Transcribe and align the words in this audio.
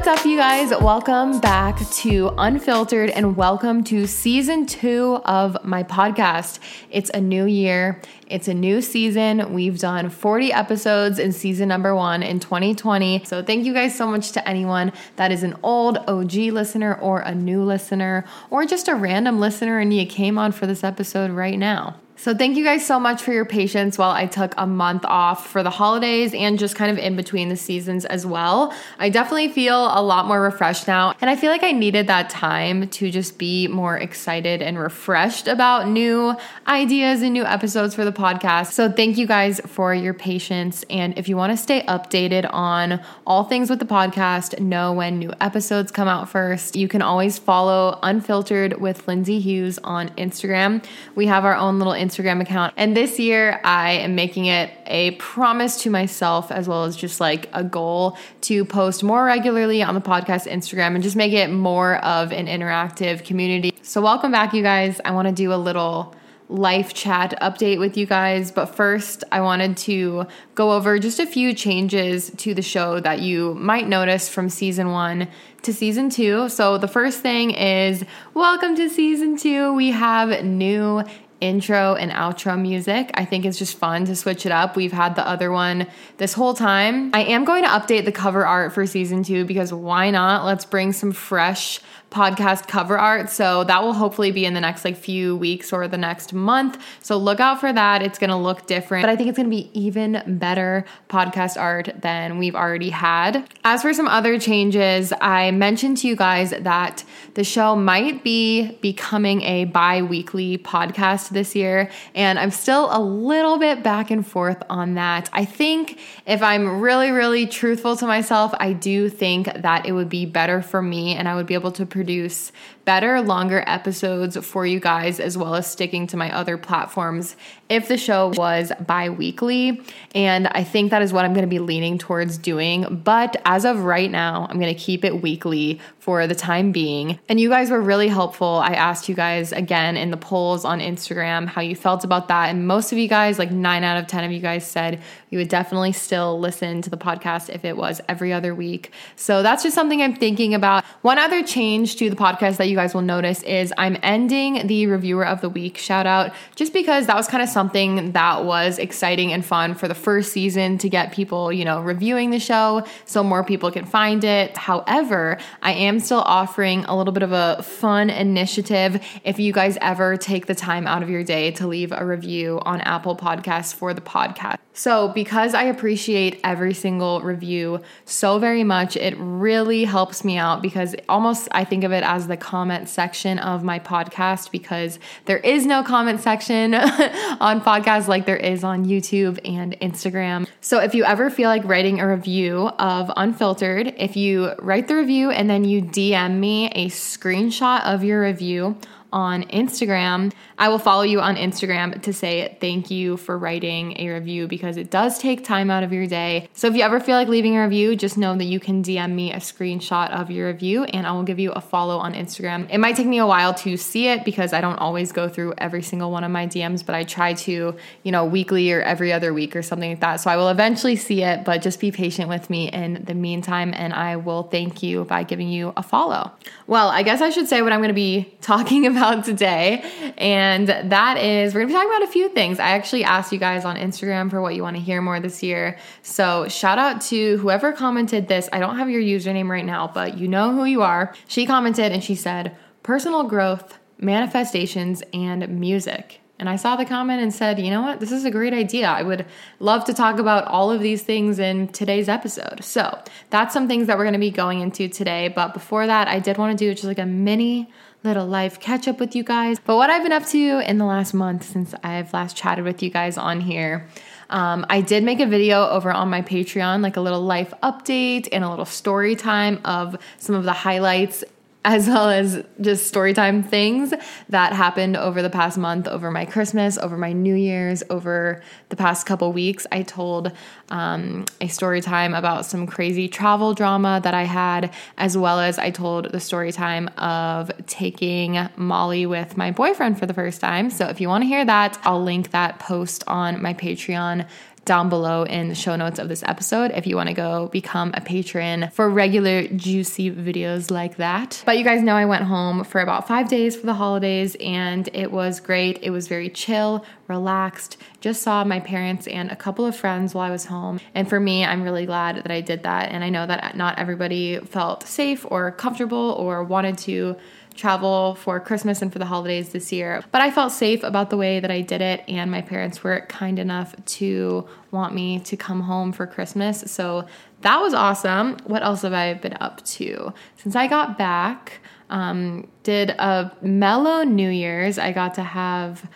What's 0.00 0.20
up, 0.20 0.24
you 0.24 0.38
guys? 0.38 0.70
Welcome 0.70 1.40
back 1.40 1.78
to 1.78 2.32
Unfiltered 2.38 3.10
and 3.10 3.36
welcome 3.36 3.84
to 3.84 4.06
season 4.06 4.64
two 4.64 5.20
of 5.26 5.62
my 5.62 5.82
podcast. 5.82 6.58
It's 6.90 7.10
a 7.10 7.20
new 7.20 7.44
year, 7.44 8.00
it's 8.26 8.48
a 8.48 8.54
new 8.54 8.80
season. 8.80 9.52
We've 9.52 9.78
done 9.78 10.08
40 10.08 10.54
episodes 10.54 11.18
in 11.18 11.32
season 11.32 11.68
number 11.68 11.94
one 11.94 12.22
in 12.22 12.40
2020. 12.40 13.24
So, 13.26 13.42
thank 13.42 13.66
you 13.66 13.74
guys 13.74 13.94
so 13.94 14.06
much 14.06 14.32
to 14.32 14.48
anyone 14.48 14.94
that 15.16 15.32
is 15.32 15.42
an 15.42 15.54
old 15.62 15.98
OG 15.98 16.32
listener 16.32 16.94
or 16.94 17.20
a 17.20 17.34
new 17.34 17.62
listener 17.62 18.24
or 18.48 18.64
just 18.64 18.88
a 18.88 18.94
random 18.94 19.38
listener 19.38 19.80
and 19.80 19.92
you 19.92 20.06
came 20.06 20.38
on 20.38 20.52
for 20.52 20.66
this 20.66 20.82
episode 20.82 21.30
right 21.30 21.58
now. 21.58 21.96
So, 22.20 22.34
thank 22.34 22.58
you 22.58 22.64
guys 22.64 22.84
so 22.86 23.00
much 23.00 23.22
for 23.22 23.32
your 23.32 23.46
patience 23.46 23.96
while 23.96 24.10
I 24.10 24.26
took 24.26 24.52
a 24.58 24.66
month 24.66 25.06
off 25.06 25.46
for 25.46 25.62
the 25.62 25.70
holidays 25.70 26.34
and 26.34 26.58
just 26.58 26.76
kind 26.76 26.90
of 26.90 26.98
in 26.98 27.16
between 27.16 27.48
the 27.48 27.56
seasons 27.56 28.04
as 28.04 28.26
well. 28.26 28.74
I 28.98 29.08
definitely 29.08 29.48
feel 29.48 29.86
a 29.86 30.02
lot 30.02 30.26
more 30.26 30.42
refreshed 30.42 30.86
now, 30.86 31.14
and 31.22 31.30
I 31.30 31.36
feel 31.36 31.50
like 31.50 31.62
I 31.62 31.72
needed 31.72 32.08
that 32.08 32.28
time 32.28 32.88
to 32.88 33.10
just 33.10 33.38
be 33.38 33.68
more 33.68 33.96
excited 33.96 34.60
and 34.60 34.78
refreshed 34.78 35.48
about 35.48 35.88
new 35.88 36.36
ideas 36.68 37.22
and 37.22 37.32
new 37.32 37.46
episodes 37.46 37.94
for 37.94 38.04
the 38.04 38.12
podcast. 38.12 38.72
So, 38.72 38.92
thank 38.92 39.16
you 39.16 39.26
guys 39.26 39.58
for 39.64 39.94
your 39.94 40.12
patience. 40.12 40.84
And 40.90 41.16
if 41.16 41.26
you 41.26 41.38
want 41.38 41.52
to 41.52 41.56
stay 41.56 41.80
updated 41.84 42.46
on 42.52 43.00
all 43.26 43.44
things 43.44 43.70
with 43.70 43.78
the 43.78 43.86
podcast, 43.86 44.60
know 44.60 44.92
when 44.92 45.18
new 45.18 45.32
episodes 45.40 45.90
come 45.90 46.06
out 46.06 46.28
first, 46.28 46.76
you 46.76 46.86
can 46.86 47.00
always 47.00 47.38
follow 47.38 47.98
Unfiltered 48.02 48.78
with 48.78 49.08
Lindsay 49.08 49.40
Hughes 49.40 49.78
on 49.82 50.10
Instagram. 50.16 50.84
We 51.14 51.24
have 51.24 51.46
our 51.46 51.56
own 51.56 51.78
little 51.78 51.94
Instagram 51.94 52.09
account. 52.18 52.74
And 52.76 52.96
this 52.96 53.18
year, 53.18 53.60
I 53.64 53.92
am 53.92 54.14
making 54.14 54.46
it 54.46 54.70
a 54.86 55.12
promise 55.12 55.82
to 55.82 55.90
myself, 55.90 56.50
as 56.50 56.68
well 56.68 56.84
as 56.84 56.96
just 56.96 57.20
like 57.20 57.48
a 57.52 57.62
goal 57.62 58.16
to 58.42 58.64
post 58.64 59.02
more 59.02 59.24
regularly 59.24 59.82
on 59.82 59.94
the 59.94 60.00
podcast 60.00 60.46
Instagram 60.46 60.94
and 60.94 61.02
just 61.02 61.16
make 61.16 61.32
it 61.32 61.48
more 61.48 61.96
of 62.04 62.32
an 62.32 62.46
interactive 62.46 63.24
community. 63.24 63.74
So, 63.82 64.00
welcome 64.00 64.32
back, 64.32 64.52
you 64.52 64.62
guys. 64.62 65.00
I 65.04 65.12
want 65.12 65.28
to 65.28 65.34
do 65.34 65.52
a 65.52 65.56
little 65.56 66.14
life 66.50 66.92
chat 66.92 67.38
update 67.40 67.78
with 67.78 67.96
you 67.96 68.06
guys. 68.06 68.50
But 68.50 68.66
first, 68.66 69.24
I 69.30 69.40
wanted 69.40 69.76
to 69.78 70.26
go 70.54 70.72
over 70.72 70.98
just 70.98 71.20
a 71.20 71.26
few 71.26 71.54
changes 71.54 72.30
to 72.38 72.54
the 72.54 72.62
show 72.62 73.00
that 73.00 73.20
you 73.20 73.54
might 73.54 73.88
notice 73.88 74.28
from 74.28 74.48
season 74.48 74.90
one 74.90 75.28
to 75.62 75.72
season 75.72 76.10
two. 76.10 76.48
So, 76.48 76.76
the 76.76 76.88
first 76.88 77.20
thing 77.20 77.52
is 77.52 78.04
welcome 78.34 78.76
to 78.76 78.88
season 78.88 79.36
two. 79.36 79.72
We 79.74 79.90
have 79.90 80.44
new 80.44 81.04
intro 81.40 81.94
and 81.94 82.12
outro 82.12 82.60
music. 82.60 83.10
I 83.14 83.24
think 83.24 83.44
it's 83.44 83.58
just 83.58 83.78
fun 83.78 84.04
to 84.06 84.16
switch 84.16 84.46
it 84.46 84.52
up. 84.52 84.76
We've 84.76 84.92
had 84.92 85.16
the 85.16 85.26
other 85.26 85.50
one 85.50 85.86
this 86.18 86.32
whole 86.32 86.54
time. 86.54 87.10
I 87.14 87.22
am 87.22 87.44
going 87.44 87.64
to 87.64 87.68
update 87.70 88.04
the 88.04 88.12
cover 88.12 88.46
art 88.46 88.72
for 88.72 88.86
season 88.86 89.22
two 89.22 89.44
because 89.44 89.72
why 89.72 90.10
not? 90.10 90.44
Let's 90.44 90.64
bring 90.64 90.92
some 90.92 91.12
fresh 91.12 91.80
podcast 92.10 92.66
cover 92.66 92.98
art. 92.98 93.30
So 93.30 93.64
that 93.64 93.82
will 93.82 93.92
hopefully 93.92 94.32
be 94.32 94.44
in 94.44 94.54
the 94.54 94.60
next 94.60 94.84
like 94.84 94.96
few 94.96 95.36
weeks 95.36 95.72
or 95.72 95.86
the 95.86 95.98
next 95.98 96.32
month. 96.32 96.82
So 97.02 97.16
look 97.16 97.40
out 97.40 97.60
for 97.60 97.72
that. 97.72 98.02
It's 98.02 98.18
going 98.18 98.30
to 98.30 98.36
look 98.36 98.66
different, 98.66 99.04
but 99.04 99.10
I 99.10 99.16
think 99.16 99.28
it's 99.28 99.36
going 99.36 99.48
to 99.48 99.56
be 99.56 99.70
even 99.72 100.22
better 100.26 100.84
podcast 101.08 101.60
art 101.60 101.90
than 102.00 102.38
we've 102.38 102.56
already 102.56 102.90
had. 102.90 103.48
As 103.64 103.82
for 103.82 103.94
some 103.94 104.08
other 104.08 104.38
changes, 104.38 105.12
I 105.20 105.50
mentioned 105.52 105.98
to 105.98 106.08
you 106.08 106.16
guys 106.16 106.50
that 106.50 107.04
the 107.34 107.44
show 107.44 107.76
might 107.76 108.24
be 108.24 108.72
becoming 108.80 109.42
a 109.42 109.66
bi-weekly 109.66 110.58
podcast 110.58 111.30
this 111.30 111.54
year, 111.54 111.90
and 112.14 112.38
I'm 112.38 112.50
still 112.50 112.88
a 112.90 113.00
little 113.00 113.58
bit 113.58 113.82
back 113.82 114.10
and 114.10 114.26
forth 114.26 114.62
on 114.68 114.94
that. 114.94 115.30
I 115.32 115.44
think 115.44 115.98
if 116.26 116.42
I'm 116.42 116.80
really 116.80 117.10
really 117.10 117.46
truthful 117.46 117.96
to 117.96 118.06
myself, 118.06 118.52
I 118.58 118.72
do 118.72 119.08
think 119.08 119.52
that 119.54 119.86
it 119.86 119.92
would 119.92 120.08
be 120.08 120.26
better 120.26 120.62
for 120.62 120.82
me 120.82 121.14
and 121.14 121.28
I 121.28 121.34
would 121.34 121.46
be 121.46 121.54
able 121.54 121.72
to 121.72 121.86
produce 122.00 122.50
better, 122.90 123.20
longer 123.20 123.62
episodes 123.68 124.36
for 124.44 124.66
you 124.66 124.80
guys, 124.80 125.20
as 125.20 125.38
well 125.38 125.54
as 125.54 125.64
sticking 125.64 126.08
to 126.08 126.16
my 126.16 126.28
other 126.34 126.58
platforms 126.58 127.36
if 127.68 127.86
the 127.86 127.96
show 127.96 128.32
was 128.34 128.72
bi 128.84 129.08
weekly. 129.08 129.80
And 130.12 130.48
I 130.48 130.64
think 130.64 130.90
that 130.90 131.00
is 131.00 131.12
what 131.12 131.24
I'm 131.24 131.32
going 131.32 131.44
to 131.44 131.48
be 131.48 131.60
leaning 131.60 131.98
towards 131.98 132.36
doing. 132.36 133.02
But 133.04 133.40
as 133.44 133.64
of 133.64 133.84
right 133.84 134.10
now, 134.10 134.48
I'm 134.50 134.58
going 134.58 134.74
to 134.74 134.80
keep 134.80 135.04
it 135.04 135.22
weekly 135.22 135.80
for 136.00 136.26
the 136.26 136.34
time 136.34 136.72
being. 136.72 137.20
And 137.28 137.38
you 137.38 137.48
guys 137.48 137.70
were 137.70 137.80
really 137.80 138.08
helpful. 138.08 138.60
I 138.64 138.72
asked 138.72 139.08
you 139.08 139.14
guys 139.14 139.52
again 139.52 139.96
in 139.96 140.10
the 140.10 140.16
polls 140.16 140.64
on 140.64 140.80
Instagram 140.80 141.46
how 141.46 141.60
you 141.60 141.76
felt 141.76 142.02
about 142.02 142.26
that. 142.26 142.48
And 142.48 142.66
most 142.66 142.90
of 142.90 142.98
you 142.98 143.06
guys, 143.06 143.38
like 143.38 143.52
nine 143.52 143.84
out 143.84 143.98
of 143.98 144.08
10 144.08 144.24
of 144.24 144.32
you 144.32 144.40
guys, 144.40 144.66
said 144.66 145.00
you 145.28 145.38
would 145.38 145.48
definitely 145.48 145.92
still 145.92 146.40
listen 146.40 146.82
to 146.82 146.90
the 146.90 146.96
podcast 146.96 147.50
if 147.54 147.64
it 147.64 147.76
was 147.76 148.00
every 148.08 148.32
other 148.32 148.52
week. 148.52 148.90
So 149.14 149.44
that's 149.44 149.62
just 149.62 149.76
something 149.76 150.02
I'm 150.02 150.16
thinking 150.16 150.54
about. 150.54 150.84
One 151.02 151.18
other 151.18 151.44
change 151.44 151.94
to 151.96 152.10
the 152.10 152.16
podcast 152.16 152.56
that 152.56 152.66
you 152.66 152.74
guys 152.80 152.94
will 152.94 153.02
notice 153.02 153.42
is 153.42 153.74
I'm 153.76 153.98
ending 154.02 154.66
the 154.66 154.86
reviewer 154.86 155.26
of 155.26 155.42
the 155.42 155.50
week 155.50 155.76
shout 155.76 156.06
out 156.06 156.32
just 156.56 156.72
because 156.72 157.06
that 157.08 157.16
was 157.16 157.28
kind 157.28 157.42
of 157.42 157.48
something 157.50 158.12
that 158.12 158.46
was 158.46 158.78
exciting 158.78 159.34
and 159.34 159.44
fun 159.44 159.74
for 159.74 159.86
the 159.86 159.94
first 159.94 160.32
season 160.32 160.78
to 160.78 160.88
get 160.88 161.12
people, 161.12 161.52
you 161.52 161.62
know, 161.62 161.82
reviewing 161.82 162.30
the 162.30 162.38
show 162.38 162.82
so 163.04 163.22
more 163.22 163.44
people 163.44 163.70
can 163.70 163.84
find 163.84 164.24
it. 164.24 164.56
However, 164.56 165.36
I 165.60 165.72
am 165.72 166.00
still 166.00 166.22
offering 166.22 166.86
a 166.86 166.96
little 166.96 167.12
bit 167.12 167.22
of 167.22 167.32
a 167.32 167.62
fun 167.62 168.08
initiative 168.08 169.04
if 169.24 169.38
you 169.38 169.52
guys 169.52 169.76
ever 169.82 170.16
take 170.16 170.46
the 170.46 170.54
time 170.54 170.86
out 170.86 171.02
of 171.02 171.10
your 171.10 171.22
day 171.22 171.50
to 171.50 171.66
leave 171.66 171.92
a 171.92 172.06
review 172.06 172.60
on 172.62 172.80
Apple 172.80 173.14
Podcasts 173.14 173.74
for 173.74 173.92
the 173.92 174.00
podcast. 174.00 174.56
So, 174.72 175.08
because 175.08 175.52
I 175.52 175.64
appreciate 175.64 176.40
every 176.44 176.74
single 176.74 177.20
review 177.20 177.80
so 178.04 178.38
very 178.38 178.64
much, 178.64 178.96
it 178.96 179.14
really 179.18 179.84
helps 179.84 180.24
me 180.24 180.38
out 180.38 180.62
because 180.62 180.94
almost 181.08 181.48
I 181.52 181.64
think 181.64 181.84
of 181.84 181.92
it 181.92 182.04
as 182.04 182.28
the 182.28 182.36
comment 182.36 182.69
section 182.88 183.38
of 183.38 183.62
my 183.62 183.78
podcast 183.78 184.50
because 184.50 184.98
there 185.24 185.38
is 185.38 185.66
no 185.66 185.82
comment 185.82 186.20
section 186.20 186.74
on 186.74 187.60
podcasts 187.60 188.08
like 188.08 188.26
there 188.26 188.36
is 188.36 188.62
on 188.64 188.84
YouTube 188.84 189.38
and 189.44 189.78
Instagram. 189.80 190.46
So, 190.60 190.78
if 190.78 190.94
you 190.94 191.04
ever 191.04 191.30
feel 191.30 191.48
like 191.48 191.64
writing 191.64 192.00
a 192.00 192.08
review 192.08 192.68
of 192.78 193.10
Unfiltered, 193.16 193.94
if 193.96 194.16
you 194.16 194.52
write 194.60 194.88
the 194.88 194.96
review 194.96 195.30
and 195.30 195.50
then 195.50 195.64
you 195.64 195.82
DM 195.82 196.38
me 196.38 196.68
a 196.70 196.86
screenshot 196.86 197.84
of 197.84 198.04
your 198.04 198.22
review, 198.22 198.76
on 199.12 199.44
Instagram. 199.44 200.32
I 200.58 200.68
will 200.68 200.78
follow 200.78 201.02
you 201.02 201.20
on 201.20 201.36
Instagram 201.36 202.02
to 202.02 202.12
say 202.12 202.56
thank 202.60 202.90
you 202.90 203.16
for 203.16 203.36
writing 203.36 203.98
a 203.98 204.08
review 204.10 204.46
because 204.46 204.76
it 204.76 204.90
does 204.90 205.18
take 205.18 205.44
time 205.44 205.70
out 205.70 205.82
of 205.82 205.92
your 205.92 206.06
day. 206.06 206.48
So 206.52 206.68
if 206.68 206.76
you 206.76 206.82
ever 206.82 207.00
feel 207.00 207.16
like 207.16 207.28
leaving 207.28 207.56
a 207.56 207.62
review, 207.62 207.96
just 207.96 208.16
know 208.16 208.36
that 208.36 208.44
you 208.44 208.60
can 208.60 208.82
DM 208.82 209.12
me 209.12 209.32
a 209.32 209.36
screenshot 209.36 210.10
of 210.10 210.30
your 210.30 210.48
review 210.48 210.84
and 210.84 211.06
I 211.06 211.12
will 211.12 211.22
give 211.22 211.38
you 211.38 211.52
a 211.52 211.60
follow 211.60 211.98
on 211.98 212.14
Instagram. 212.14 212.68
It 212.70 212.78
might 212.78 212.96
take 212.96 213.06
me 213.06 213.18
a 213.18 213.26
while 213.26 213.54
to 213.54 213.76
see 213.76 214.08
it 214.08 214.24
because 214.24 214.52
I 214.52 214.60
don't 214.60 214.76
always 214.76 215.12
go 215.12 215.28
through 215.28 215.54
every 215.58 215.82
single 215.82 216.10
one 216.10 216.24
of 216.24 216.30
my 216.30 216.46
DMs, 216.46 216.84
but 216.84 216.94
I 216.94 217.04
try 217.04 217.34
to, 217.34 217.74
you 218.02 218.12
know, 218.12 218.24
weekly 218.24 218.70
or 218.72 218.82
every 218.82 219.12
other 219.12 219.32
week 219.32 219.56
or 219.56 219.62
something 219.62 219.90
like 219.90 220.00
that. 220.00 220.16
So 220.16 220.30
I 220.30 220.36
will 220.36 220.48
eventually 220.48 220.96
see 220.96 221.22
it, 221.22 221.44
but 221.44 221.62
just 221.62 221.80
be 221.80 221.90
patient 221.90 222.28
with 222.28 222.50
me 222.50 222.68
in 222.68 223.02
the 223.04 223.14
meantime 223.14 223.72
and 223.74 223.92
I 223.92 224.16
will 224.16 224.44
thank 224.44 224.82
you 224.82 225.04
by 225.04 225.22
giving 225.22 225.48
you 225.48 225.72
a 225.76 225.82
follow. 225.82 226.32
Well, 226.66 226.88
I 226.88 227.02
guess 227.02 227.20
I 227.20 227.30
should 227.30 227.48
say 227.48 227.62
what 227.62 227.72
I'm 227.72 227.80
going 227.80 227.88
to 227.88 227.94
be 227.94 228.32
talking 228.40 228.86
about 228.90 228.99
about 229.00 229.24
today. 229.24 230.12
And 230.18 230.68
that 230.68 231.16
is, 231.16 231.54
we're 231.54 231.60
gonna 231.60 231.68
be 231.68 231.74
talking 231.74 231.90
about 231.90 232.02
a 232.02 232.12
few 232.12 232.28
things. 232.28 232.58
I 232.60 232.70
actually 232.70 233.04
asked 233.04 233.32
you 233.32 233.38
guys 233.38 233.64
on 233.64 233.76
Instagram 233.76 234.30
for 234.30 234.40
what 234.40 234.54
you 234.54 234.62
wanna 234.62 234.78
hear 234.78 235.00
more 235.00 235.20
this 235.20 235.42
year. 235.42 235.78
So 236.02 236.48
shout 236.48 236.78
out 236.78 237.00
to 237.02 237.38
whoever 237.38 237.72
commented 237.72 238.28
this. 238.28 238.48
I 238.52 238.58
don't 238.58 238.76
have 238.76 238.90
your 238.90 239.02
username 239.02 239.48
right 239.48 239.64
now, 239.64 239.90
but 239.92 240.18
you 240.18 240.28
know 240.28 240.52
who 240.52 240.64
you 240.64 240.82
are. 240.82 241.14
She 241.28 241.46
commented 241.46 241.92
and 241.92 242.04
she 242.04 242.14
said, 242.14 242.56
personal 242.82 243.24
growth, 243.24 243.78
manifestations, 243.98 245.02
and 245.12 245.48
music. 245.48 246.19
And 246.40 246.48
I 246.48 246.56
saw 246.56 246.74
the 246.74 246.86
comment 246.86 247.20
and 247.20 247.32
said, 247.32 247.60
you 247.60 247.70
know 247.70 247.82
what? 247.82 248.00
This 248.00 248.10
is 248.10 248.24
a 248.24 248.30
great 248.30 248.54
idea. 248.54 248.88
I 248.88 249.02
would 249.02 249.26
love 249.58 249.84
to 249.84 249.94
talk 249.94 250.18
about 250.18 250.46
all 250.46 250.72
of 250.72 250.80
these 250.80 251.02
things 251.02 251.38
in 251.38 251.68
today's 251.68 252.08
episode. 252.08 252.64
So 252.64 252.98
that's 253.28 253.52
some 253.52 253.68
things 253.68 253.86
that 253.86 253.98
we're 253.98 254.04
going 254.04 254.14
to 254.14 254.18
be 254.18 254.30
going 254.30 254.60
into 254.60 254.88
today. 254.88 255.28
But 255.28 255.52
before 255.52 255.86
that, 255.86 256.08
I 256.08 256.18
did 256.18 256.38
want 256.38 256.58
to 256.58 256.64
do 256.64 256.72
just 256.72 256.84
like 256.84 256.98
a 256.98 257.04
mini 257.04 257.70
little 258.02 258.26
life 258.26 258.58
catch 258.58 258.88
up 258.88 258.98
with 258.98 259.14
you 259.14 259.22
guys. 259.22 259.58
But 259.62 259.76
what 259.76 259.90
I've 259.90 260.02
been 260.02 260.12
up 260.12 260.24
to 260.28 260.60
in 260.66 260.78
the 260.78 260.86
last 260.86 261.12
month 261.12 261.44
since 261.44 261.74
I've 261.84 262.10
last 262.14 262.38
chatted 262.38 262.64
with 262.64 262.82
you 262.82 262.88
guys 262.88 263.18
on 263.18 263.42
here. 263.42 263.86
Um, 264.30 264.64
I 264.70 264.80
did 264.80 265.04
make 265.04 265.20
a 265.20 265.26
video 265.26 265.68
over 265.68 265.92
on 265.92 266.08
my 266.08 266.22
Patreon, 266.22 266.80
like 266.80 266.96
a 266.96 267.02
little 267.02 267.20
life 267.20 267.52
update 267.62 268.28
and 268.32 268.44
a 268.44 268.48
little 268.48 268.64
story 268.64 269.14
time 269.14 269.60
of 269.66 269.98
some 270.16 270.34
of 270.34 270.44
the 270.44 270.54
highlights 270.54 271.22
as 271.64 271.86
well 271.86 272.08
as 272.08 272.42
just 272.60 272.92
storytime 272.92 273.46
things 273.46 273.92
that 274.30 274.54
happened 274.54 274.96
over 274.96 275.20
the 275.20 275.28
past 275.28 275.58
month, 275.58 275.86
over 275.86 276.10
my 276.10 276.24
Christmas, 276.24 276.78
over 276.78 276.96
my 276.96 277.12
New 277.12 277.34
Year's, 277.34 277.82
over 277.90 278.42
the 278.70 278.76
past 278.76 279.06
couple 279.06 279.30
weeks. 279.30 279.66
I 279.70 279.82
told 279.82 280.32
um, 280.70 281.26
a 281.40 281.48
story 281.48 281.82
time 281.82 282.14
about 282.14 282.46
some 282.46 282.66
crazy 282.66 283.08
travel 283.08 283.52
drama 283.52 284.00
that 284.02 284.14
I 284.14 284.22
had, 284.22 284.72
as 284.96 285.18
well 285.18 285.38
as 285.38 285.58
I 285.58 285.70
told 285.70 286.12
the 286.12 286.20
story 286.20 286.50
time 286.50 286.88
of 286.96 287.50
taking 287.66 288.48
Molly 288.56 289.04
with 289.04 289.36
my 289.36 289.50
boyfriend 289.50 289.98
for 289.98 290.06
the 290.06 290.14
first 290.14 290.40
time. 290.40 290.70
So 290.70 290.86
if 290.86 290.98
you 290.98 291.08
want 291.08 291.24
to 291.24 291.28
hear 291.28 291.44
that, 291.44 291.78
I'll 291.84 292.02
link 292.02 292.30
that 292.30 292.58
post 292.58 293.04
on 293.06 293.42
my 293.42 293.52
Patreon 293.52 294.26
down 294.64 294.88
below 294.88 295.24
in 295.24 295.48
the 295.48 295.54
show 295.54 295.76
notes 295.76 295.98
of 295.98 296.08
this 296.08 296.22
episode 296.24 296.70
if 296.72 296.86
you 296.86 296.96
want 296.96 297.08
to 297.08 297.14
go 297.14 297.48
become 297.48 297.92
a 297.94 298.00
patron 298.00 298.70
for 298.72 298.88
regular 298.88 299.46
juicy 299.48 300.10
videos 300.10 300.70
like 300.70 300.96
that. 300.96 301.42
But 301.46 301.58
you 301.58 301.64
guys 301.64 301.82
know 301.82 301.94
I 301.94 302.04
went 302.04 302.24
home 302.24 302.64
for 302.64 302.80
about 302.80 303.08
five 303.08 303.28
days 303.28 303.56
for 303.56 303.66
the 303.66 303.74
holidays 303.74 304.36
and 304.40 304.88
it 304.92 305.10
was 305.10 305.40
great. 305.40 305.78
It 305.82 305.90
was 305.90 306.08
very 306.08 306.28
chill, 306.28 306.84
relaxed, 307.08 307.78
just 308.00 308.22
saw 308.22 308.44
my 308.44 308.60
parents 308.60 309.06
and 309.06 309.30
a 309.30 309.36
couple 309.36 309.66
of 309.66 309.76
friends 309.76 310.14
while 310.14 310.26
I 310.26 310.30
was 310.30 310.46
home. 310.46 310.80
And 310.94 311.08
for 311.08 311.20
me, 311.20 311.44
I'm 311.44 311.62
really 311.62 311.86
glad 311.86 312.16
that 312.16 312.30
I 312.30 312.40
did 312.40 312.62
that. 312.62 312.90
And 312.92 313.04
I 313.04 313.10
know 313.10 313.26
that 313.26 313.56
not 313.56 313.78
everybody 313.78 314.38
felt 314.38 314.86
safe 314.86 315.26
or 315.30 315.50
comfortable 315.52 316.12
or 316.12 316.42
wanted 316.44 316.78
to 316.78 317.16
travel 317.54 318.14
for 318.14 318.40
Christmas 318.40 318.82
and 318.82 318.92
for 318.92 318.98
the 318.98 319.06
holidays 319.06 319.50
this 319.50 319.72
year. 319.72 320.02
But 320.12 320.22
I 320.22 320.30
felt 320.30 320.52
safe 320.52 320.82
about 320.82 321.10
the 321.10 321.16
way 321.16 321.40
that 321.40 321.50
I 321.50 321.60
did 321.60 321.80
it, 321.80 322.04
and 322.08 322.30
my 322.30 322.40
parents 322.40 322.82
were 322.82 323.00
kind 323.08 323.38
enough 323.38 323.74
to 323.84 324.46
want 324.70 324.94
me 324.94 325.20
to 325.20 325.36
come 325.36 325.60
home 325.60 325.92
for 325.92 326.06
Christmas. 326.06 326.60
So 326.66 327.06
that 327.42 327.60
was 327.60 327.74
awesome. 327.74 328.36
What 328.44 328.62
else 328.62 328.82
have 328.82 328.92
I 328.92 329.14
been 329.14 329.36
up 329.40 329.64
to? 329.64 330.12
Since 330.36 330.56
I 330.56 330.66
got 330.66 330.98
back, 330.98 331.60
um, 331.90 332.48
did 332.62 332.90
a 332.90 333.32
mellow 333.42 334.02
New 334.04 334.30
Year's. 334.30 334.78
I 334.78 334.92
got 334.92 335.14
to 335.14 335.22
have 335.22 335.88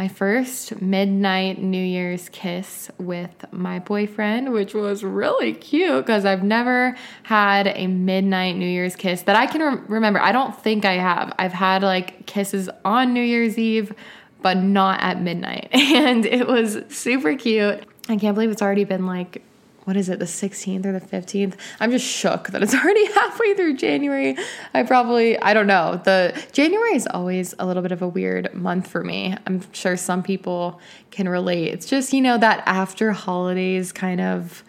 my 0.00 0.08
first 0.08 0.80
midnight 0.80 1.58
New 1.58 1.84
Year's 1.84 2.30
kiss 2.30 2.90
with 2.96 3.44
my 3.52 3.80
boyfriend, 3.80 4.50
which 4.50 4.72
was 4.72 5.04
really 5.04 5.52
cute 5.52 6.06
because 6.06 6.24
I've 6.24 6.42
never 6.42 6.96
had 7.24 7.66
a 7.66 7.86
midnight 7.86 8.56
New 8.56 8.66
Year's 8.66 8.96
kiss 8.96 9.20
that 9.24 9.36
I 9.36 9.44
can 9.44 9.60
re- 9.60 9.82
remember. 9.88 10.18
I 10.18 10.32
don't 10.32 10.58
think 10.58 10.86
I 10.86 10.94
have. 10.94 11.34
I've 11.38 11.52
had 11.52 11.82
like 11.82 12.24
kisses 12.24 12.70
on 12.82 13.12
New 13.12 13.20
Year's 13.20 13.58
Eve, 13.58 13.92
but 14.40 14.56
not 14.56 15.02
at 15.02 15.20
midnight. 15.20 15.68
And 15.74 16.24
it 16.24 16.46
was 16.46 16.78
super 16.88 17.36
cute. 17.36 17.84
I 18.08 18.16
can't 18.16 18.34
believe 18.34 18.50
it's 18.50 18.62
already 18.62 18.84
been 18.84 19.04
like 19.04 19.42
what 19.84 19.96
is 19.96 20.08
it, 20.08 20.18
the 20.18 20.24
16th 20.24 20.84
or 20.84 20.92
the 20.92 21.00
15th? 21.00 21.54
I'm 21.80 21.90
just 21.90 22.06
shook 22.06 22.48
that 22.48 22.62
it's 22.62 22.74
already 22.82 23.06
halfway 23.12 23.54
through 23.54 23.76
January. 23.76 24.36
I 24.74 24.82
probably, 24.82 25.38
I 25.38 25.54
don't 25.54 25.66
know. 25.66 26.00
The 26.04 26.40
January 26.52 26.94
is 26.94 27.08
always 27.10 27.54
a 27.58 27.66
little 27.66 27.82
bit 27.82 27.92
of 27.92 28.02
a 28.02 28.08
weird 28.08 28.54
month 28.54 28.86
for 28.88 29.02
me. 29.02 29.36
I'm 29.46 29.62
sure 29.72 29.96
some 29.96 30.22
people 30.22 30.80
can 31.10 31.28
relate. 31.28 31.68
It's 31.68 31.86
just, 31.86 32.12
you 32.12 32.20
know, 32.20 32.38
that 32.38 32.62
after 32.66 33.12
holidays 33.12 33.92
kind 33.92 34.20
of 34.20 34.62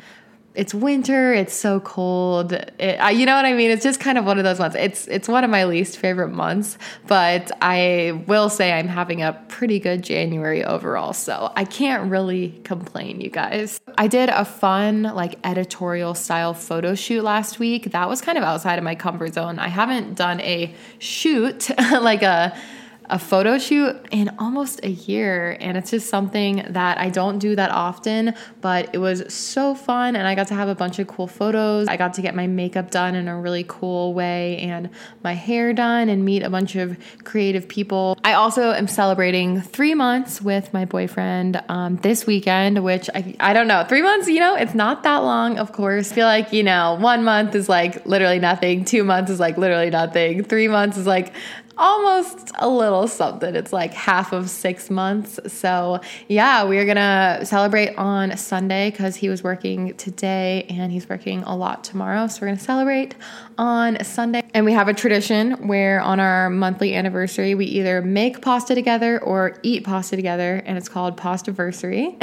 it's 0.53 0.74
winter 0.74 1.33
it's 1.33 1.53
so 1.53 1.80
cold. 1.80 2.53
It, 2.53 3.00
I, 3.00 3.12
you 3.12 3.25
know 3.25 3.36
what 3.36 3.45
i 3.45 3.53
mean? 3.53 3.71
It's 3.71 3.83
just 3.83 4.00
kind 4.00 4.18
of 4.18 4.25
one 4.25 4.38
of 4.38 4.44
those 4.44 4.59
months. 4.59 4.75
It's 4.75 5.07
it's 5.07 5.27
one 5.27 5.44
of 5.44 5.50
my 5.50 5.65
least 5.65 5.98
favorite 5.98 6.30
months 6.30 6.77
but 7.07 7.51
i 7.62 8.24
will 8.27 8.50
say 8.50 8.71
i'm 8.74 8.88
having 8.88 9.21
a 9.21 9.33
pretty 9.48 9.80
good 9.80 10.01
january 10.03 10.63
overall 10.63 11.13
so 11.13 11.51
i 11.56 11.63
can't 11.63 12.09
really 12.09 12.59
complain 12.63 13.21
you 13.21 13.30
guys. 13.30 13.80
I 13.98 14.07
did 14.07 14.30
a 14.30 14.45
fun 14.45 15.03
like 15.03 15.39
editorial 15.44 16.13
style 16.13 16.53
photo 16.53 16.95
shoot 16.95 17.24
last 17.24 17.59
week. 17.59 17.92
That 17.92 18.07
was 18.09 18.21
kind 18.21 18.38
of 18.38 18.44
outside 18.44 18.77
of 18.77 18.83
my 18.83 18.95
comfort 18.95 19.33
zone. 19.33 19.59
I 19.59 19.68
haven't 19.68 20.15
done 20.15 20.39
a 20.42 20.74
shoot 21.00 21.69
like 21.80 22.21
a 22.21 22.57
a 23.12 23.19
photo 23.19 23.58
shoot 23.58 23.96
in 24.12 24.31
almost 24.40 24.80
a 24.84 24.90
year. 24.90 25.58
And 25.60 25.78
it's 25.78 25.92
just 25.92 26.10
something 26.10 26.66
that 26.69 26.98
I 26.98 27.10
don't 27.10 27.40
do 27.40 27.56
that 27.56 27.69
often, 27.69 28.34
but 28.62 28.90
it 28.94 28.98
was 28.98 29.31
so 29.34 29.75
fun. 29.75 30.16
And 30.16 30.25
I 30.25 30.34
got 30.34 30.48
to 30.48 30.54
have 30.54 30.69
a 30.69 30.75
bunch 30.75 30.98
of 30.98 31.08
cool 31.08 31.28
photos. 31.28 31.88
I 31.90 31.98
got 31.98 32.13
to 32.16 32.22
get 32.22 32.36
my 32.36 32.48
makeup 32.48 32.90
done 32.90 33.16
in 33.16 33.28
a 33.28 33.40
really 33.40 33.66
cool 33.68 34.13
way 34.13 34.58
and 34.60 34.90
my 35.24 35.34
hair 35.34 35.74
done 35.74 36.08
and 36.10 36.24
meet 36.24 36.42
a 36.42 36.50
bunch 36.50 36.75
of 36.75 36.98
creative 37.24 37.68
people. 37.68 38.18
I 38.24 38.34
also 38.34 38.72
am 38.72 38.88
celebrating 38.88 39.62
three 39.62 39.94
months 39.94 40.42
with 40.42 40.74
my 40.74 40.86
boyfriend 40.86 41.62
um, 41.68 41.98
this 41.98 42.25
weekend, 42.25 42.84
which 42.84 43.10
I, 43.13 43.36
I 43.40 43.54
don't 43.54 43.68
know, 43.68 43.86
three 43.88 44.02
months, 44.02 44.30
you 44.30 44.40
know, 44.40 44.56
it's 44.56 44.74
not 44.74 45.04
that 45.04 45.18
long, 45.18 45.60
of 45.60 45.74
course. 45.74 46.12
I 46.12 46.16
feel 46.16 46.28
like, 46.28 46.54
you 46.54 46.63
know, 46.63 46.98
one 47.00 47.25
month 47.25 47.56
is 47.56 47.68
like 47.68 48.06
literally 48.06 48.40
nothing, 48.40 48.86
two 48.86 49.04
months 49.04 49.30
is 49.30 49.40
like 49.40 49.58
literally 49.58 49.90
nothing, 49.90 50.44
three 50.46 50.69
months 50.69 50.98
is 50.98 51.06
like 51.06 51.34
almost 51.81 52.51
a 52.60 52.69
little 52.69 53.07
something. 53.07 53.56
It's 53.56 53.74
like 53.74 53.92
half 53.94 54.31
of 54.33 54.50
six 54.50 54.92
months. 54.92 55.39
So, 55.51 56.00
yeah, 56.28 56.63
we're 56.63 56.86
gonna 56.86 57.42
celebrate 57.44 57.95
on 57.95 58.38
Sunday 58.38 58.92
because 58.92 59.16
he 59.16 59.30
was 59.30 59.44
working 59.44 59.95
today 59.95 60.68
and 60.69 60.92
he's 60.92 61.10
working 61.10 61.42
a 61.44 61.56
lot 61.56 61.83
tomorrow. 61.83 62.28
So, 62.28 62.42
we're 62.42 62.50
gonna 62.50 62.60
celebrate 62.60 63.16
on 63.57 64.04
Sunday. 64.04 64.44
And 64.54 64.63
we 64.63 64.74
have 64.74 64.88
a 64.88 64.94
tradition 64.94 65.68
where 65.68 66.01
on 66.01 66.19
our 66.19 66.51
monthly 66.51 66.94
anniversary, 66.94 67.56
we 67.56 67.66
either 67.66 68.01
make 68.01 68.42
pasta 68.42 68.75
together 68.75 69.22
or 69.22 69.57
eat 69.63 69.84
pasta 69.84 70.16
together, 70.16 70.62
and 70.66 70.77
it's 70.77 70.88
called 70.88 71.18
Pastaversary. 71.18 72.16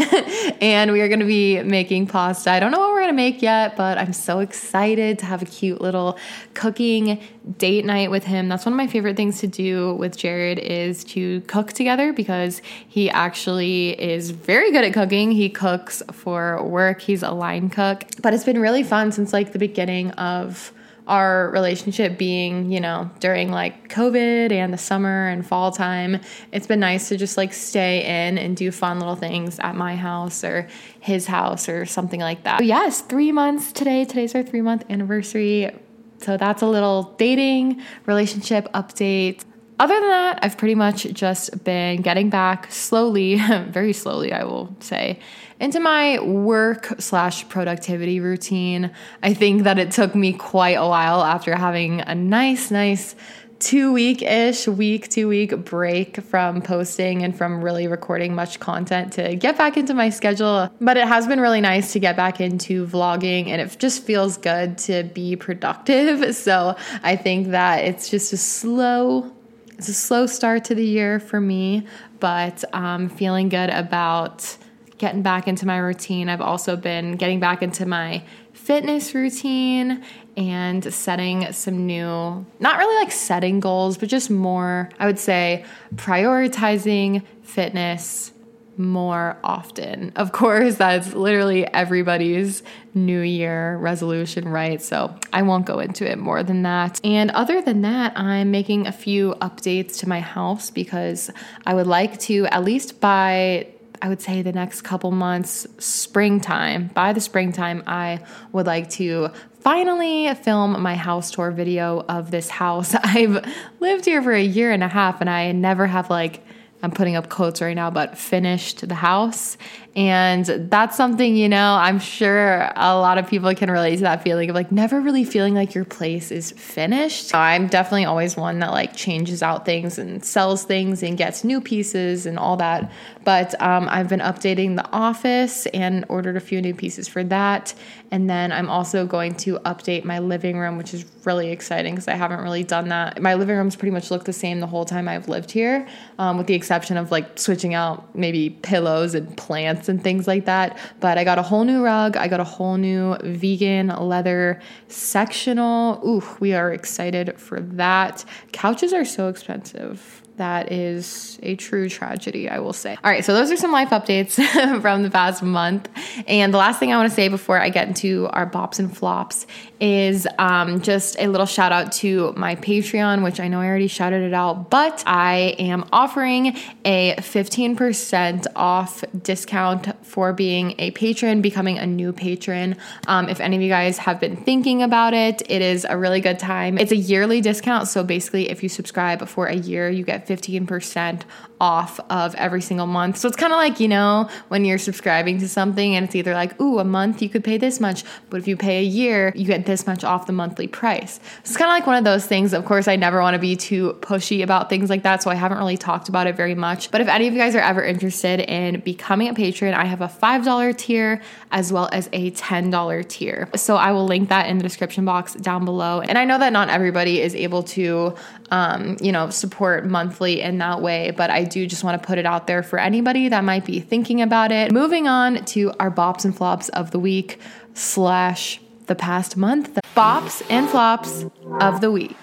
and 0.62 0.92
we 0.92 1.00
are 1.00 1.08
gonna 1.08 1.24
be 1.24 1.62
making 1.64 2.06
pasta. 2.06 2.52
I 2.52 2.60
don't 2.60 2.70
know 2.70 2.78
what 2.78 2.90
we're 2.90 3.00
gonna 3.00 3.12
make 3.12 3.42
yet, 3.42 3.76
but 3.76 3.98
I'm 3.98 4.12
so 4.12 4.38
excited 4.38 5.18
to 5.18 5.26
have 5.26 5.42
a 5.42 5.46
cute 5.46 5.80
little 5.80 6.16
cooking 6.54 7.20
date 7.56 7.84
night 7.84 8.10
with 8.10 8.24
him. 8.24 8.48
That's 8.48 8.64
one 8.64 8.74
of 8.74 8.76
my 8.76 8.86
favorite 8.86 9.16
things 9.16 9.40
to 9.40 9.47
do 9.48 9.94
with 9.94 10.16
Jared 10.16 10.58
is 10.58 11.04
to 11.04 11.40
cook 11.42 11.72
together 11.72 12.12
because 12.12 12.62
he 12.88 13.10
actually 13.10 13.90
is 14.00 14.30
very 14.30 14.70
good 14.72 14.84
at 14.84 14.92
cooking. 14.92 15.30
He 15.32 15.48
cooks 15.48 16.02
for 16.12 16.62
work. 16.64 17.00
He's 17.00 17.22
a 17.22 17.30
line 17.30 17.70
cook. 17.70 18.04
But 18.22 18.34
it's 18.34 18.44
been 18.44 18.60
really 18.60 18.82
fun 18.82 19.12
since 19.12 19.32
like 19.32 19.52
the 19.52 19.58
beginning 19.58 20.10
of 20.12 20.72
our 21.08 21.50
relationship 21.50 22.18
being, 22.18 22.70
you 22.70 22.80
know, 22.80 23.10
during 23.18 23.50
like 23.50 23.88
COVID 23.88 24.52
and 24.52 24.72
the 24.72 24.78
summer 24.78 25.28
and 25.28 25.44
fall 25.44 25.72
time, 25.72 26.20
it's 26.52 26.66
been 26.66 26.80
nice 26.80 27.08
to 27.08 27.16
just 27.16 27.36
like 27.36 27.54
stay 27.54 28.04
in 28.04 28.36
and 28.36 28.56
do 28.56 28.70
fun 28.70 28.98
little 28.98 29.16
things 29.16 29.58
at 29.58 29.74
my 29.74 29.96
house 29.96 30.44
or 30.44 30.68
his 31.00 31.26
house 31.26 31.68
or 31.68 31.86
something 31.86 32.20
like 32.20 32.44
that. 32.44 32.62
yes, 32.64 33.00
three 33.00 33.32
months 33.32 33.72
today. 33.72 34.04
Today's 34.04 34.34
our 34.34 34.42
three 34.42 34.60
month 34.60 34.84
anniversary. 34.90 35.74
So 36.18 36.36
that's 36.36 36.62
a 36.62 36.66
little 36.66 37.14
dating 37.18 37.82
relationship 38.06 38.68
update. 38.72 39.44
Other 39.80 39.94
than 39.94 40.08
that, 40.08 40.40
I've 40.42 40.58
pretty 40.58 40.74
much 40.74 41.04
just 41.12 41.62
been 41.62 42.02
getting 42.02 42.30
back 42.30 42.70
slowly, 42.72 43.36
very 43.68 43.92
slowly, 43.92 44.32
I 44.32 44.44
will 44.44 44.74
say, 44.80 45.20
into 45.60 45.78
my 45.78 46.18
work 46.20 46.94
slash 46.98 47.48
productivity 47.48 48.18
routine. 48.18 48.90
I 49.22 49.34
think 49.34 49.62
that 49.62 49.78
it 49.78 49.92
took 49.92 50.14
me 50.14 50.32
quite 50.32 50.76
a 50.76 50.86
while 50.86 51.22
after 51.22 51.54
having 51.54 52.00
a 52.00 52.14
nice, 52.14 52.70
nice 52.70 53.14
two 53.58 53.92
week 53.92 54.22
ish, 54.22 54.66
week, 54.68 55.08
two 55.08 55.28
week 55.28 55.64
break 55.64 56.22
from 56.22 56.62
posting 56.62 57.22
and 57.22 57.36
from 57.36 57.62
really 57.62 57.88
recording 57.88 58.34
much 58.34 58.60
content 58.60 59.12
to 59.14 59.34
get 59.36 59.58
back 59.58 59.76
into 59.76 59.94
my 59.94 60.10
schedule. 60.10 60.70
But 60.80 60.96
it 60.96 61.08
has 61.08 61.26
been 61.26 61.40
really 61.40 61.60
nice 61.60 61.92
to 61.92 61.98
get 61.98 62.16
back 62.16 62.40
into 62.40 62.86
vlogging 62.86 63.48
and 63.48 63.60
it 63.60 63.76
just 63.78 64.04
feels 64.04 64.36
good 64.36 64.78
to 64.78 65.04
be 65.04 65.36
productive. 65.36 66.36
So 66.48 66.76
I 67.02 67.16
think 67.16 67.48
that 67.48 67.84
it's 67.84 68.08
just 68.08 68.32
a 68.32 68.36
slow 68.36 69.32
it's 69.76 69.88
a 69.88 69.94
slow 69.94 70.26
start 70.26 70.64
to 70.64 70.74
the 70.74 70.84
year 70.84 71.20
for 71.20 71.40
me, 71.40 71.86
but 72.20 72.64
I'm 72.72 73.08
feeling 73.08 73.48
good 73.48 73.70
about 73.70 74.56
getting 74.98 75.22
back 75.22 75.46
into 75.46 75.66
my 75.66 75.78
routine. 75.78 76.28
I've 76.28 76.40
also 76.40 76.76
been 76.76 77.12
getting 77.16 77.38
back 77.38 77.62
into 77.62 77.86
my 77.86 78.24
fitness 78.52 79.14
routine 79.14 80.04
and 80.38 80.94
setting 80.94 81.52
some 81.52 81.84
new, 81.84 82.46
not 82.60 82.78
really 82.78 83.04
like 83.04 83.10
setting 83.10 83.58
goals, 83.58 83.98
but 83.98 84.08
just 84.08 84.30
more, 84.30 84.88
I 84.96 85.06
would 85.06 85.18
say, 85.18 85.64
prioritizing 85.96 87.24
fitness 87.42 88.30
more 88.76 89.36
often. 89.42 90.12
Of 90.14 90.30
course, 90.30 90.76
that's 90.76 91.12
literally 91.12 91.66
everybody's 91.66 92.62
new 92.94 93.20
year 93.20 93.76
resolution, 93.78 94.48
right? 94.48 94.80
So 94.80 95.12
I 95.32 95.42
won't 95.42 95.66
go 95.66 95.80
into 95.80 96.08
it 96.08 96.18
more 96.18 96.44
than 96.44 96.62
that. 96.62 97.00
And 97.02 97.32
other 97.32 97.60
than 97.60 97.82
that, 97.82 98.16
I'm 98.16 98.52
making 98.52 98.86
a 98.86 98.92
few 98.92 99.34
updates 99.40 99.98
to 99.98 100.08
my 100.08 100.20
house 100.20 100.70
because 100.70 101.32
I 101.66 101.74
would 101.74 101.88
like 101.88 102.20
to, 102.20 102.46
at 102.46 102.62
least 102.62 103.00
by 103.00 103.66
I 104.00 104.08
would 104.08 104.20
say 104.20 104.42
the 104.42 104.52
next 104.52 104.82
couple 104.82 105.10
months, 105.10 105.66
springtime, 105.78 106.88
by 106.94 107.12
the 107.12 107.20
springtime, 107.20 107.82
I 107.86 108.20
would 108.52 108.66
like 108.66 108.90
to 108.90 109.30
finally 109.60 110.32
film 110.34 110.80
my 110.80 110.94
house 110.94 111.30
tour 111.30 111.50
video 111.50 112.04
of 112.08 112.30
this 112.30 112.48
house. 112.48 112.94
I've 113.02 113.44
lived 113.80 114.04
here 114.04 114.22
for 114.22 114.32
a 114.32 114.42
year 114.42 114.72
and 114.72 114.82
a 114.82 114.88
half 114.88 115.20
and 115.20 115.28
I 115.28 115.52
never 115.52 115.86
have 115.86 116.10
like 116.10 116.44
I'm 116.82 116.92
putting 116.92 117.16
up 117.16 117.28
quotes 117.28 117.60
right 117.60 117.74
now, 117.74 117.90
but 117.90 118.16
finished 118.16 118.86
the 118.86 118.94
house. 118.94 119.56
And 119.96 120.44
that's 120.70 120.96
something, 120.96 121.34
you 121.34 121.48
know, 121.48 121.74
I'm 121.74 121.98
sure 121.98 122.70
a 122.76 122.96
lot 122.96 123.18
of 123.18 123.26
people 123.26 123.52
can 123.54 123.70
relate 123.70 123.96
to 123.96 124.02
that 124.02 124.22
feeling 124.22 124.48
of 124.48 124.54
like 124.54 124.70
never 124.70 125.00
really 125.00 125.24
feeling 125.24 125.54
like 125.54 125.74
your 125.74 125.84
place 125.84 126.30
is 126.30 126.52
finished. 126.52 127.34
I'm 127.34 127.66
definitely 127.66 128.04
always 128.04 128.36
one 128.36 128.58
that 128.60 128.70
like 128.70 128.94
changes 128.94 129.42
out 129.42 129.64
things 129.64 129.98
and 129.98 130.24
sells 130.24 130.64
things 130.64 131.02
and 131.02 131.16
gets 131.16 131.42
new 131.42 131.60
pieces 131.60 132.26
and 132.26 132.38
all 132.38 132.56
that. 132.58 132.92
But 133.24 133.60
um, 133.60 133.88
I've 133.90 134.08
been 134.08 134.20
updating 134.20 134.76
the 134.76 134.88
office 134.92 135.66
and 135.66 136.04
ordered 136.08 136.36
a 136.36 136.40
few 136.40 136.62
new 136.62 136.74
pieces 136.74 137.08
for 137.08 137.24
that. 137.24 137.74
And 138.10 138.28
then 138.28 138.52
I'm 138.52 138.70
also 138.70 139.06
going 139.06 139.34
to 139.36 139.58
update 139.60 140.04
my 140.04 140.18
living 140.18 140.58
room, 140.58 140.78
which 140.78 140.94
is 140.94 141.04
really 141.24 141.50
exciting 141.50 141.94
because 141.94 142.08
I 142.08 142.14
haven't 142.14 142.40
really 142.40 142.64
done 142.64 142.88
that. 142.88 143.20
My 143.20 143.34
living 143.34 143.56
room's 143.56 143.76
pretty 143.76 143.92
much 143.92 144.10
looked 144.10 144.24
the 144.24 144.32
same 144.32 144.60
the 144.60 144.66
whole 144.66 144.86
time 144.86 145.08
I've 145.08 145.28
lived 145.28 145.50
here, 145.50 145.86
um, 146.18 146.38
with 146.38 146.46
the 146.46 146.54
exception 146.54 146.96
of 146.96 147.10
like 147.10 147.38
switching 147.38 147.74
out 147.74 148.14
maybe 148.14 148.50
pillows 148.50 149.14
and 149.14 149.36
plants 149.36 149.77
and 149.86 150.02
things 150.02 150.26
like 150.26 150.46
that. 150.46 150.78
But 151.00 151.18
I 151.18 151.24
got 151.24 151.38
a 151.38 151.42
whole 151.42 151.64
new 151.64 151.84
rug. 151.84 152.16
I 152.16 152.26
got 152.26 152.40
a 152.40 152.44
whole 152.44 152.78
new 152.78 153.18
vegan 153.22 153.88
leather 153.88 154.62
sectional. 154.88 156.00
Ooh, 156.06 156.22
we 156.40 156.54
are 156.54 156.72
excited 156.72 157.38
for 157.38 157.60
that. 157.60 158.24
Couches 158.52 158.94
are 158.94 159.04
so 159.04 159.28
expensive 159.28 160.22
that 160.38 160.72
is 160.72 161.38
a 161.42 161.56
true 161.56 161.88
tragedy, 161.88 162.48
I 162.48 162.58
will 162.58 162.72
say. 162.72 162.96
All 163.04 163.10
right, 163.10 163.24
so 163.24 163.34
those 163.34 163.50
are 163.52 163.56
some 163.56 163.72
life 163.72 163.90
updates 163.90 164.34
from 164.80 165.02
the 165.02 165.10
past 165.10 165.42
month. 165.42 165.88
And 166.26 166.52
the 166.52 166.58
last 166.58 166.80
thing 166.80 166.92
I 166.92 166.96
want 166.96 167.10
to 167.10 167.14
say 167.14 167.28
before 167.28 167.60
I 167.60 167.68
get 167.68 167.88
into 167.88 168.28
our 168.28 168.48
bops 168.48 168.78
and 168.78 168.96
flops 168.96 169.46
is 169.80 170.26
um, 170.38 170.80
just 170.80 171.18
a 171.18 171.28
little 171.28 171.46
shout 171.46 171.72
out 171.72 171.92
to 171.92 172.32
my 172.36 172.56
Patreon, 172.56 173.22
which 173.22 173.38
I 173.40 173.48
know 173.48 173.60
I 173.60 173.66
already 173.66 173.86
shouted 173.86 174.22
it 174.22 174.34
out, 174.34 174.70
but 174.70 175.02
I 175.06 175.56
am 175.58 175.84
offering 175.92 176.56
a 176.84 177.14
15% 177.18 178.46
off 178.56 179.04
discount 179.22 180.04
for 180.04 180.32
being 180.32 180.74
a 180.78 180.90
patron, 180.92 181.42
becoming 181.42 181.78
a 181.78 181.86
new 181.86 182.12
patron. 182.12 182.76
Um, 183.06 183.28
if 183.28 183.40
any 183.40 183.56
of 183.56 183.62
you 183.62 183.68
guys 183.68 183.98
have 183.98 184.18
been 184.20 184.36
thinking 184.36 184.82
about 184.82 185.14
it, 185.14 185.42
it 185.48 185.62
is 185.62 185.86
a 185.88 185.96
really 185.96 186.20
good 186.20 186.38
time. 186.38 186.78
It's 186.78 186.92
a 186.92 186.96
yearly 186.96 187.40
discount. 187.40 187.88
So 187.88 188.02
basically, 188.02 188.50
if 188.50 188.62
you 188.62 188.68
subscribe 188.68 189.28
for 189.28 189.46
a 189.46 189.56
year, 189.56 189.88
you 189.88 190.04
get 190.04 190.26
15% 190.28 191.22
off 191.60 191.98
of 192.08 192.34
every 192.36 192.60
single 192.60 192.86
month. 192.86 193.16
So 193.16 193.26
it's 193.26 193.36
kind 193.36 193.52
of 193.52 193.56
like, 193.56 193.80
you 193.80 193.88
know, 193.88 194.28
when 194.48 194.64
you're 194.64 194.78
subscribing 194.78 195.38
to 195.40 195.48
something 195.48 195.96
and 195.96 196.04
it's 196.04 196.14
either 196.14 196.34
like, 196.34 196.60
ooh, 196.60 196.78
a 196.78 196.84
month 196.84 197.20
you 197.20 197.28
could 197.28 197.42
pay 197.42 197.58
this 197.58 197.80
much, 197.80 198.04
but 198.30 198.38
if 198.38 198.46
you 198.46 198.56
pay 198.56 198.78
a 198.78 198.82
year, 198.82 199.32
you 199.34 199.44
get 199.44 199.66
this 199.66 199.86
much 199.86 200.04
off 200.04 200.26
the 200.26 200.32
monthly 200.32 200.68
price. 200.68 201.18
It's 201.40 201.56
kind 201.56 201.68
of 201.68 201.74
like 201.74 201.86
one 201.86 201.96
of 201.96 202.04
those 202.04 202.26
things. 202.26 202.52
Of 202.52 202.64
course, 202.64 202.86
I 202.86 202.94
never 202.96 203.20
want 203.20 203.34
to 203.34 203.40
be 203.40 203.56
too 203.56 203.98
pushy 204.00 204.42
about 204.44 204.68
things 204.68 204.88
like 204.88 205.02
that, 205.02 205.22
so 205.22 205.30
I 205.30 205.34
haven't 205.34 205.58
really 205.58 205.76
talked 205.76 206.08
about 206.08 206.26
it 206.26 206.36
very 206.36 206.54
much. 206.54 206.90
But 206.90 207.00
if 207.00 207.08
any 207.08 207.26
of 207.26 207.32
you 207.32 207.40
guys 207.40 207.56
are 207.56 207.60
ever 207.60 207.82
interested 207.82 208.40
in 208.40 208.80
becoming 208.80 209.28
a 209.28 209.34
patron, 209.34 209.74
I 209.74 209.86
have 209.86 210.00
a 210.00 210.08
$5 210.08 210.76
tier 210.76 211.20
as 211.50 211.72
well 211.72 211.88
as 211.92 212.08
a 212.12 212.30
$10 212.32 213.08
tier. 213.08 213.48
So 213.56 213.76
I 213.76 213.92
will 213.92 214.04
link 214.04 214.28
that 214.28 214.48
in 214.48 214.58
the 214.58 214.62
description 214.62 215.04
box 215.04 215.34
down 215.34 215.64
below. 215.64 216.00
And 216.00 216.16
I 216.18 216.24
know 216.24 216.38
that 216.38 216.52
not 216.52 216.68
everybody 216.68 217.20
is 217.20 217.34
able 217.34 217.62
to, 217.64 218.14
um, 218.50 218.96
you 219.00 219.12
know, 219.12 219.30
support 219.30 219.86
monthly 219.86 220.40
in 220.40 220.58
that 220.58 220.80
way, 220.80 221.10
but 221.10 221.30
I 221.30 221.44
do 221.44 221.66
just 221.66 221.84
want 221.84 222.00
to 222.00 222.06
put 222.06 222.18
it 222.18 222.26
out 222.26 222.46
there 222.46 222.62
for 222.62 222.78
anybody 222.78 223.28
that 223.28 223.44
might 223.44 223.64
be 223.64 223.80
thinking 223.80 224.22
about 224.22 224.52
it. 224.52 224.72
Moving 224.72 225.06
on 225.06 225.44
to 225.46 225.72
our 225.78 225.90
bops 225.90 226.24
and 226.24 226.36
flops 226.36 226.68
of 226.70 226.90
the 226.90 226.98
week 226.98 227.40
slash 227.74 228.60
the 228.86 228.94
past 228.94 229.36
month. 229.36 229.74
The 229.74 229.82
bops 229.94 230.42
and 230.48 230.68
flops 230.68 231.24
of 231.60 231.80
the 231.80 231.90
week. 231.90 232.16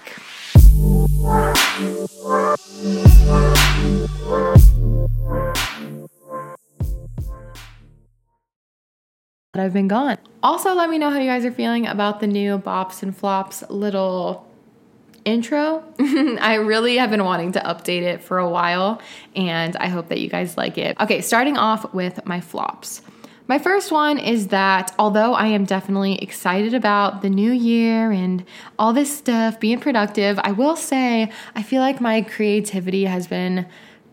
I've 9.54 9.72
been 9.72 9.88
gone. 9.88 10.18
Also, 10.42 10.74
let 10.74 10.90
me 10.90 10.98
know 10.98 11.10
how 11.10 11.18
you 11.18 11.26
guys 11.26 11.44
are 11.44 11.52
feeling 11.52 11.86
about 11.86 12.20
the 12.20 12.26
new 12.26 12.58
bops 12.58 13.02
and 13.02 13.16
flops 13.16 13.64
little 13.70 14.46
intro. 15.26 15.84
I 15.98 16.54
really 16.54 16.96
have 16.96 17.10
been 17.10 17.24
wanting 17.24 17.52
to 17.52 17.60
update 17.60 18.02
it 18.02 18.22
for 18.22 18.38
a 18.38 18.48
while, 18.48 19.02
and 19.34 19.76
I 19.76 19.88
hope 19.88 20.08
that 20.08 20.20
you 20.20 20.28
guys 20.28 20.56
like 20.56 20.78
it. 20.78 20.98
Okay, 21.00 21.20
starting 21.20 21.58
off 21.58 21.92
with 21.92 22.24
my 22.24 22.40
flops. 22.40 23.02
My 23.48 23.58
first 23.58 23.92
one 23.92 24.18
is 24.18 24.48
that 24.48 24.92
although 24.98 25.34
I 25.34 25.46
am 25.46 25.64
definitely 25.64 26.16
excited 26.18 26.74
about 26.74 27.22
the 27.22 27.30
new 27.30 27.52
year 27.52 28.10
and 28.10 28.44
all 28.76 28.92
this 28.92 29.16
stuff, 29.16 29.60
being 29.60 29.78
productive, 29.78 30.40
I 30.42 30.50
will 30.50 30.74
say 30.74 31.30
I 31.54 31.62
feel 31.62 31.80
like 31.80 32.00
my 32.00 32.22
creativity 32.22 33.04
has 33.04 33.28
been 33.28 33.66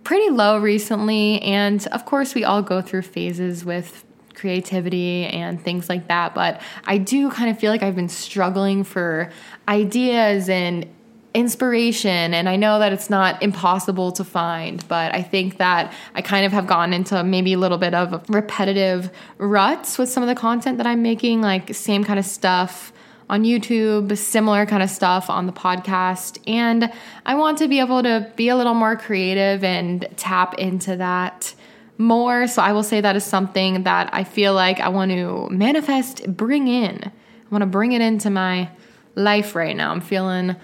pretty 0.03 0.29
low 0.29 0.59
recently. 0.59 1.41
And 1.41 1.85
of 1.87 2.05
course, 2.05 2.35
we 2.35 2.43
all 2.43 2.61
go 2.61 2.81
through 2.81 3.03
phases 3.03 3.65
with 3.65 4.05
creativity 4.35 5.25
and 5.25 5.61
things 5.61 5.89
like 5.89 6.07
that. 6.09 6.35
But 6.35 6.61
I 6.85 6.97
do 6.97 7.31
kind 7.31 7.49
of 7.49 7.57
feel 7.57 7.71
like 7.71 7.81
I've 7.81 7.95
been 7.95 8.09
struggling 8.09 8.83
for 8.83 9.31
ideas 9.67 10.49
and 10.49 10.85
inspiration 11.33 12.33
and 12.33 12.47
I 12.47 12.55
know 12.55 12.79
that 12.79 12.93
it's 12.93 13.09
not 13.09 13.41
impossible 13.41 14.11
to 14.13 14.23
find, 14.23 14.87
but 14.87 15.13
I 15.13 15.23
think 15.23 15.57
that 15.57 15.93
I 16.13 16.21
kind 16.21 16.45
of 16.45 16.51
have 16.51 16.67
gone 16.67 16.93
into 16.93 17.23
maybe 17.23 17.53
a 17.53 17.57
little 17.57 17.77
bit 17.77 17.93
of 17.93 18.23
repetitive 18.29 19.09
ruts 19.37 19.97
with 19.97 20.09
some 20.09 20.21
of 20.21 20.29
the 20.29 20.35
content 20.35 20.77
that 20.77 20.87
I'm 20.87 21.01
making, 21.01 21.41
like 21.41 21.73
same 21.73 22.03
kind 22.03 22.19
of 22.19 22.25
stuff 22.25 22.93
on 23.29 23.43
YouTube, 23.43 24.15
similar 24.17 24.65
kind 24.65 24.83
of 24.83 24.89
stuff 24.89 25.29
on 25.29 25.47
the 25.47 25.53
podcast, 25.53 26.37
and 26.45 26.91
I 27.25 27.35
want 27.35 27.57
to 27.59 27.67
be 27.67 27.79
able 27.79 28.03
to 28.03 28.31
be 28.35 28.49
a 28.49 28.55
little 28.55 28.73
more 28.73 28.95
creative 28.95 29.63
and 29.63 30.07
tap 30.17 30.55
into 30.55 30.97
that 30.97 31.55
more. 31.97 32.47
So 32.47 32.61
I 32.61 32.73
will 32.73 32.83
say 32.83 33.01
that 33.01 33.15
is 33.15 33.23
something 33.23 33.83
that 33.83 34.09
I 34.13 34.23
feel 34.23 34.53
like 34.53 34.79
I 34.79 34.89
want 34.89 35.11
to 35.11 35.47
manifest, 35.49 36.35
bring 36.35 36.67
in. 36.67 37.01
I 37.05 37.49
want 37.49 37.61
to 37.61 37.67
bring 37.67 37.93
it 37.93 38.01
into 38.01 38.29
my 38.29 38.69
life 39.15 39.55
right 39.55 39.75
now. 39.75 39.91
I'm 39.91 40.01
feeling 40.01 40.55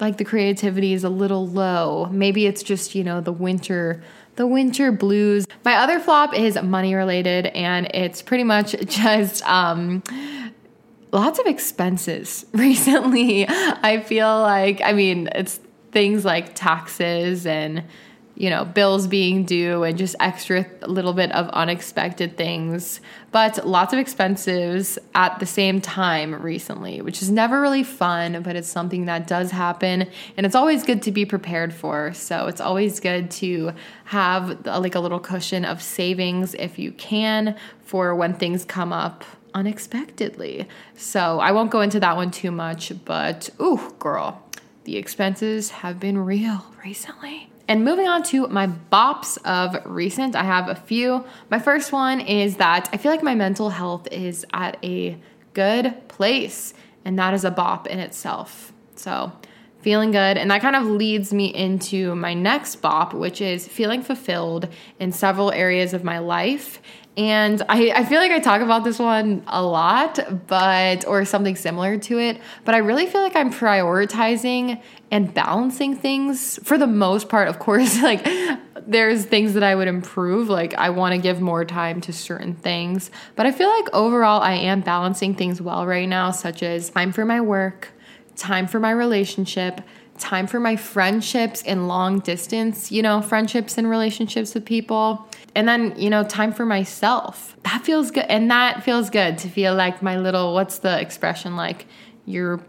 like 0.00 0.16
the 0.16 0.24
creativity 0.24 0.92
is 0.92 1.04
a 1.04 1.08
little 1.08 1.46
low. 1.46 2.06
Maybe 2.10 2.46
it's 2.46 2.62
just, 2.62 2.94
you 2.94 3.04
know, 3.04 3.20
the 3.20 3.32
winter 3.32 4.02
the 4.36 4.46
winter 4.46 4.90
blues. 4.90 5.46
My 5.64 5.76
other 5.76 6.00
flop 6.00 6.34
is 6.34 6.60
money 6.60 6.94
related 6.94 7.46
and 7.46 7.88
it's 7.94 8.20
pretty 8.22 8.44
much 8.44 8.72
just 8.86 9.42
um 9.48 10.02
lots 11.12 11.38
of 11.38 11.46
expenses 11.46 12.44
recently. 12.52 13.46
I 13.48 14.02
feel 14.04 14.40
like 14.40 14.80
I 14.82 14.92
mean, 14.92 15.28
it's 15.34 15.60
things 15.92 16.24
like 16.24 16.54
taxes 16.54 17.46
and 17.46 17.84
you 18.36 18.50
know, 18.50 18.64
bills 18.64 19.06
being 19.06 19.44
due 19.44 19.84
and 19.84 19.96
just 19.96 20.16
extra 20.18 20.66
little 20.86 21.12
bit 21.12 21.30
of 21.32 21.48
unexpected 21.50 22.36
things, 22.36 23.00
but 23.30 23.64
lots 23.66 23.92
of 23.92 23.98
expenses 23.98 24.98
at 25.14 25.38
the 25.38 25.46
same 25.46 25.80
time 25.80 26.34
recently, 26.42 27.00
which 27.00 27.22
is 27.22 27.30
never 27.30 27.60
really 27.60 27.84
fun, 27.84 28.42
but 28.42 28.56
it's 28.56 28.68
something 28.68 29.04
that 29.04 29.28
does 29.28 29.52
happen 29.52 30.08
and 30.36 30.46
it's 30.46 30.56
always 30.56 30.82
good 30.82 31.02
to 31.02 31.12
be 31.12 31.24
prepared 31.24 31.72
for. 31.72 32.12
So 32.12 32.48
it's 32.48 32.60
always 32.60 32.98
good 32.98 33.30
to 33.32 33.72
have 34.06 34.66
uh, 34.66 34.80
like 34.80 34.96
a 34.96 35.00
little 35.00 35.20
cushion 35.20 35.64
of 35.64 35.80
savings 35.80 36.54
if 36.54 36.78
you 36.78 36.90
can 36.92 37.56
for 37.82 38.16
when 38.16 38.34
things 38.34 38.64
come 38.64 38.92
up 38.92 39.24
unexpectedly. 39.54 40.66
So 40.96 41.38
I 41.38 41.52
won't 41.52 41.70
go 41.70 41.80
into 41.80 42.00
that 42.00 42.16
one 42.16 42.32
too 42.32 42.50
much, 42.50 42.92
but 43.04 43.48
ooh, 43.60 43.94
girl, 44.00 44.42
the 44.82 44.96
expenses 44.96 45.70
have 45.70 46.00
been 46.00 46.18
real 46.18 46.66
recently. 46.84 47.53
And 47.66 47.84
moving 47.84 48.06
on 48.06 48.22
to 48.24 48.46
my 48.48 48.66
bops 48.66 49.38
of 49.44 49.76
recent, 49.86 50.36
I 50.36 50.42
have 50.42 50.68
a 50.68 50.74
few. 50.74 51.24
My 51.50 51.58
first 51.58 51.92
one 51.92 52.20
is 52.20 52.56
that 52.56 52.90
I 52.92 52.98
feel 52.98 53.10
like 53.10 53.22
my 53.22 53.34
mental 53.34 53.70
health 53.70 54.06
is 54.12 54.44
at 54.52 54.76
a 54.84 55.18
good 55.54 56.08
place, 56.08 56.74
and 57.04 57.18
that 57.18 57.32
is 57.32 57.44
a 57.44 57.50
bop 57.50 57.86
in 57.86 57.98
itself. 57.98 58.72
So, 58.96 59.32
feeling 59.80 60.12
good. 60.12 60.38
And 60.38 60.50
that 60.50 60.62
kind 60.62 60.76
of 60.76 60.86
leads 60.86 61.32
me 61.32 61.54
into 61.54 62.14
my 62.14 62.32
next 62.32 62.76
bop, 62.76 63.12
which 63.12 63.40
is 63.40 63.68
feeling 63.68 64.02
fulfilled 64.02 64.68
in 64.98 65.12
several 65.12 65.52
areas 65.52 65.92
of 65.92 66.02
my 66.02 66.18
life 66.18 66.80
and 67.16 67.62
I, 67.68 67.92
I 67.94 68.04
feel 68.04 68.18
like 68.18 68.32
I 68.32 68.40
talk 68.40 68.60
about 68.60 68.82
this 68.82 68.98
one 68.98 69.44
a 69.46 69.62
lot, 69.62 70.18
but, 70.48 71.06
or 71.06 71.24
something 71.24 71.54
similar 71.54 71.96
to 71.98 72.18
it, 72.18 72.40
but 72.64 72.74
I 72.74 72.78
really 72.78 73.06
feel 73.06 73.22
like 73.22 73.36
I'm 73.36 73.52
prioritizing 73.52 74.82
and 75.12 75.32
balancing 75.32 75.96
things 75.96 76.58
for 76.64 76.76
the 76.76 76.88
most 76.88 77.28
part. 77.28 77.46
Of 77.46 77.60
course, 77.60 78.02
like 78.02 78.26
there's 78.86 79.24
things 79.24 79.54
that 79.54 79.62
I 79.62 79.76
would 79.76 79.86
improve. 79.86 80.48
Like 80.48 80.74
I 80.74 80.90
want 80.90 81.14
to 81.14 81.20
give 81.20 81.40
more 81.40 81.64
time 81.64 82.00
to 82.02 82.12
certain 82.12 82.54
things, 82.54 83.12
but 83.36 83.46
I 83.46 83.52
feel 83.52 83.68
like 83.68 83.94
overall 83.94 84.42
I 84.42 84.54
am 84.54 84.80
balancing 84.80 85.36
things 85.36 85.62
well 85.62 85.86
right 85.86 86.08
now, 86.08 86.32
such 86.32 86.64
as 86.64 86.90
time 86.90 87.12
for 87.12 87.24
my 87.24 87.40
work, 87.40 87.92
time 88.34 88.66
for 88.66 88.80
my 88.80 88.90
relationship, 88.90 89.80
time 90.18 90.46
for 90.46 90.60
my 90.60 90.76
friendships 90.76 91.62
and 91.62 91.88
long 91.88 92.20
distance, 92.20 92.92
you 92.92 93.02
know, 93.02 93.20
friendships 93.20 93.78
and 93.78 93.88
relationships 93.88 94.54
with 94.54 94.64
people. 94.64 95.28
And 95.54 95.68
then, 95.68 95.94
you 95.96 96.10
know, 96.10 96.24
time 96.24 96.52
for 96.52 96.66
myself. 96.66 97.56
That 97.64 97.84
feels 97.84 98.10
good. 98.10 98.26
And 98.28 98.50
that 98.50 98.82
feels 98.82 99.10
good 99.10 99.38
to 99.38 99.48
feel 99.48 99.74
like 99.74 100.02
my 100.02 100.18
little, 100.18 100.54
what's 100.54 100.78
the 100.78 101.00
expression 101.00 101.56
like? 101.56 101.86
Your 102.26 102.60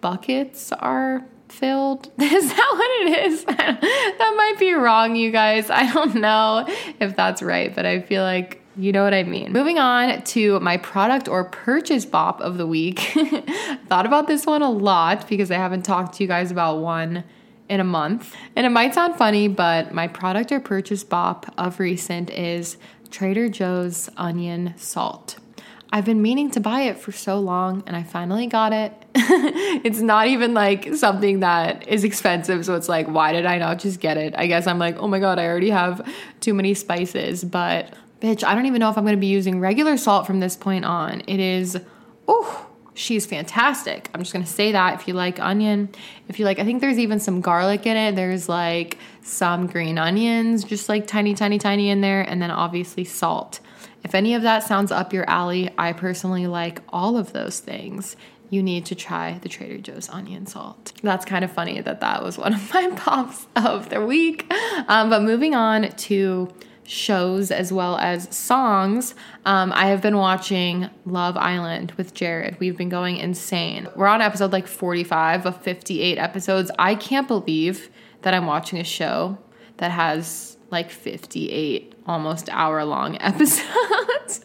buckets 0.00 0.72
are 0.72 1.24
filled. 1.48 2.10
Is 2.20 2.48
that 2.48 2.70
what 2.72 2.90
it 3.08 3.26
is? 3.26 3.44
that 3.46 4.34
might 4.36 4.56
be 4.58 4.72
wrong, 4.72 5.16
you 5.16 5.30
guys. 5.30 5.70
I 5.70 5.92
don't 5.92 6.16
know 6.16 6.66
if 7.00 7.16
that's 7.16 7.42
right, 7.42 7.74
but 7.74 7.86
I 7.86 8.00
feel 8.00 8.22
like 8.22 8.62
you 8.76 8.92
know 8.92 9.02
what 9.04 9.14
I 9.14 9.22
mean. 9.22 9.52
Moving 9.52 9.78
on 9.78 10.22
to 10.22 10.60
my 10.60 10.76
product 10.76 11.28
or 11.28 11.44
purchase 11.44 12.04
bop 12.04 12.40
of 12.40 12.58
the 12.58 12.66
week. 12.66 12.98
Thought 13.88 14.06
about 14.06 14.26
this 14.26 14.44
one 14.44 14.62
a 14.62 14.70
lot 14.70 15.28
because 15.28 15.50
I 15.50 15.56
haven't 15.56 15.82
talked 15.82 16.16
to 16.16 16.24
you 16.24 16.28
guys 16.28 16.50
about 16.50 16.78
one 16.78 17.24
in 17.68 17.80
a 17.80 17.84
month. 17.84 18.34
And 18.54 18.66
it 18.66 18.70
might 18.70 18.94
sound 18.94 19.16
funny, 19.16 19.48
but 19.48 19.92
my 19.92 20.08
product 20.08 20.52
or 20.52 20.60
purchase 20.60 21.04
bop 21.04 21.52
of 21.58 21.80
recent 21.80 22.30
is 22.30 22.76
Trader 23.10 23.48
Joe's 23.48 24.10
onion 24.16 24.74
salt. 24.76 25.38
I've 25.92 26.04
been 26.04 26.20
meaning 26.20 26.50
to 26.50 26.60
buy 26.60 26.82
it 26.82 26.98
for 26.98 27.12
so 27.12 27.38
long 27.38 27.82
and 27.86 27.96
I 27.96 28.02
finally 28.02 28.46
got 28.48 28.72
it. 28.72 28.92
it's 29.14 30.00
not 30.00 30.26
even 30.26 30.52
like 30.52 30.94
something 30.94 31.40
that 31.40 31.88
is 31.88 32.04
expensive. 32.04 32.64
So 32.66 32.74
it's 32.74 32.88
like, 32.88 33.06
why 33.06 33.32
did 33.32 33.46
I 33.46 33.58
not 33.58 33.78
just 33.78 34.00
get 34.00 34.16
it? 34.16 34.34
I 34.36 34.46
guess 34.46 34.66
I'm 34.66 34.78
like, 34.78 34.96
oh 34.98 35.08
my 35.08 35.20
God, 35.20 35.38
I 35.38 35.46
already 35.46 35.70
have 35.70 36.06
too 36.40 36.54
many 36.54 36.74
spices. 36.74 37.44
But 37.44 37.94
bitch, 38.20 38.44
I 38.44 38.54
don't 38.54 38.66
even 38.66 38.80
know 38.80 38.90
if 38.90 38.96
I'm 38.96 39.04
going 39.04 39.16
to 39.16 39.20
be 39.20 39.26
using 39.26 39.60
regular 39.60 39.96
salt 39.96 40.26
from 40.26 40.40
this 40.40 40.56
point 40.56 40.84
on. 40.84 41.22
It 41.26 41.40
is, 41.40 41.78
oh, 42.26 42.66
she's 42.96 43.26
fantastic. 43.26 44.10
I'm 44.12 44.20
just 44.20 44.32
gonna 44.32 44.46
say 44.46 44.72
that 44.72 44.94
if 45.00 45.06
you 45.06 45.14
like 45.14 45.38
onion, 45.38 45.90
if 46.28 46.38
you 46.38 46.44
like, 46.44 46.58
I 46.58 46.64
think 46.64 46.80
there's 46.80 46.98
even 46.98 47.20
some 47.20 47.40
garlic 47.40 47.86
in 47.86 47.96
it. 47.96 48.16
There's 48.16 48.48
like 48.48 48.98
some 49.22 49.66
green 49.66 49.98
onions, 49.98 50.64
just 50.64 50.88
like 50.88 51.06
tiny, 51.06 51.34
tiny, 51.34 51.58
tiny 51.58 51.90
in 51.90 52.00
there, 52.00 52.22
and 52.22 52.42
then 52.42 52.50
obviously 52.50 53.04
salt. 53.04 53.60
If 54.02 54.14
any 54.14 54.34
of 54.34 54.42
that 54.42 54.62
sounds 54.62 54.90
up 54.90 55.12
your 55.12 55.28
alley, 55.28 55.70
I 55.76 55.92
personally 55.92 56.46
like 56.46 56.80
all 56.88 57.16
of 57.16 57.32
those 57.32 57.60
things. 57.60 58.16
You 58.48 58.62
need 58.62 58.86
to 58.86 58.94
try 58.94 59.38
the 59.42 59.48
Trader 59.48 59.78
Joe's 59.78 60.08
onion 60.08 60.46
salt. 60.46 60.92
That's 61.02 61.24
kind 61.24 61.44
of 61.44 61.50
funny 61.50 61.80
that 61.80 62.00
that 62.00 62.22
was 62.22 62.38
one 62.38 62.54
of 62.54 62.72
my 62.74 62.90
pops 62.92 63.46
of 63.56 63.90
the 63.90 64.04
week. 64.04 64.50
Um, 64.88 65.10
but 65.10 65.22
moving 65.22 65.54
on 65.54 65.90
to 65.90 66.48
shows 66.88 67.50
as 67.50 67.72
well 67.72 67.96
as 67.98 68.34
songs. 68.34 69.14
Um, 69.44 69.72
I 69.74 69.88
have 69.88 70.02
been 70.02 70.16
watching 70.16 70.88
Love 71.04 71.36
Island 71.36 71.92
with 71.92 72.14
Jared. 72.14 72.58
We've 72.60 72.76
been 72.76 72.88
going 72.88 73.16
insane. 73.16 73.88
We're 73.94 74.06
on 74.06 74.22
episode 74.22 74.52
like 74.52 74.66
45 74.66 75.46
of 75.46 75.60
58 75.62 76.18
episodes. 76.18 76.70
I 76.78 76.94
can't 76.94 77.28
believe 77.28 77.90
that 78.22 78.34
I'm 78.34 78.46
watching 78.46 78.78
a 78.78 78.84
show 78.84 79.38
that 79.78 79.90
has 79.90 80.56
like 80.70 80.90
58 80.90 81.94
almost 82.06 82.48
hour 82.50 82.84
long 82.84 83.16
episodes. 83.20 84.40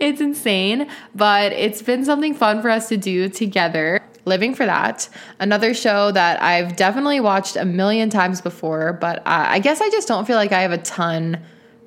it's 0.00 0.20
insane, 0.20 0.88
but 1.14 1.52
it's 1.52 1.82
been 1.82 2.04
something 2.04 2.34
fun 2.34 2.62
for 2.62 2.70
us 2.70 2.88
to 2.88 2.96
do 2.96 3.28
together. 3.28 4.00
Living 4.24 4.54
for 4.54 4.64
that. 4.66 5.08
Another 5.40 5.74
show 5.74 6.12
that 6.12 6.40
I've 6.40 6.76
definitely 6.76 7.18
watched 7.18 7.56
a 7.56 7.64
million 7.64 8.08
times 8.08 8.40
before, 8.40 8.92
but 8.92 9.20
I 9.26 9.58
guess 9.58 9.80
I 9.80 9.90
just 9.90 10.06
don't 10.06 10.26
feel 10.26 10.36
like 10.36 10.52
I 10.52 10.60
have 10.60 10.70
a 10.70 10.78
ton 10.78 11.42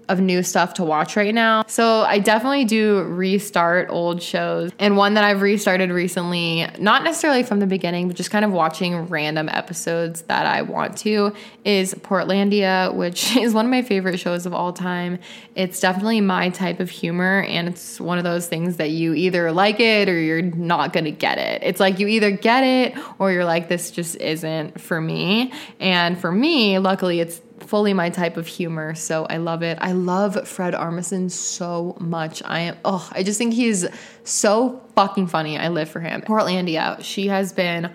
of 0.09 0.19
new 0.19 0.43
stuff 0.43 0.73
to 0.75 0.83
watch 0.83 1.15
right 1.15 1.33
now. 1.33 1.63
So 1.67 2.01
I 2.01 2.19
definitely 2.19 2.65
do 2.65 3.03
restart 3.03 3.89
old 3.89 4.21
shows. 4.21 4.71
And 4.79 4.97
one 4.97 5.15
that 5.15 5.23
I've 5.23 5.41
restarted 5.41 5.89
recently, 5.89 6.67
not 6.79 7.03
necessarily 7.03 7.43
from 7.43 7.59
the 7.59 7.67
beginning, 7.67 8.07
but 8.07 8.15
just 8.15 8.31
kind 8.31 8.45
of 8.45 8.51
watching 8.51 9.07
random 9.07 9.49
episodes 9.49 10.23
that 10.23 10.45
I 10.45 10.61
want 10.61 10.97
to, 10.99 11.33
is 11.63 11.93
Portlandia, 11.95 12.93
which 12.93 13.35
is 13.37 13.53
one 13.53 13.65
of 13.65 13.71
my 13.71 13.81
favorite 13.81 14.19
shows 14.19 14.45
of 14.45 14.53
all 14.53 14.73
time. 14.73 15.19
It's 15.55 15.79
definitely 15.79 16.21
my 16.21 16.49
type 16.49 16.79
of 16.79 16.89
humor, 16.89 17.41
and 17.47 17.67
it's 17.67 17.99
one 17.99 18.17
of 18.17 18.23
those 18.23 18.47
things 18.47 18.77
that 18.77 18.91
you 18.91 19.13
either 19.13 19.51
like 19.51 19.79
it 19.79 20.09
or 20.09 20.19
you're 20.19 20.41
not 20.41 20.93
gonna 20.93 21.11
get 21.11 21.37
it. 21.37 21.63
It's 21.63 21.79
like 21.79 21.99
you 21.99 22.07
either 22.07 22.31
get 22.31 22.63
it 22.63 22.97
or 23.19 23.31
you're 23.31 23.45
like, 23.45 23.69
this 23.69 23.91
just 23.91 24.17
isn't 24.17 24.79
for 24.79 24.99
me. 24.99 25.51
And 25.79 26.19
for 26.19 26.31
me, 26.31 26.77
luckily, 26.79 27.19
it's 27.19 27.41
fully 27.59 27.93
my 27.93 28.09
type 28.09 28.37
of 28.37 28.47
humor, 28.47 28.95
so 28.95 29.25
I 29.25 29.37
love 29.37 29.63
it. 29.63 29.77
I 29.81 29.93
love 29.93 30.47
Fred 30.47 30.73
Armisen 30.73 31.31
so 31.31 31.95
much. 31.99 32.41
I 32.45 32.59
am 32.59 32.77
oh, 32.85 33.07
I 33.11 33.23
just 33.23 33.37
think 33.37 33.53
he's 33.53 33.85
so 34.23 34.81
fucking 34.95 35.27
funny. 35.27 35.57
I 35.57 35.69
live 35.69 35.89
for 35.89 35.99
him. 35.99 36.21
Portlandia, 36.21 37.03
she 37.03 37.27
has 37.27 37.53
been 37.53 37.91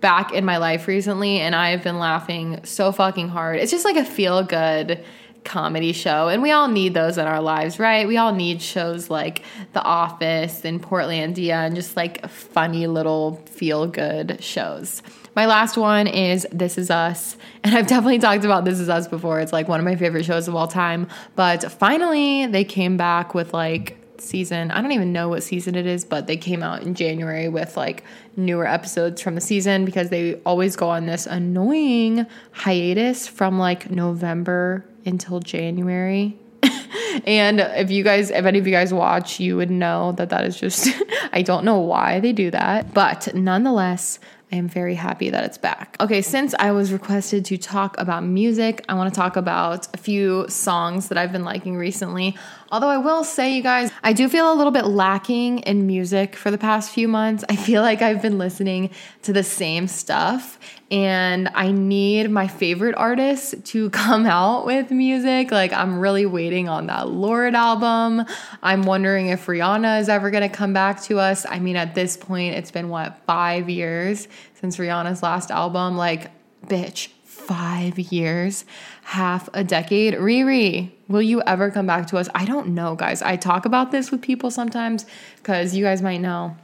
back 0.00 0.32
in 0.32 0.44
my 0.44 0.58
life 0.58 0.88
recently 0.88 1.40
and 1.40 1.54
I've 1.54 1.82
been 1.82 1.98
laughing 1.98 2.60
so 2.64 2.92
fucking 2.92 3.28
hard. 3.28 3.58
It's 3.58 3.70
just 3.70 3.84
like 3.84 3.96
a 3.96 4.04
feel 4.04 4.42
good 4.42 5.04
comedy 5.44 5.92
show 5.92 6.28
and 6.28 6.42
we 6.42 6.50
all 6.50 6.68
need 6.68 6.92
those 6.92 7.18
in 7.18 7.26
our 7.26 7.40
lives, 7.40 7.78
right? 7.78 8.06
We 8.06 8.16
all 8.16 8.34
need 8.34 8.60
shows 8.60 9.08
like 9.08 9.42
The 9.72 9.82
Office 9.82 10.64
and 10.64 10.82
Portlandia 10.82 11.66
and 11.66 11.74
just 11.74 11.96
like 11.96 12.28
funny 12.28 12.86
little 12.86 13.36
feel 13.46 13.86
good 13.86 14.42
shows. 14.42 15.02
My 15.36 15.44
last 15.44 15.76
one 15.76 16.06
is 16.06 16.46
This 16.50 16.78
Is 16.78 16.90
Us. 16.90 17.36
And 17.62 17.76
I've 17.76 17.86
definitely 17.86 18.18
talked 18.18 18.46
about 18.46 18.64
This 18.64 18.80
Is 18.80 18.88
Us 18.88 19.06
before. 19.06 19.38
It's 19.40 19.52
like 19.52 19.68
one 19.68 19.78
of 19.78 19.84
my 19.84 19.94
favorite 19.94 20.24
shows 20.24 20.48
of 20.48 20.54
all 20.54 20.66
time. 20.66 21.08
But 21.34 21.70
finally, 21.72 22.46
they 22.46 22.64
came 22.64 22.96
back 22.96 23.34
with 23.34 23.52
like 23.52 23.98
season. 24.18 24.70
I 24.70 24.80
don't 24.80 24.92
even 24.92 25.12
know 25.12 25.28
what 25.28 25.42
season 25.42 25.74
it 25.74 25.86
is, 25.86 26.06
but 26.06 26.26
they 26.26 26.38
came 26.38 26.62
out 26.62 26.84
in 26.84 26.94
January 26.94 27.50
with 27.50 27.76
like 27.76 28.02
newer 28.34 28.66
episodes 28.66 29.20
from 29.20 29.34
the 29.34 29.42
season 29.42 29.84
because 29.84 30.08
they 30.08 30.36
always 30.46 30.74
go 30.74 30.88
on 30.88 31.04
this 31.04 31.26
annoying 31.26 32.24
hiatus 32.52 33.28
from 33.28 33.58
like 33.58 33.90
November 33.90 34.86
until 35.04 35.40
January. 35.40 36.38
and 37.26 37.60
if 37.60 37.90
you 37.90 38.02
guys, 38.02 38.30
if 38.30 38.46
any 38.46 38.58
of 38.58 38.66
you 38.66 38.72
guys 38.72 38.94
watch, 38.94 39.38
you 39.38 39.58
would 39.58 39.70
know 39.70 40.12
that 40.12 40.30
that 40.30 40.46
is 40.46 40.58
just, 40.58 40.88
I 41.34 41.42
don't 41.42 41.66
know 41.66 41.78
why 41.78 42.20
they 42.20 42.32
do 42.32 42.50
that. 42.52 42.94
But 42.94 43.34
nonetheless, 43.34 44.18
I 44.52 44.56
am 44.56 44.68
very 44.68 44.94
happy 44.94 45.30
that 45.30 45.42
it's 45.42 45.58
back. 45.58 45.96
Okay, 45.98 46.22
since 46.22 46.54
I 46.56 46.70
was 46.70 46.92
requested 46.92 47.44
to 47.46 47.58
talk 47.58 47.98
about 47.98 48.22
music, 48.22 48.84
I 48.88 48.94
want 48.94 49.12
to 49.12 49.18
talk 49.18 49.36
about 49.36 49.88
a 49.92 49.96
few 49.96 50.46
songs 50.48 51.08
that 51.08 51.18
I've 51.18 51.32
been 51.32 51.44
liking 51.44 51.76
recently. 51.76 52.36
Although 52.70 52.88
I 52.88 52.98
will 52.98 53.24
say, 53.24 53.56
you 53.56 53.62
guys, 53.62 53.90
I 54.04 54.12
do 54.12 54.28
feel 54.28 54.52
a 54.52 54.54
little 54.54 54.72
bit 54.72 54.86
lacking 54.86 55.60
in 55.60 55.86
music 55.86 56.36
for 56.36 56.52
the 56.52 56.58
past 56.58 56.90
few 56.92 57.08
months. 57.08 57.44
I 57.48 57.56
feel 57.56 57.82
like 57.82 58.02
I've 58.02 58.22
been 58.22 58.38
listening 58.38 58.90
to 59.22 59.32
the 59.32 59.42
same 59.42 59.88
stuff 59.88 60.58
and 60.90 61.48
I 61.54 61.72
need 61.72 62.30
my 62.30 62.46
favorite 62.46 62.94
artists 62.94 63.54
to 63.72 63.90
come 63.90 64.26
out 64.26 64.66
with 64.66 64.90
music. 64.90 65.50
Like, 65.50 65.72
I'm 65.72 65.98
really 65.98 66.26
waiting 66.26 66.68
on 66.68 66.86
that 66.86 67.08
Lorde 67.08 67.54
album. 67.54 68.24
I'm 68.62 68.82
wondering 68.82 69.28
if 69.28 69.46
Rihanna 69.46 70.00
is 70.00 70.08
ever 70.08 70.30
gonna 70.30 70.48
come 70.48 70.72
back 70.72 71.02
to 71.04 71.18
us. 71.18 71.46
I 71.48 71.58
mean, 71.58 71.76
at 71.76 71.94
this 71.94 72.16
point, 72.16 72.54
it's 72.54 72.70
been 72.70 72.88
what, 72.88 73.18
five 73.26 73.68
years 73.68 74.28
since 74.54 74.76
Rihanna's 74.76 75.22
last 75.22 75.50
album? 75.50 75.96
Like, 75.96 76.30
bitch, 76.66 77.08
five 77.24 77.98
years, 77.98 78.64
half 79.02 79.48
a 79.54 79.62
decade. 79.62 80.14
Riri, 80.14 80.90
will 81.08 81.22
you 81.22 81.42
ever 81.42 81.70
come 81.70 81.86
back 81.86 82.06
to 82.08 82.18
us? 82.18 82.28
I 82.34 82.44
don't 82.44 82.68
know, 82.68 82.96
guys. 82.96 83.22
I 83.22 83.36
talk 83.36 83.64
about 83.64 83.92
this 83.92 84.10
with 84.10 84.22
people 84.22 84.50
sometimes 84.50 85.06
because 85.36 85.74
you 85.74 85.84
guys 85.84 86.02
might 86.02 86.20
know. 86.20 86.56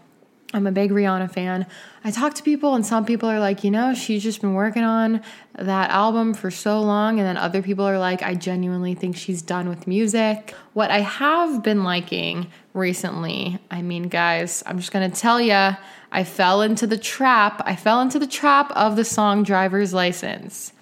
I'm 0.52 0.66
a 0.66 0.72
big 0.72 0.90
Rihanna 0.90 1.30
fan. 1.30 1.66
I 2.04 2.10
talk 2.10 2.34
to 2.34 2.42
people, 2.42 2.74
and 2.74 2.84
some 2.84 3.04
people 3.06 3.28
are 3.28 3.40
like, 3.40 3.64
you 3.64 3.70
know, 3.70 3.94
she's 3.94 4.22
just 4.22 4.40
been 4.40 4.54
working 4.54 4.82
on 4.82 5.22
that 5.58 5.90
album 5.90 6.34
for 6.34 6.50
so 6.50 6.80
long. 6.80 7.18
And 7.18 7.26
then 7.26 7.36
other 7.36 7.62
people 7.62 7.86
are 7.86 7.98
like, 7.98 8.22
I 8.22 8.34
genuinely 8.34 8.94
think 8.94 9.16
she's 9.16 9.40
done 9.40 9.68
with 9.68 9.86
music. 9.86 10.54
What 10.74 10.90
I 10.90 11.00
have 11.00 11.62
been 11.62 11.84
liking 11.84 12.48
recently, 12.74 13.58
I 13.70 13.82
mean, 13.82 14.04
guys, 14.04 14.62
I'm 14.66 14.78
just 14.78 14.92
gonna 14.92 15.10
tell 15.10 15.40
you, 15.40 15.76
I 16.10 16.24
fell 16.24 16.60
into 16.60 16.86
the 16.86 16.98
trap. 16.98 17.62
I 17.64 17.74
fell 17.74 18.02
into 18.02 18.18
the 18.18 18.26
trap 18.26 18.70
of 18.72 18.96
the 18.96 19.04
song 19.04 19.44
Driver's 19.44 19.94
License. 19.94 20.74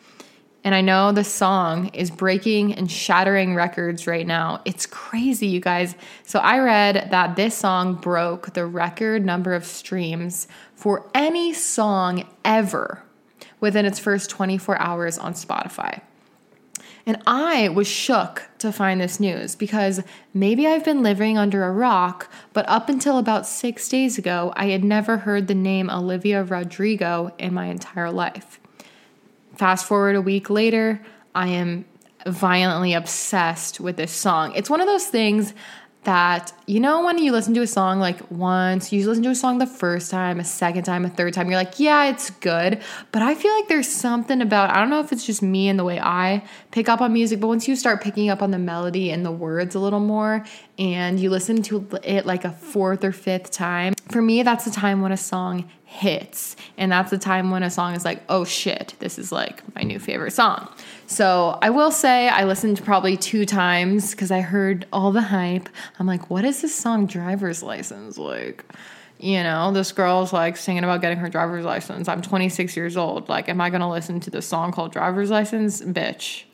And 0.63 0.75
I 0.75 0.83
know 0.83 1.11
the 1.11 1.25
song 1.25 1.89
is 1.89 2.11
breaking 2.11 2.75
and 2.75 2.91
shattering 2.91 3.55
records 3.55 4.07
right 4.07 4.27
now. 4.27 4.61
It's 4.67 4.85
crazy, 4.85 5.47
you 5.47 5.61
guys. 5.61 5.95
So 6.25 6.39
I 6.39 6.59
read 6.59 7.09
that 7.11 7.37
this 7.37 7.57
song 7.57 7.95
broke 7.95 8.53
the 8.53 8.67
record 8.67 9.25
number 9.25 9.55
of 9.55 9.65
streams 9.65 10.49
for 10.75 11.09
any 11.15 11.55
song 11.55 12.29
ever 12.45 13.03
within 13.59 13.87
its 13.87 13.99
first 13.99 14.29
24 14.29 14.79
hours 14.79 15.19
on 15.19 15.33
Spotify. 15.33 16.03
And 17.07 17.23
I 17.27 17.71
was 17.71 17.89
shook 17.89 18.49
to 18.59 18.71
find 18.71 19.01
this 19.01 19.19
news 19.19 19.57
because 19.57 20.03
maybe 20.35 20.67
I've 20.67 20.85
been 20.85 21.03
living 21.03 21.39
under 21.39 21.65
a 21.65 21.73
rock, 21.73 22.31
but 22.53 22.69
up 22.69 22.91
until 22.91 23.17
about 23.17 23.47
six 23.47 23.89
days 23.89 24.19
ago, 24.19 24.53
I 24.55 24.67
had 24.67 24.85
never 24.85 25.19
heard 25.19 25.47
the 25.47 25.55
name 25.55 25.89
Olivia 25.89 26.45
Rodrigo 26.45 27.35
in 27.39 27.55
my 27.55 27.67
entire 27.67 28.11
life. 28.11 28.60
Fast 29.61 29.85
forward 29.85 30.17
a 30.17 30.23
week 30.23 30.49
later, 30.49 31.03
I 31.35 31.49
am 31.49 31.85
violently 32.27 32.95
obsessed 32.95 33.79
with 33.79 33.99
this 33.99 34.11
song. 34.11 34.55
It's 34.55 34.71
one 34.71 34.81
of 34.81 34.87
those 34.87 35.05
things 35.05 35.53
that 36.05 36.51
you 36.67 36.81
know 36.81 37.05
when 37.05 37.19
you 37.19 37.31
listen 37.31 37.53
to 37.53 37.61
a 37.61 37.67
song 37.67 38.01
like 38.01 38.19
once 38.31 38.91
you 38.91 39.07
listen 39.07 39.23
to 39.23 39.29
a 39.29 39.35
song 39.35 39.59
the 39.59 39.67
first 39.67 40.11
time 40.11 40.41
a 40.41 40.45
second 40.45 40.83
time 40.85 41.05
a 41.05 41.11
third 41.11 41.35
time 41.35 41.47
you're 41.51 41.59
like 41.59 41.79
yeah 41.79 42.07
it's 42.07 42.31
good 42.31 42.81
but 43.13 43.21
i 43.21 43.35
feel 43.35 43.55
like 43.55 43.69
there's 43.69 43.87
something 43.87 44.41
about 44.41 44.71
i 44.71 44.77
don't 44.77 44.89
know 44.89 45.01
if 45.01 45.13
it's 45.13 45.27
just 45.27 45.43
me 45.43 45.69
and 45.69 45.79
the 45.79 45.85
way 45.85 46.01
i 46.01 46.43
pick 46.71 46.89
up 46.89 47.03
on 47.03 47.13
music 47.13 47.39
but 47.39 47.49
once 47.49 47.69
you 47.69 47.77
start 47.77 48.03
picking 48.03 48.31
up 48.31 48.41
on 48.41 48.51
the 48.51 48.59
melody 48.59 49.11
and 49.11 49.27
the 49.27 49.31
words 49.31 49.75
a 49.75 49.79
little 49.79 50.01
more 50.01 50.43
and 50.79 51.21
you 51.21 51.29
listen 51.29 51.61
to 51.63 51.87
it 52.03 52.25
like 52.25 52.47
a 52.47 52.51
fourth 52.51 53.05
or 53.05 53.13
fifth 53.13 53.51
time 53.51 53.93
for 54.09 54.23
me 54.23 54.43
that's 54.43 54.65
the 54.65 54.71
time 54.71 55.03
when 55.03 55.13
a 55.13 55.19
song 55.19 55.69
hits. 55.91 56.55
And 56.79 56.93
that's 56.93 57.11
the 57.11 57.19
time 57.19 57.51
when 57.51 57.65
a 57.65 57.71
song 57.71 57.97
is 57.97 58.05
like, 58.05 58.23
oh 58.29 58.45
shit, 58.45 58.95
this 59.01 59.19
is 59.19 59.33
like 59.33 59.63
my 59.75 59.83
new 59.83 59.99
favorite 59.99 60.31
song. 60.31 60.69
So 61.09 61.59
I 61.61 61.71
will 61.71 61.91
say 61.91 62.29
I 62.29 62.45
listened 62.45 62.83
probably 62.85 63.17
two 63.17 63.45
times 63.45 64.13
because 64.13 64.31
I 64.31 64.41
heard 64.41 64.87
all 64.93 65.11
the 65.11 65.21
hype. 65.21 65.69
I'm 65.99 66.07
like, 66.07 66.31
what 66.31 66.45
is 66.45 66.63
this 66.63 66.73
song 66.73 67.07
driver's 67.07 67.61
license 67.63 68.19
like? 68.19 68.65
You 69.19 69.43
know, 69.43 69.73
this 69.73 69.91
girl's 69.91 70.33
like 70.33 70.57
singing 70.57 70.85
about 70.85 71.01
getting 71.01 71.19
her 71.19 71.29
driver's 71.29 71.65
license. 71.65 72.07
I'm 72.07 72.23
26 72.23 72.77
years 72.77 72.97
old. 72.97 73.29
Like, 73.29 73.49
am 73.49 73.61
I 73.61 73.69
gonna 73.69 73.91
listen 73.91 74.21
to 74.21 74.31
this 74.31 74.47
song 74.47 74.71
called 74.71 74.93
Driver's 74.93 75.31
License? 75.31 75.83
Bitch. 75.83 76.45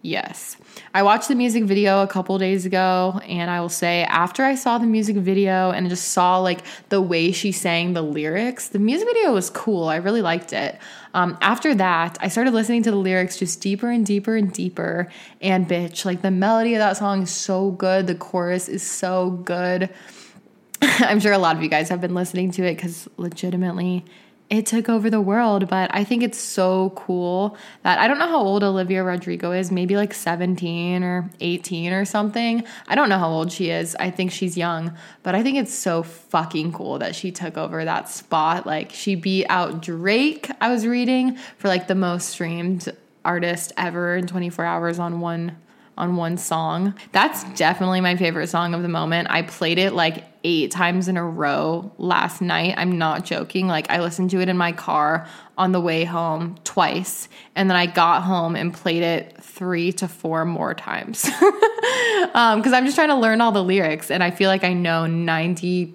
Yes. 0.00 0.56
I 0.94 1.02
watched 1.02 1.26
the 1.26 1.34
music 1.34 1.64
video 1.64 2.02
a 2.02 2.06
couple 2.06 2.38
days 2.38 2.64
ago, 2.64 3.20
and 3.26 3.50
I 3.50 3.60
will 3.60 3.68
say, 3.68 4.04
after 4.04 4.44
I 4.44 4.54
saw 4.54 4.78
the 4.78 4.86
music 4.86 5.16
video 5.16 5.70
and 5.70 5.88
just 5.88 6.12
saw 6.12 6.38
like 6.38 6.60
the 6.88 7.02
way 7.02 7.32
she 7.32 7.50
sang 7.50 7.94
the 7.94 8.02
lyrics, 8.02 8.68
the 8.68 8.78
music 8.78 9.08
video 9.08 9.34
was 9.34 9.50
cool. 9.50 9.88
I 9.88 9.96
really 9.96 10.22
liked 10.22 10.52
it. 10.52 10.78
Um, 11.14 11.36
after 11.40 11.74
that, 11.74 12.16
I 12.20 12.28
started 12.28 12.54
listening 12.54 12.84
to 12.84 12.92
the 12.92 12.96
lyrics 12.96 13.38
just 13.38 13.60
deeper 13.60 13.90
and 13.90 14.06
deeper 14.06 14.36
and 14.36 14.52
deeper. 14.52 15.08
And 15.40 15.68
bitch, 15.68 16.04
like 16.04 16.22
the 16.22 16.30
melody 16.30 16.74
of 16.74 16.78
that 16.78 16.96
song 16.96 17.22
is 17.22 17.30
so 17.30 17.72
good. 17.72 18.06
The 18.06 18.14
chorus 18.14 18.68
is 18.68 18.84
so 18.84 19.30
good. 19.30 19.90
I'm 20.82 21.18
sure 21.18 21.32
a 21.32 21.38
lot 21.38 21.56
of 21.56 21.62
you 21.62 21.68
guys 21.68 21.88
have 21.88 22.00
been 22.00 22.14
listening 22.14 22.52
to 22.52 22.62
it 22.62 22.76
because 22.76 23.08
legitimately 23.16 24.04
it 24.50 24.66
took 24.66 24.88
over 24.88 25.10
the 25.10 25.20
world. 25.20 25.68
But 25.68 25.90
I 25.94 26.04
think 26.04 26.22
it's 26.22 26.38
so 26.38 26.90
cool 26.96 27.56
that 27.82 27.98
I 27.98 28.08
don't 28.08 28.18
know 28.18 28.28
how 28.28 28.40
old 28.40 28.62
Olivia 28.62 29.04
Rodrigo 29.04 29.52
is, 29.52 29.70
maybe 29.70 29.96
like 29.96 30.14
17 30.14 31.02
or 31.02 31.30
18 31.40 31.92
or 31.92 32.04
something. 32.04 32.64
I 32.86 32.94
don't 32.94 33.08
know 33.08 33.18
how 33.18 33.28
old 33.28 33.52
she 33.52 33.70
is. 33.70 33.96
I 34.00 34.10
think 34.10 34.32
she's 34.32 34.56
young, 34.56 34.96
but 35.22 35.34
I 35.34 35.42
think 35.42 35.58
it's 35.58 35.74
so 35.74 36.02
fucking 36.02 36.72
cool 36.72 36.98
that 36.98 37.14
she 37.14 37.30
took 37.30 37.56
over 37.56 37.84
that 37.84 38.08
spot. 38.08 38.66
Like 38.66 38.92
she 38.92 39.14
beat 39.14 39.46
out 39.48 39.82
Drake, 39.82 40.50
I 40.60 40.70
was 40.70 40.86
reading, 40.86 41.36
for 41.58 41.68
like 41.68 41.86
the 41.86 41.94
most 41.94 42.30
streamed 42.30 42.88
artist 43.24 43.72
ever 43.76 44.16
in 44.16 44.26
24 44.26 44.64
hours 44.64 44.98
on 44.98 45.20
one 45.20 45.56
on 45.98 46.16
one 46.16 46.38
song. 46.38 46.94
That's 47.12 47.44
definitely 47.54 48.00
my 48.00 48.16
favorite 48.16 48.48
song 48.48 48.72
of 48.72 48.82
the 48.82 48.88
moment. 48.88 49.28
I 49.30 49.42
played 49.42 49.78
it 49.78 49.92
like 49.92 50.24
eight 50.44 50.70
times 50.70 51.08
in 51.08 51.16
a 51.16 51.24
row 51.24 51.92
last 51.98 52.40
night. 52.40 52.74
I'm 52.76 52.96
not 52.96 53.24
joking. 53.24 53.66
Like, 53.66 53.90
I 53.90 54.00
listened 54.00 54.30
to 54.30 54.40
it 54.40 54.48
in 54.48 54.56
my 54.56 54.72
car 54.72 55.26
on 55.58 55.72
the 55.72 55.80
way 55.80 56.04
home 56.04 56.56
twice. 56.64 57.28
And 57.54 57.68
then 57.68 57.76
I 57.76 57.86
got 57.86 58.22
home 58.22 58.56
and 58.56 58.72
played 58.72 59.02
it 59.02 59.36
three 59.42 59.92
to 59.94 60.08
four 60.08 60.44
more 60.44 60.72
times. 60.74 61.24
Because 61.24 62.30
um, 62.34 62.62
I'm 62.64 62.84
just 62.84 62.94
trying 62.94 63.08
to 63.08 63.16
learn 63.16 63.40
all 63.40 63.52
the 63.52 63.64
lyrics. 63.64 64.10
And 64.10 64.22
I 64.22 64.30
feel 64.30 64.48
like 64.48 64.64
I 64.64 64.72
know 64.72 65.06
90 65.06 65.94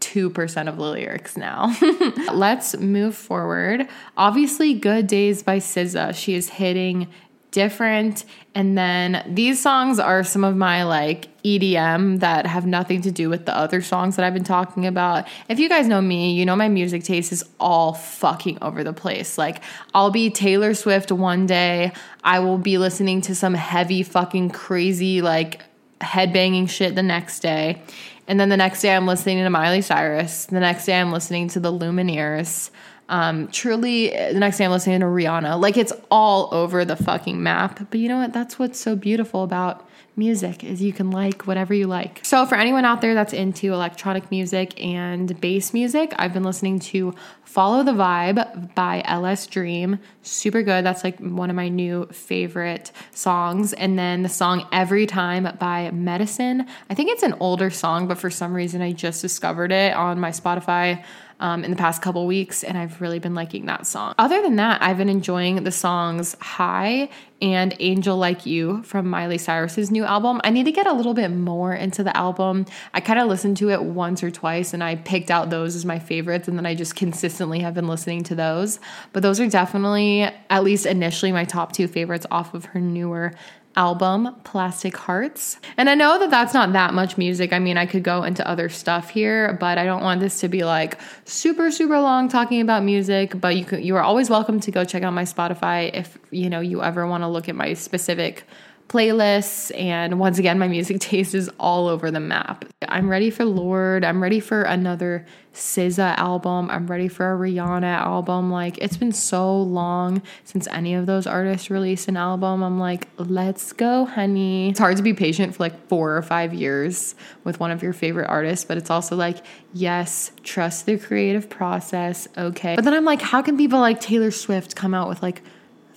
2% 0.00 0.68
of 0.68 0.76
the 0.76 0.82
lyrics 0.82 1.36
now. 1.36 1.74
Let's 2.32 2.76
move 2.76 3.16
forward. 3.16 3.88
Obviously, 4.18 4.74
Good 4.74 5.06
Days 5.06 5.42
by 5.42 5.58
SZA. 5.58 6.14
She 6.14 6.34
is 6.34 6.50
hitting 6.50 7.08
different. 7.54 8.24
And 8.54 8.76
then 8.76 9.24
these 9.32 9.62
songs 9.62 10.00
are 10.00 10.24
some 10.24 10.42
of 10.42 10.56
my 10.56 10.82
like 10.82 11.28
EDM 11.44 12.18
that 12.18 12.46
have 12.46 12.66
nothing 12.66 13.00
to 13.02 13.12
do 13.12 13.30
with 13.30 13.46
the 13.46 13.56
other 13.56 13.80
songs 13.80 14.16
that 14.16 14.24
I've 14.24 14.34
been 14.34 14.42
talking 14.42 14.86
about. 14.86 15.28
If 15.48 15.60
you 15.60 15.68
guys 15.68 15.86
know 15.86 16.02
me, 16.02 16.34
you 16.34 16.44
know 16.44 16.56
my 16.56 16.68
music 16.68 17.04
taste 17.04 17.30
is 17.32 17.44
all 17.60 17.94
fucking 17.94 18.58
over 18.60 18.82
the 18.82 18.92
place. 18.92 19.38
Like, 19.38 19.62
I'll 19.94 20.10
be 20.10 20.30
Taylor 20.30 20.74
Swift 20.74 21.12
one 21.12 21.46
day, 21.46 21.92
I 22.24 22.40
will 22.40 22.58
be 22.58 22.76
listening 22.76 23.20
to 23.22 23.34
some 23.34 23.54
heavy, 23.54 24.02
fucking 24.02 24.50
crazy, 24.50 25.22
like, 25.22 25.62
headbanging 26.00 26.68
shit 26.68 26.94
the 26.94 27.02
next 27.02 27.40
day. 27.40 27.82
And 28.26 28.40
then 28.40 28.48
the 28.48 28.56
next 28.56 28.80
day, 28.80 28.94
I'm 28.96 29.06
listening 29.06 29.38
to 29.38 29.50
Miley 29.50 29.82
Cyrus. 29.82 30.46
The 30.46 30.60
next 30.60 30.86
day, 30.86 30.98
I'm 30.98 31.12
listening 31.12 31.48
to 31.48 31.60
the 31.60 31.70
Lumineers. 31.70 32.70
Um, 33.14 33.46
truly, 33.46 34.10
the 34.10 34.40
next 34.40 34.58
day 34.58 34.64
I'm 34.64 34.72
listening 34.72 34.98
to 34.98 35.06
Rihanna. 35.06 35.60
Like 35.60 35.76
it's 35.76 35.92
all 36.10 36.48
over 36.52 36.84
the 36.84 36.96
fucking 36.96 37.40
map. 37.40 37.78
But 37.88 38.00
you 38.00 38.08
know 38.08 38.18
what? 38.18 38.32
That's 38.32 38.58
what's 38.58 38.80
so 38.80 38.96
beautiful 38.96 39.44
about 39.44 39.88
music 40.16 40.64
is 40.64 40.82
you 40.82 40.92
can 40.92 41.12
like 41.12 41.46
whatever 41.46 41.74
you 41.74 41.86
like. 41.86 42.20
So 42.24 42.44
for 42.44 42.56
anyone 42.56 42.84
out 42.84 43.02
there 43.02 43.14
that's 43.14 43.32
into 43.32 43.72
electronic 43.72 44.32
music 44.32 44.80
and 44.82 45.40
bass 45.40 45.72
music, 45.72 46.12
I've 46.18 46.32
been 46.32 46.42
listening 46.42 46.80
to 46.80 47.14
Follow 47.44 47.84
the 47.84 47.92
Vibe 47.92 48.74
by 48.74 49.04
LSDREAM. 49.06 50.00
Super 50.22 50.64
good. 50.64 50.84
That's 50.84 51.04
like 51.04 51.20
one 51.20 51.50
of 51.50 51.56
my 51.56 51.68
new 51.68 52.06
favorite 52.06 52.90
songs. 53.12 53.72
And 53.74 53.96
then 53.96 54.24
the 54.24 54.28
song 54.28 54.66
Every 54.72 55.06
Time 55.06 55.56
by 55.60 55.92
Medicine. 55.92 56.66
I 56.90 56.94
think 56.94 57.10
it's 57.10 57.22
an 57.22 57.34
older 57.38 57.70
song, 57.70 58.08
but 58.08 58.18
for 58.18 58.30
some 58.30 58.54
reason 58.54 58.82
I 58.82 58.90
just 58.90 59.22
discovered 59.22 59.70
it 59.70 59.94
on 59.94 60.18
my 60.18 60.30
Spotify 60.30 61.04
um, 61.40 61.64
in 61.64 61.70
the 61.70 61.76
past 61.76 62.02
couple 62.02 62.26
weeks, 62.26 62.62
and 62.64 62.78
I've 62.78 63.00
really 63.00 63.18
been 63.18 63.34
liking 63.34 63.66
that 63.66 63.86
song. 63.86 64.14
Other 64.18 64.40
than 64.42 64.56
that, 64.56 64.82
I've 64.82 64.98
been 64.98 65.08
enjoying 65.08 65.64
the 65.64 65.72
songs 65.72 66.36
High 66.40 67.08
and 67.42 67.74
Angel 67.80 68.16
Like 68.16 68.46
You 68.46 68.82
from 68.84 69.08
Miley 69.08 69.38
Cyrus's 69.38 69.90
new 69.90 70.04
album. 70.04 70.40
I 70.44 70.50
need 70.50 70.64
to 70.64 70.72
get 70.72 70.86
a 70.86 70.92
little 70.92 71.14
bit 71.14 71.28
more 71.28 71.74
into 71.74 72.02
the 72.02 72.16
album. 72.16 72.64
I 72.94 73.00
kind 73.00 73.18
of 73.18 73.28
listened 73.28 73.56
to 73.58 73.70
it 73.70 73.82
once 73.82 74.22
or 74.22 74.30
twice 74.30 74.72
and 74.72 74.82
I 74.82 74.96
picked 74.96 75.30
out 75.30 75.50
those 75.50 75.76
as 75.76 75.84
my 75.84 75.98
favorites, 75.98 76.48
and 76.48 76.56
then 76.56 76.66
I 76.66 76.74
just 76.74 76.96
consistently 76.96 77.60
have 77.60 77.74
been 77.74 77.88
listening 77.88 78.22
to 78.24 78.34
those. 78.34 78.78
But 79.12 79.22
those 79.22 79.40
are 79.40 79.48
definitely, 79.48 80.22
at 80.22 80.64
least 80.64 80.86
initially, 80.86 81.32
my 81.32 81.44
top 81.44 81.72
two 81.72 81.88
favorites 81.88 82.26
off 82.30 82.54
of 82.54 82.66
her 82.66 82.80
newer 82.80 83.34
album, 83.76 84.34
Plastic 84.44 84.96
Hearts. 84.96 85.58
And 85.76 85.90
I 85.90 85.94
know 85.94 86.18
that 86.18 86.30
that's 86.30 86.54
not 86.54 86.72
that 86.72 86.94
much 86.94 87.18
music. 87.18 87.52
I 87.52 87.58
mean, 87.58 87.76
I 87.76 87.86
could 87.86 88.02
go 88.02 88.22
into 88.22 88.46
other 88.48 88.68
stuff 88.68 89.10
here, 89.10 89.56
but 89.60 89.78
I 89.78 89.84
don't 89.84 90.02
want 90.02 90.20
this 90.20 90.40
to 90.40 90.48
be 90.48 90.64
like 90.64 90.98
super 91.24 91.70
super 91.70 91.98
long 92.00 92.28
talking 92.28 92.60
about 92.60 92.84
music, 92.84 93.38
but 93.40 93.56
you 93.56 93.64
could, 93.64 93.84
you 93.84 93.96
are 93.96 94.02
always 94.02 94.30
welcome 94.30 94.60
to 94.60 94.70
go 94.70 94.84
check 94.84 95.02
out 95.02 95.12
my 95.12 95.24
Spotify 95.24 95.90
if, 95.92 96.18
you 96.30 96.48
know, 96.48 96.60
you 96.60 96.82
ever 96.82 97.06
want 97.06 97.22
to 97.22 97.28
look 97.28 97.48
at 97.48 97.54
my 97.54 97.74
specific 97.74 98.44
playlists. 98.88 99.76
And 99.78 100.18
once 100.18 100.38
again, 100.38 100.58
my 100.58 100.68
music 100.68 101.00
taste 101.00 101.34
is 101.34 101.50
all 101.58 101.88
over 101.88 102.10
the 102.10 102.20
map. 102.20 102.64
I'm 102.88 103.08
ready 103.08 103.30
for 103.30 103.44
Lorde. 103.44 104.04
I'm 104.04 104.22
ready 104.22 104.40
for 104.40 104.62
another 104.62 105.26
SZA 105.54 106.16
album. 106.18 106.70
I'm 106.70 106.86
ready 106.86 107.08
for 107.08 107.32
a 107.32 107.36
Rihanna 107.36 107.84
album. 107.84 108.50
Like, 108.50 108.78
it's 108.78 108.96
been 108.96 109.12
so 109.12 109.60
long 109.62 110.22
since 110.44 110.66
any 110.68 110.94
of 110.94 111.06
those 111.06 111.26
artists 111.26 111.70
released 111.70 112.08
an 112.08 112.16
album. 112.16 112.62
I'm 112.62 112.78
like, 112.78 113.08
let's 113.16 113.72
go, 113.72 114.04
honey. 114.04 114.70
It's 114.70 114.78
hard 114.78 114.96
to 114.96 115.02
be 115.02 115.14
patient 115.14 115.54
for 115.54 115.62
like 115.62 115.88
four 115.88 116.16
or 116.16 116.22
five 116.22 116.52
years 116.52 117.14
with 117.44 117.60
one 117.60 117.70
of 117.70 117.82
your 117.82 117.92
favorite 117.92 118.26
artists, 118.26 118.64
but 118.64 118.76
it's 118.76 118.90
also 118.90 119.16
like, 119.16 119.38
yes, 119.72 120.32
trust 120.42 120.86
the 120.86 120.98
creative 120.98 121.48
process. 121.48 122.26
Okay. 122.36 122.74
But 122.74 122.84
then 122.84 122.94
I'm 122.94 123.04
like, 123.04 123.22
how 123.22 123.40
can 123.42 123.56
people 123.56 123.80
like 123.80 124.00
Taylor 124.00 124.30
Swift 124.30 124.74
come 124.76 124.92
out 124.92 125.08
with 125.08 125.22
like, 125.22 125.42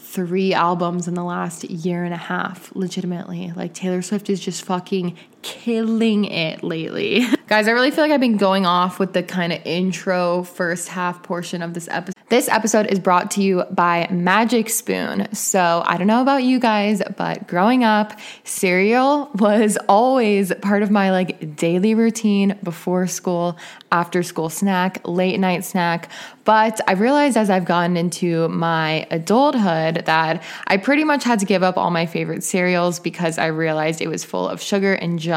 three 0.07 0.53
albums 0.53 1.07
in 1.07 1.15
the 1.15 1.23
last 1.23 1.65
year 1.65 2.05
and 2.05 2.13
a 2.13 2.17
half, 2.17 2.71
legitimately. 2.73 3.51
Like 3.55 3.73
Taylor 3.73 4.01
Swift 4.01 4.29
is 4.29 4.39
just 4.39 4.63
fucking 4.63 5.17
killing 5.47 6.25
it 6.25 6.61
lately. 6.61 7.25
Guys, 7.47 7.69
I 7.69 7.71
really 7.71 7.91
feel 7.91 8.03
like 8.03 8.11
I've 8.11 8.19
been 8.19 8.35
going 8.35 8.65
off 8.65 8.99
with 8.99 9.13
the 9.13 9.23
kind 9.23 9.53
of 9.53 9.61
intro 9.63 10.43
first 10.43 10.89
half 10.89 11.23
portion 11.23 11.61
of 11.61 11.73
this 11.73 11.87
episode. 11.89 12.13
This 12.29 12.49
episode 12.49 12.87
is 12.87 12.99
brought 12.99 13.31
to 13.31 13.41
you 13.41 13.63
by 13.71 14.09
Magic 14.11 14.69
Spoon. 14.69 15.33
So, 15.33 15.81
I 15.85 15.95
don't 15.95 16.07
know 16.07 16.21
about 16.21 16.43
you 16.43 16.59
guys, 16.59 17.01
but 17.15 17.47
growing 17.47 17.85
up, 17.85 18.19
cereal 18.43 19.31
was 19.35 19.77
always 19.87 20.53
part 20.55 20.83
of 20.83 20.91
my 20.91 21.11
like 21.11 21.55
daily 21.55 21.95
routine 21.95 22.59
before 22.63 23.07
school, 23.07 23.57
after 23.93 24.23
school 24.23 24.49
snack, 24.49 24.99
late 25.07 25.39
night 25.39 25.63
snack. 25.63 26.09
But 26.43 26.81
I 26.87 26.93
realized 26.93 27.35
as 27.37 27.49
I've 27.49 27.65
gotten 27.65 27.95
into 27.97 28.47
my 28.49 29.05
adulthood 29.11 30.05
that 30.05 30.43
I 30.67 30.77
pretty 30.77 31.03
much 31.03 31.25
had 31.25 31.39
to 31.39 31.45
give 31.45 31.61
up 31.61 31.77
all 31.77 31.91
my 31.91 32.05
favorite 32.05 32.43
cereals 32.43 32.99
because 32.99 33.37
I 33.37 33.47
realized 33.47 34.01
it 34.01 34.07
was 34.07 34.23
full 34.23 34.47
of 34.47 34.61
sugar 34.61 34.93
and 34.93 35.19
junk, 35.19 35.36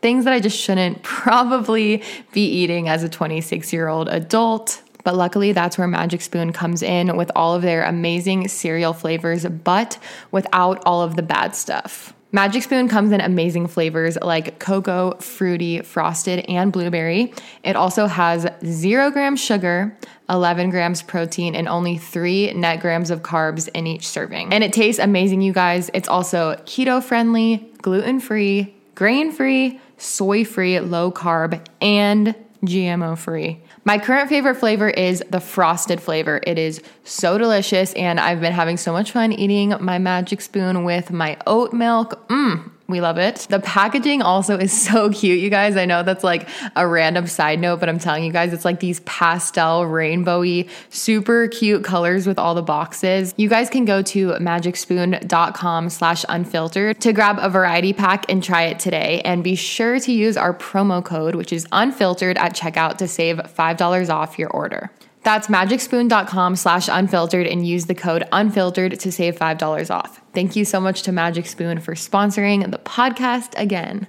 things 0.00 0.24
that 0.24 0.32
I 0.32 0.40
just 0.40 0.58
shouldn't 0.58 1.02
probably 1.02 2.02
be 2.32 2.46
eating 2.46 2.88
as 2.88 3.02
a 3.02 3.08
26 3.08 3.72
year 3.72 3.88
old 3.88 4.08
adult. 4.08 4.82
But 5.04 5.16
luckily, 5.16 5.52
that's 5.52 5.76
where 5.78 5.88
Magic 5.88 6.20
Spoon 6.20 6.52
comes 6.52 6.82
in 6.82 7.16
with 7.16 7.30
all 7.34 7.54
of 7.54 7.62
their 7.62 7.84
amazing 7.84 8.48
cereal 8.48 8.92
flavors, 8.92 9.44
but 9.44 9.98
without 10.30 10.82
all 10.86 11.02
of 11.02 11.16
the 11.16 11.22
bad 11.22 11.56
stuff. 11.56 12.14
Magic 12.34 12.62
Spoon 12.62 12.88
comes 12.88 13.12
in 13.12 13.20
amazing 13.20 13.66
flavors 13.66 14.16
like 14.22 14.58
cocoa, 14.58 15.14
fruity, 15.18 15.82
frosted, 15.82 16.46
and 16.48 16.72
blueberry. 16.72 17.34
It 17.62 17.76
also 17.76 18.06
has 18.06 18.46
zero 18.64 19.10
grams 19.10 19.38
sugar, 19.38 19.94
11 20.30 20.70
grams 20.70 21.02
protein, 21.02 21.54
and 21.54 21.68
only 21.68 21.98
three 21.98 22.50
net 22.54 22.80
grams 22.80 23.10
of 23.10 23.20
carbs 23.20 23.68
in 23.74 23.86
each 23.86 24.08
serving. 24.08 24.50
And 24.50 24.64
it 24.64 24.72
tastes 24.72 24.98
amazing, 24.98 25.42
you 25.42 25.52
guys. 25.52 25.90
It's 25.92 26.08
also 26.08 26.54
keto 26.64 27.02
friendly, 27.02 27.70
gluten 27.82 28.18
free, 28.18 28.74
grain 28.94 29.32
free, 29.32 29.80
soy 29.96 30.44
free, 30.44 30.80
low 30.80 31.10
carb, 31.10 31.64
and 31.80 32.34
GMO 32.64 33.18
free. 33.18 33.60
My 33.84 33.98
current 33.98 34.28
favorite 34.28 34.54
flavor 34.54 34.88
is 34.88 35.22
the 35.30 35.40
frosted 35.40 36.00
flavor. 36.00 36.40
It 36.46 36.58
is 36.58 36.80
so 37.02 37.36
delicious, 37.36 37.92
and 37.94 38.20
I've 38.20 38.40
been 38.40 38.52
having 38.52 38.76
so 38.76 38.92
much 38.92 39.10
fun 39.10 39.32
eating 39.32 39.74
my 39.80 39.98
magic 39.98 40.40
spoon 40.40 40.84
with 40.84 41.10
my 41.10 41.36
oat 41.46 41.72
milk. 41.72 42.28
Mmm, 42.28 42.70
we 42.92 43.00
love 43.00 43.18
it. 43.18 43.46
The 43.50 43.58
packaging 43.58 44.22
also 44.22 44.56
is 44.56 44.72
so 44.72 45.10
cute, 45.12 45.40
you 45.40 45.50
guys. 45.50 45.76
I 45.76 45.84
know 45.84 46.04
that's 46.04 46.22
like 46.22 46.48
a 46.76 46.86
random 46.86 47.26
side 47.26 47.58
note, 47.58 47.80
but 47.80 47.88
I'm 47.88 47.98
telling 47.98 48.22
you 48.22 48.30
guys, 48.32 48.52
it's 48.52 48.64
like 48.64 48.78
these 48.78 49.00
pastel, 49.00 49.82
rainbowy, 49.82 50.68
super 50.90 51.48
cute 51.48 51.82
colors 51.82 52.26
with 52.26 52.38
all 52.38 52.54
the 52.54 52.62
boxes. 52.62 53.34
You 53.36 53.48
guys 53.48 53.68
can 53.68 53.84
go 53.84 54.02
to 54.02 54.28
magicspoon.com 54.34 55.90
slash 55.90 56.24
unfiltered 56.28 57.00
to 57.00 57.12
grab 57.12 57.38
a 57.40 57.50
variety 57.50 57.92
pack 57.92 58.30
and 58.30 58.44
try 58.44 58.62
it 58.64 58.78
today. 58.78 59.20
And 59.24 59.42
be 59.42 59.56
sure 59.56 59.98
to 59.98 60.12
use 60.12 60.36
our 60.36 60.54
promo 60.54 61.04
code, 61.04 61.34
which 61.34 61.52
is 61.52 61.66
unfiltered 61.72 62.38
at 62.38 62.54
checkout 62.54 62.98
to 62.98 63.08
save 63.08 63.38
$5 63.38 64.10
off 64.10 64.38
your 64.38 64.50
order. 64.50 64.92
That's 65.24 65.48
magicspoon.com 65.48 66.56
slash 66.56 66.88
unfiltered 66.88 67.46
and 67.46 67.66
use 67.66 67.86
the 67.86 67.94
code 67.94 68.24
unfiltered 68.32 68.98
to 69.00 69.12
save 69.12 69.36
$5 69.36 69.90
off. 69.90 70.21
Thank 70.34 70.56
you 70.56 70.64
so 70.64 70.80
much 70.80 71.02
to 71.02 71.12
Magic 71.12 71.46
Spoon 71.46 71.80
for 71.80 71.94
sponsoring 71.94 72.70
the 72.70 72.78
podcast 72.78 73.58
again. 73.60 74.06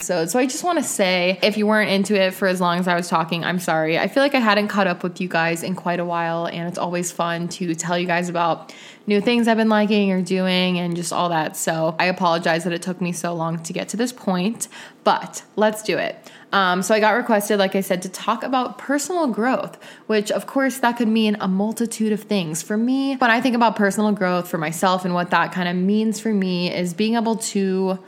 So, 0.00 0.26
so 0.26 0.38
I 0.38 0.46
just 0.46 0.62
want 0.62 0.78
to 0.78 0.84
say, 0.84 1.40
if 1.42 1.56
you 1.56 1.66
weren't 1.66 1.90
into 1.90 2.14
it 2.14 2.32
for 2.32 2.46
as 2.46 2.60
long 2.60 2.78
as 2.78 2.86
I 2.86 2.94
was 2.94 3.08
talking, 3.08 3.44
I'm 3.44 3.58
sorry. 3.58 3.98
I 3.98 4.06
feel 4.06 4.22
like 4.22 4.36
I 4.36 4.38
hadn't 4.38 4.68
caught 4.68 4.86
up 4.86 5.02
with 5.02 5.20
you 5.20 5.26
guys 5.26 5.64
in 5.64 5.74
quite 5.74 5.98
a 5.98 6.04
while, 6.04 6.46
and 6.46 6.68
it's 6.68 6.78
always 6.78 7.10
fun 7.10 7.48
to 7.48 7.74
tell 7.74 7.98
you 7.98 8.06
guys 8.06 8.28
about 8.28 8.72
new 9.08 9.20
things 9.20 9.48
I've 9.48 9.56
been 9.56 9.68
liking 9.68 10.12
or 10.12 10.22
doing 10.22 10.78
and 10.78 10.94
just 10.94 11.12
all 11.12 11.28
that. 11.30 11.56
So 11.56 11.96
I 11.98 12.04
apologize 12.04 12.62
that 12.62 12.72
it 12.72 12.80
took 12.80 13.00
me 13.00 13.10
so 13.10 13.34
long 13.34 13.60
to 13.64 13.72
get 13.72 13.88
to 13.88 13.96
this 13.96 14.12
point, 14.12 14.68
but 15.02 15.42
let's 15.56 15.82
do 15.82 15.98
it. 15.98 16.30
Um, 16.52 16.82
so 16.82 16.94
I 16.94 17.00
got 17.00 17.10
requested, 17.10 17.58
like 17.58 17.74
I 17.74 17.82
said, 17.82 18.02
to 18.02 18.08
talk 18.08 18.42
about 18.42 18.78
personal 18.78 19.26
growth, 19.26 19.78
which 20.06 20.30
of 20.30 20.46
course 20.46 20.78
that 20.78 20.96
could 20.96 21.08
mean 21.08 21.36
a 21.40 21.48
multitude 21.48 22.12
of 22.12 22.22
things. 22.22 22.62
For 22.62 22.76
me, 22.76 23.16
when 23.16 23.30
I 23.30 23.40
think 23.40 23.54
about 23.54 23.76
personal 23.76 24.12
growth 24.12 24.48
for 24.48 24.58
myself 24.58 25.04
and 25.04 25.12
what 25.12 25.30
that 25.30 25.52
kind 25.52 25.68
of 25.68 25.76
means 25.76 26.20
for 26.20 26.32
me 26.32 26.74
is 26.74 26.94
being 26.94 27.16
able 27.16 27.36
to 27.36 27.98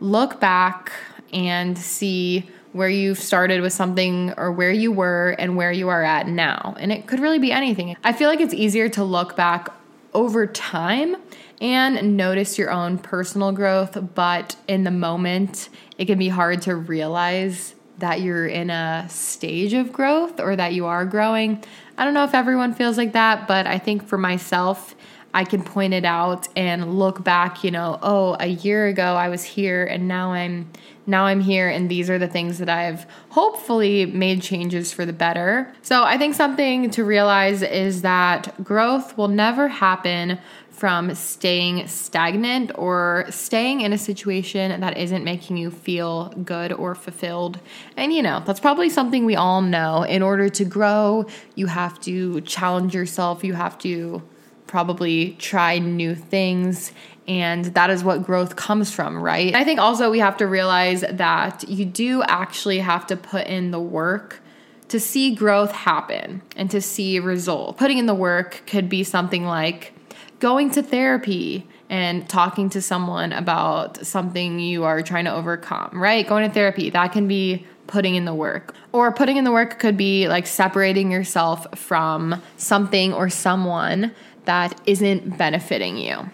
look 0.00 0.38
back 0.38 0.92
and 1.32 1.76
see 1.76 2.48
where 2.72 2.88
you've 2.88 3.18
started 3.18 3.60
with 3.60 3.72
something 3.72 4.32
or 4.36 4.52
where 4.52 4.70
you 4.70 4.92
were 4.92 5.34
and 5.38 5.56
where 5.56 5.72
you 5.72 5.88
are 5.88 6.04
at 6.04 6.28
now. 6.28 6.76
And 6.78 6.92
it 6.92 7.06
could 7.06 7.18
really 7.18 7.38
be 7.38 7.50
anything. 7.50 7.96
I 8.04 8.12
feel 8.12 8.28
like 8.28 8.40
it's 8.40 8.54
easier 8.54 8.88
to 8.90 9.02
look 9.02 9.34
back 9.36 9.68
over 10.14 10.46
time 10.46 11.16
and 11.60 12.16
notice 12.16 12.56
your 12.56 12.70
own 12.70 12.98
personal 12.98 13.52
growth, 13.52 13.98
but 14.14 14.54
in 14.68 14.84
the 14.84 14.90
moment, 14.90 15.68
it 15.96 16.04
can 16.04 16.18
be 16.18 16.28
hard 16.28 16.62
to 16.62 16.76
realize 16.76 17.74
that 17.98 18.20
you're 18.20 18.46
in 18.46 18.70
a 18.70 19.06
stage 19.08 19.72
of 19.72 19.92
growth 19.92 20.40
or 20.40 20.56
that 20.56 20.72
you 20.72 20.86
are 20.86 21.04
growing. 21.04 21.62
I 21.96 22.04
don't 22.04 22.14
know 22.14 22.24
if 22.24 22.34
everyone 22.34 22.74
feels 22.74 22.96
like 22.96 23.12
that, 23.12 23.48
but 23.48 23.66
I 23.66 23.78
think 23.78 24.06
for 24.06 24.18
myself, 24.18 24.94
I 25.34 25.44
can 25.44 25.62
point 25.62 25.92
it 25.92 26.04
out 26.04 26.48
and 26.56 26.98
look 26.98 27.22
back, 27.22 27.62
you 27.62 27.70
know, 27.70 27.98
oh, 28.02 28.36
a 28.40 28.46
year 28.46 28.86
ago 28.86 29.14
I 29.14 29.28
was 29.28 29.44
here 29.44 29.84
and 29.84 30.08
now 30.08 30.32
I'm 30.32 30.70
now 31.06 31.24
I'm 31.24 31.40
here 31.40 31.68
and 31.68 31.88
these 31.88 32.10
are 32.10 32.18
the 32.18 32.28
things 32.28 32.58
that 32.58 32.68
I've 32.68 33.06
hopefully 33.30 34.06
made 34.06 34.42
changes 34.42 34.92
for 34.92 35.06
the 35.06 35.12
better. 35.12 35.72
So, 35.82 36.02
I 36.02 36.18
think 36.18 36.34
something 36.34 36.90
to 36.90 37.04
realize 37.04 37.62
is 37.62 38.02
that 38.02 38.62
growth 38.64 39.16
will 39.16 39.28
never 39.28 39.68
happen 39.68 40.38
from 40.78 41.12
staying 41.16 41.88
stagnant 41.88 42.70
or 42.76 43.26
staying 43.30 43.80
in 43.80 43.92
a 43.92 43.98
situation 43.98 44.80
that 44.80 44.96
isn't 44.96 45.24
making 45.24 45.56
you 45.56 45.72
feel 45.72 46.28
good 46.44 46.72
or 46.72 46.94
fulfilled. 46.94 47.58
And 47.96 48.12
you 48.12 48.22
know, 48.22 48.44
that's 48.46 48.60
probably 48.60 48.88
something 48.88 49.24
we 49.24 49.34
all 49.34 49.60
know. 49.60 50.04
In 50.04 50.22
order 50.22 50.48
to 50.48 50.64
grow, 50.64 51.26
you 51.56 51.66
have 51.66 52.00
to 52.02 52.40
challenge 52.42 52.94
yourself, 52.94 53.42
you 53.42 53.54
have 53.54 53.76
to 53.78 54.22
probably 54.68 55.32
try 55.40 55.80
new 55.80 56.14
things. 56.14 56.92
And 57.26 57.64
that 57.66 57.90
is 57.90 58.04
what 58.04 58.22
growth 58.22 58.54
comes 58.54 58.92
from, 58.92 59.20
right? 59.20 59.54
I 59.56 59.64
think 59.64 59.80
also 59.80 60.12
we 60.12 60.20
have 60.20 60.36
to 60.36 60.46
realize 60.46 61.00
that 61.00 61.68
you 61.68 61.86
do 61.86 62.22
actually 62.22 62.78
have 62.78 63.04
to 63.08 63.16
put 63.16 63.48
in 63.48 63.72
the 63.72 63.80
work 63.80 64.40
to 64.88 65.00
see 65.00 65.34
growth 65.34 65.72
happen 65.72 66.40
and 66.56 66.70
to 66.70 66.80
see 66.80 67.18
results. 67.18 67.78
Putting 67.78 67.98
in 67.98 68.06
the 68.06 68.14
work 68.14 68.62
could 68.66 68.88
be 68.88 69.02
something 69.02 69.44
like 69.44 69.92
going 70.40 70.70
to 70.72 70.82
therapy 70.82 71.66
and 71.90 72.28
talking 72.28 72.70
to 72.70 72.82
someone 72.82 73.32
about 73.32 74.04
something 74.06 74.60
you 74.60 74.84
are 74.84 75.02
trying 75.02 75.24
to 75.24 75.32
overcome, 75.32 75.90
right? 75.92 76.26
Going 76.26 76.46
to 76.46 76.52
therapy, 76.52 76.90
that 76.90 77.12
can 77.12 77.26
be 77.26 77.66
putting 77.86 78.14
in 78.14 78.24
the 78.24 78.34
work. 78.34 78.74
Or 78.92 79.12
putting 79.12 79.36
in 79.36 79.44
the 79.44 79.52
work 79.52 79.78
could 79.78 79.96
be 79.96 80.28
like 80.28 80.46
separating 80.46 81.10
yourself 81.10 81.66
from 81.78 82.42
something 82.56 83.12
or 83.14 83.30
someone 83.30 84.12
that 84.44 84.80
isn't 84.86 85.38
benefiting 85.38 85.96
you. 85.96 86.30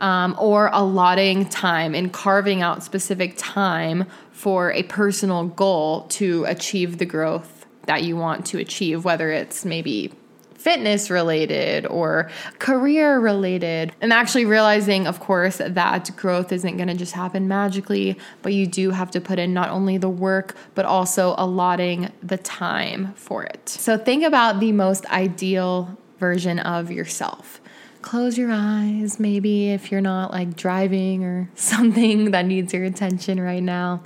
Um, 0.00 0.36
or 0.38 0.70
allotting 0.72 1.48
time 1.48 1.92
and 1.92 2.12
carving 2.12 2.62
out 2.62 2.84
specific 2.84 3.34
time 3.36 4.04
for 4.30 4.70
a 4.72 4.84
personal 4.84 5.48
goal 5.48 6.02
to 6.10 6.44
achieve 6.44 6.98
the 6.98 7.04
growth 7.04 7.66
that 7.86 8.04
you 8.04 8.16
want 8.16 8.46
to 8.46 8.58
achieve, 8.58 9.04
whether 9.04 9.32
it's 9.32 9.64
maybe 9.64 10.12
fitness 10.58 11.08
related 11.08 11.86
or 11.86 12.30
career 12.58 13.18
related. 13.18 13.92
And 14.00 14.12
actually 14.12 14.44
realizing, 14.44 15.06
of 15.06 15.20
course, 15.20 15.58
that 15.64 16.10
growth 16.16 16.52
isn't 16.52 16.76
going 16.76 16.88
to 16.88 16.94
just 16.94 17.12
happen 17.12 17.48
magically, 17.48 18.18
but 18.42 18.52
you 18.52 18.66
do 18.66 18.90
have 18.90 19.10
to 19.12 19.20
put 19.20 19.38
in 19.38 19.54
not 19.54 19.70
only 19.70 19.96
the 19.96 20.08
work, 20.08 20.56
but 20.74 20.84
also 20.84 21.34
allotting 21.38 22.10
the 22.22 22.36
time 22.36 23.14
for 23.14 23.44
it. 23.44 23.68
So 23.68 23.96
think 23.96 24.24
about 24.24 24.60
the 24.60 24.72
most 24.72 25.06
ideal 25.06 25.96
version 26.18 26.58
of 26.58 26.90
yourself. 26.90 27.60
Close 28.02 28.36
your 28.36 28.50
eyes, 28.52 29.20
maybe 29.20 29.70
if 29.70 29.92
you're 29.92 30.00
not 30.00 30.32
like 30.32 30.56
driving 30.56 31.24
or 31.24 31.48
something 31.54 32.32
that 32.32 32.46
needs 32.46 32.72
your 32.72 32.84
attention 32.84 33.40
right 33.40 33.62
now. 33.62 34.02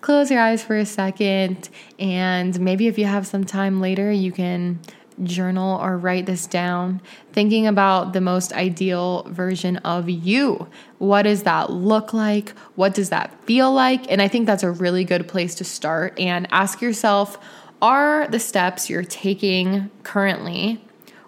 Close 0.00 0.32
your 0.32 0.40
eyes 0.40 0.64
for 0.64 0.76
a 0.76 0.84
second, 0.84 1.68
and 1.96 2.58
maybe 2.58 2.88
if 2.88 2.98
you 2.98 3.04
have 3.04 3.24
some 3.24 3.44
time 3.44 3.80
later, 3.80 4.10
you 4.10 4.32
can 4.32 4.80
journal 5.24 5.80
or 5.80 5.96
write 5.98 6.26
this 6.26 6.46
down, 6.46 7.00
thinking 7.32 7.66
about 7.66 8.12
the 8.12 8.20
most 8.20 8.52
ideal 8.52 9.24
version 9.28 9.76
of 9.78 10.08
you. 10.08 10.68
What 10.98 11.22
does 11.22 11.42
that 11.42 11.70
look 11.70 12.12
like? 12.12 12.50
What 12.74 12.94
does 12.94 13.10
that 13.10 13.42
feel 13.44 13.72
like? 13.72 14.10
And 14.10 14.22
I 14.22 14.28
think 14.28 14.46
that's 14.46 14.62
a 14.62 14.70
really 14.70 15.04
good 15.04 15.28
place 15.28 15.54
to 15.56 15.64
start 15.64 16.18
and 16.18 16.46
ask 16.50 16.80
yourself 16.80 17.38
are 17.80 18.28
the 18.28 18.38
steps 18.38 18.88
you're 18.88 19.02
taking 19.02 19.90
currently 20.04 20.84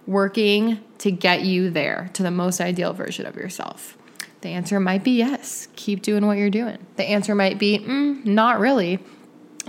working 0.07 0.79
to 0.99 1.11
get 1.11 1.43
you 1.43 1.69
there 1.71 2.11
to 2.13 2.23
the 2.23 2.31
most 2.31 2.61
ideal 2.61 2.93
version 2.93 3.27
of 3.27 3.35
yourself? 3.35 3.99
The 4.43 4.51
answer 4.51 4.79
might 4.79 5.03
be 5.03 5.13
yes, 5.13 5.69
keep 5.75 6.03
doing 6.03 6.27
what 6.27 6.39
you're 6.39 6.51
doing. 6.51 6.79
The 6.97 7.05
answer 7.05 7.35
might 7.35 7.59
be 7.59 7.79
mm, 7.79 8.25
not 8.25 8.61
really. 8.61 9.01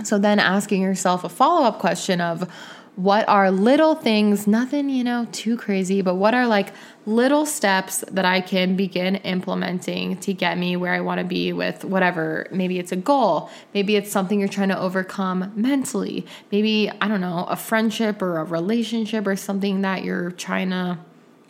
So 0.04 0.18
then 0.18 0.38
asking 0.38 0.82
yourself 0.82 1.24
a 1.24 1.28
follow 1.28 1.66
up 1.66 1.78
question 1.78 2.20
of, 2.20 2.48
what 2.96 3.28
are 3.28 3.50
little 3.50 3.94
things, 3.94 4.46
nothing, 4.46 4.88
you 4.88 5.04
know, 5.04 5.28
too 5.30 5.56
crazy, 5.56 6.00
but 6.00 6.14
what 6.14 6.32
are 6.32 6.46
like 6.46 6.72
little 7.04 7.44
steps 7.44 8.02
that 8.10 8.24
I 8.24 8.40
can 8.40 8.74
begin 8.74 9.16
implementing 9.16 10.16
to 10.18 10.32
get 10.32 10.56
me 10.56 10.76
where 10.76 10.94
I 10.94 11.00
want 11.00 11.18
to 11.18 11.24
be 11.24 11.52
with 11.52 11.84
whatever. 11.84 12.46
Maybe 12.50 12.78
it's 12.78 12.92
a 12.92 12.96
goal, 12.96 13.50
maybe 13.74 13.96
it's 13.96 14.10
something 14.10 14.40
you're 14.40 14.48
trying 14.48 14.70
to 14.70 14.78
overcome 14.78 15.52
mentally, 15.54 16.26
maybe, 16.50 16.90
I 17.00 17.06
don't 17.06 17.20
know, 17.20 17.44
a 17.50 17.56
friendship 17.56 18.22
or 18.22 18.38
a 18.38 18.44
relationship 18.44 19.26
or 19.26 19.36
something 19.36 19.82
that 19.82 20.02
you're 20.02 20.30
trying 20.30 20.70
to 20.70 20.98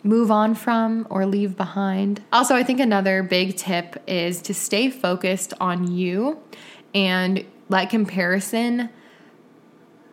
move 0.03 0.29
on 0.29 0.53
from 0.53 1.07
or 1.09 1.25
leave 1.25 1.55
behind. 1.55 2.21
Also, 2.33 2.55
I 2.55 2.63
think 2.63 2.81
another 2.81 3.23
big 3.23 3.55
tip 3.55 4.03
is 4.05 4.41
to 4.43 4.53
stay 4.53 4.89
focused 4.89 5.53
on 5.61 5.91
you 5.91 6.39
and 6.93 7.45
let 7.69 7.89
comparison 7.89 8.89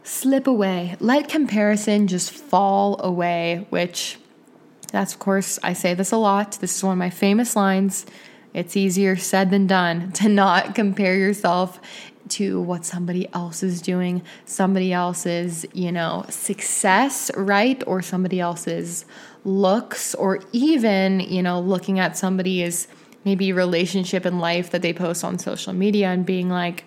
slip 0.04 0.46
away. 0.46 0.96
Let 1.00 1.28
comparison 1.28 2.06
just 2.06 2.30
fall 2.30 3.00
away, 3.02 3.66
which 3.70 4.18
that's, 4.92 5.14
of 5.14 5.18
course, 5.18 5.58
I 5.62 5.72
say 5.72 5.94
this 5.94 6.12
a 6.12 6.16
lot. 6.16 6.52
This 6.60 6.76
is 6.76 6.84
one 6.84 6.92
of 6.92 6.98
my 6.98 7.10
famous 7.10 7.56
lines. 7.56 8.06
It's 8.52 8.76
easier 8.76 9.16
said 9.16 9.50
than 9.50 9.66
done 9.66 10.12
to 10.20 10.28
not 10.28 10.76
compare 10.76 11.16
yourself 11.16 11.80
to 12.26 12.60
what 12.60 12.84
somebody 12.86 13.28
else 13.34 13.62
is 13.62 13.82
doing, 13.82 14.22
somebody 14.46 14.92
else's, 14.92 15.66
you 15.72 15.90
know, 15.90 16.24
success, 16.30 17.30
right? 17.36 17.82
Or 17.86 18.00
somebody 18.00 18.40
else's 18.40 19.04
looks, 19.44 20.14
or 20.14 20.40
even, 20.52 21.20
you 21.20 21.42
know, 21.42 21.60
looking 21.60 21.98
at 21.98 22.16
somebody's 22.16 22.88
maybe 23.24 23.52
relationship 23.52 24.24
in 24.24 24.38
life 24.38 24.70
that 24.70 24.80
they 24.82 24.92
post 24.92 25.24
on 25.24 25.38
social 25.38 25.72
media 25.72 26.08
and 26.08 26.24
being 26.24 26.48
like, 26.48 26.84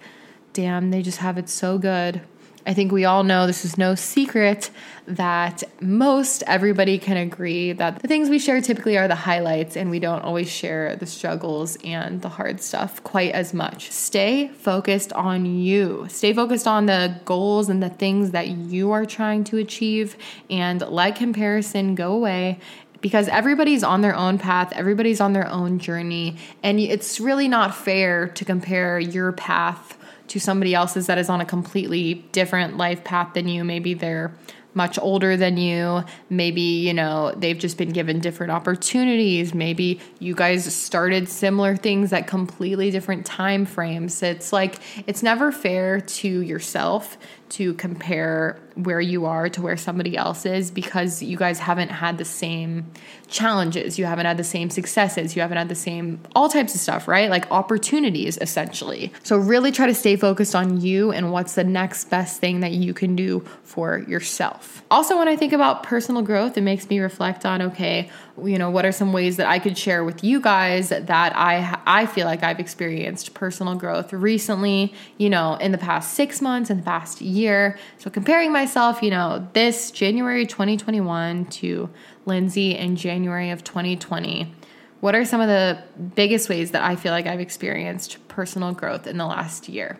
damn, 0.53 0.89
they 0.89 1.01
just 1.01 1.19
have 1.19 1.37
it 1.37 1.49
so 1.49 1.77
good. 1.77 2.21
I 2.67 2.73
think 2.73 2.91
we 2.91 3.05
all 3.05 3.23
know 3.23 3.47
this 3.47 3.63
is 3.63 3.77
no 3.77 3.95
secret 3.95 4.69
that 5.07 5.63
most 5.79 6.43
everybody 6.47 6.97
can 6.97 7.15
agree 7.15 7.71
that 7.71 8.01
the 8.01 8.09
things 8.09 8.29
we 8.29 8.39
share 8.39 8.59
typically 8.59 8.97
are 8.97 9.07
the 9.07 9.15
highlights 9.15 9.77
and 9.77 9.89
we 9.89 9.99
don't 9.99 10.21
always 10.21 10.51
share 10.51 10.97
the 10.97 11.05
struggles 11.05 11.77
and 11.85 12.21
the 12.21 12.27
hard 12.27 12.59
stuff 12.59 13.01
quite 13.03 13.31
as 13.31 13.53
much. 13.53 13.89
Stay 13.89 14.49
focused 14.49 15.13
on 15.13 15.45
you. 15.45 16.07
Stay 16.09 16.33
focused 16.33 16.67
on 16.67 16.87
the 16.87 17.15
goals 17.23 17.69
and 17.69 17.81
the 17.81 17.89
things 17.89 18.31
that 18.31 18.49
you 18.49 18.91
are 18.91 19.05
trying 19.05 19.45
to 19.45 19.57
achieve 19.57 20.17
and 20.49 20.81
let 20.81 21.15
comparison 21.15 21.95
go 21.95 22.11
away 22.11 22.59
because 22.99 23.29
everybody's 23.29 23.83
on 23.83 24.01
their 24.01 24.15
own 24.15 24.37
path, 24.37 24.73
everybody's 24.73 25.21
on 25.21 25.31
their 25.31 25.47
own 25.47 25.79
journey, 25.79 26.35
and 26.63 26.81
it's 26.81 27.21
really 27.21 27.47
not 27.47 27.73
fair 27.73 28.27
to 28.27 28.43
compare 28.43 28.99
your 28.99 29.31
path 29.31 29.97
to 30.27 30.39
somebody 30.39 30.73
else's 30.73 31.07
that 31.07 31.17
is 31.17 31.29
on 31.29 31.41
a 31.41 31.45
completely 31.45 32.15
different 32.31 32.77
life 32.77 33.03
path 33.03 33.33
than 33.33 33.47
you. 33.47 33.63
Maybe 33.63 33.93
they're 33.93 34.33
much 34.77 34.99
older 34.99 35.35
than 35.35 35.57
you. 35.57 36.05
Maybe, 36.29 36.61
you 36.61 36.93
know, 36.93 37.33
they've 37.35 37.57
just 37.57 37.77
been 37.77 37.89
given 37.89 38.19
different 38.19 38.51
opportunities. 38.51 39.53
Maybe 39.53 39.99
you 40.19 40.35
guys 40.35 40.73
started 40.73 41.27
similar 41.27 41.75
things 41.75 42.13
at 42.13 42.27
completely 42.27 42.91
different 42.91 43.25
time 43.25 43.65
frames. 43.65 44.21
It's 44.21 44.53
like 44.53 44.79
it's 45.07 45.23
never 45.23 45.51
fair 45.51 45.99
to 45.99 46.27
yourself 46.27 47.17
to 47.49 47.73
compare 47.75 48.59
where 48.75 49.01
you 49.01 49.25
are 49.25 49.49
to 49.49 49.61
where 49.61 49.77
somebody 49.77 50.15
else 50.15 50.45
is 50.45 50.69
because 50.69 51.23
you 51.23 51.37
guys 51.37 51.59
haven't 51.59 51.89
had 51.89 52.17
the 52.17 52.25
same 52.25 52.85
challenges, 53.27 53.97
you 53.97 54.05
haven't 54.05 54.25
had 54.25 54.37
the 54.37 54.43
same 54.43 54.69
successes, 54.69 55.35
you 55.35 55.41
haven't 55.41 55.57
had 55.57 55.69
the 55.69 55.75
same 55.75 56.19
all 56.35 56.49
types 56.49 56.75
of 56.75 56.81
stuff, 56.81 57.07
right? 57.07 57.29
Like 57.29 57.49
opportunities 57.51 58.37
essentially. 58.39 59.11
So 59.23 59.37
really 59.37 59.71
try 59.71 59.87
to 59.87 59.95
stay 59.95 60.15
focused 60.15 60.55
on 60.55 60.81
you 60.81 61.11
and 61.11 61.31
what's 61.31 61.55
the 61.55 61.63
next 61.63 62.05
best 62.09 62.39
thing 62.39 62.59
that 62.59 62.71
you 62.71 62.93
can 62.93 63.15
do 63.15 63.45
for 63.63 63.99
yourself. 63.99 64.83
Also, 64.91 65.17
when 65.17 65.27
I 65.27 65.35
think 65.35 65.53
about 65.53 65.83
personal 65.83 66.21
growth, 66.21 66.57
it 66.57 66.61
makes 66.61 66.89
me 66.89 66.99
reflect 66.99 67.45
on 67.45 67.61
okay, 67.61 68.09
you 68.43 68.57
know, 68.57 68.69
what 68.69 68.85
are 68.85 68.91
some 68.91 69.13
ways 69.13 69.37
that 69.37 69.47
I 69.47 69.59
could 69.59 69.77
share 69.77 70.03
with 70.03 70.23
you 70.23 70.39
guys 70.39 70.89
that 70.89 71.35
I 71.35 71.79
I 71.85 72.05
feel 72.05 72.25
like 72.25 72.43
I've 72.43 72.59
experienced 72.59 73.33
personal 73.33 73.75
growth 73.75 74.13
recently, 74.13 74.93
you 75.17 75.29
know, 75.29 75.55
in 75.55 75.71
the 75.71 75.77
past 75.77 76.13
6 76.13 76.41
months 76.41 76.69
in 76.69 76.77
the 76.77 76.83
past 76.83 77.21
year. 77.21 77.77
So 77.97 78.09
comparing 78.09 78.51
myself, 78.51 79.01
you 79.01 79.09
know, 79.09 79.47
this 79.53 79.91
January 79.91 80.45
2021 80.45 81.45
to 81.45 81.89
Lindsay 82.25 82.75
in 82.75 82.95
January 82.95 83.49
of 83.49 83.63
2020. 83.63 84.53
What 84.99 85.15
are 85.15 85.25
some 85.25 85.41
of 85.41 85.47
the 85.47 85.81
biggest 86.15 86.49
ways 86.49 86.71
that 86.71 86.83
I 86.83 86.95
feel 86.95 87.11
like 87.11 87.27
I've 87.27 87.39
experienced 87.39 88.27
personal 88.27 88.73
growth 88.73 89.07
in 89.07 89.17
the 89.17 89.25
last 89.25 89.69
year? 89.69 89.99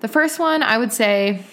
The 0.00 0.08
first 0.08 0.40
one, 0.40 0.64
I 0.64 0.78
would 0.78 0.92
say, 0.92 1.44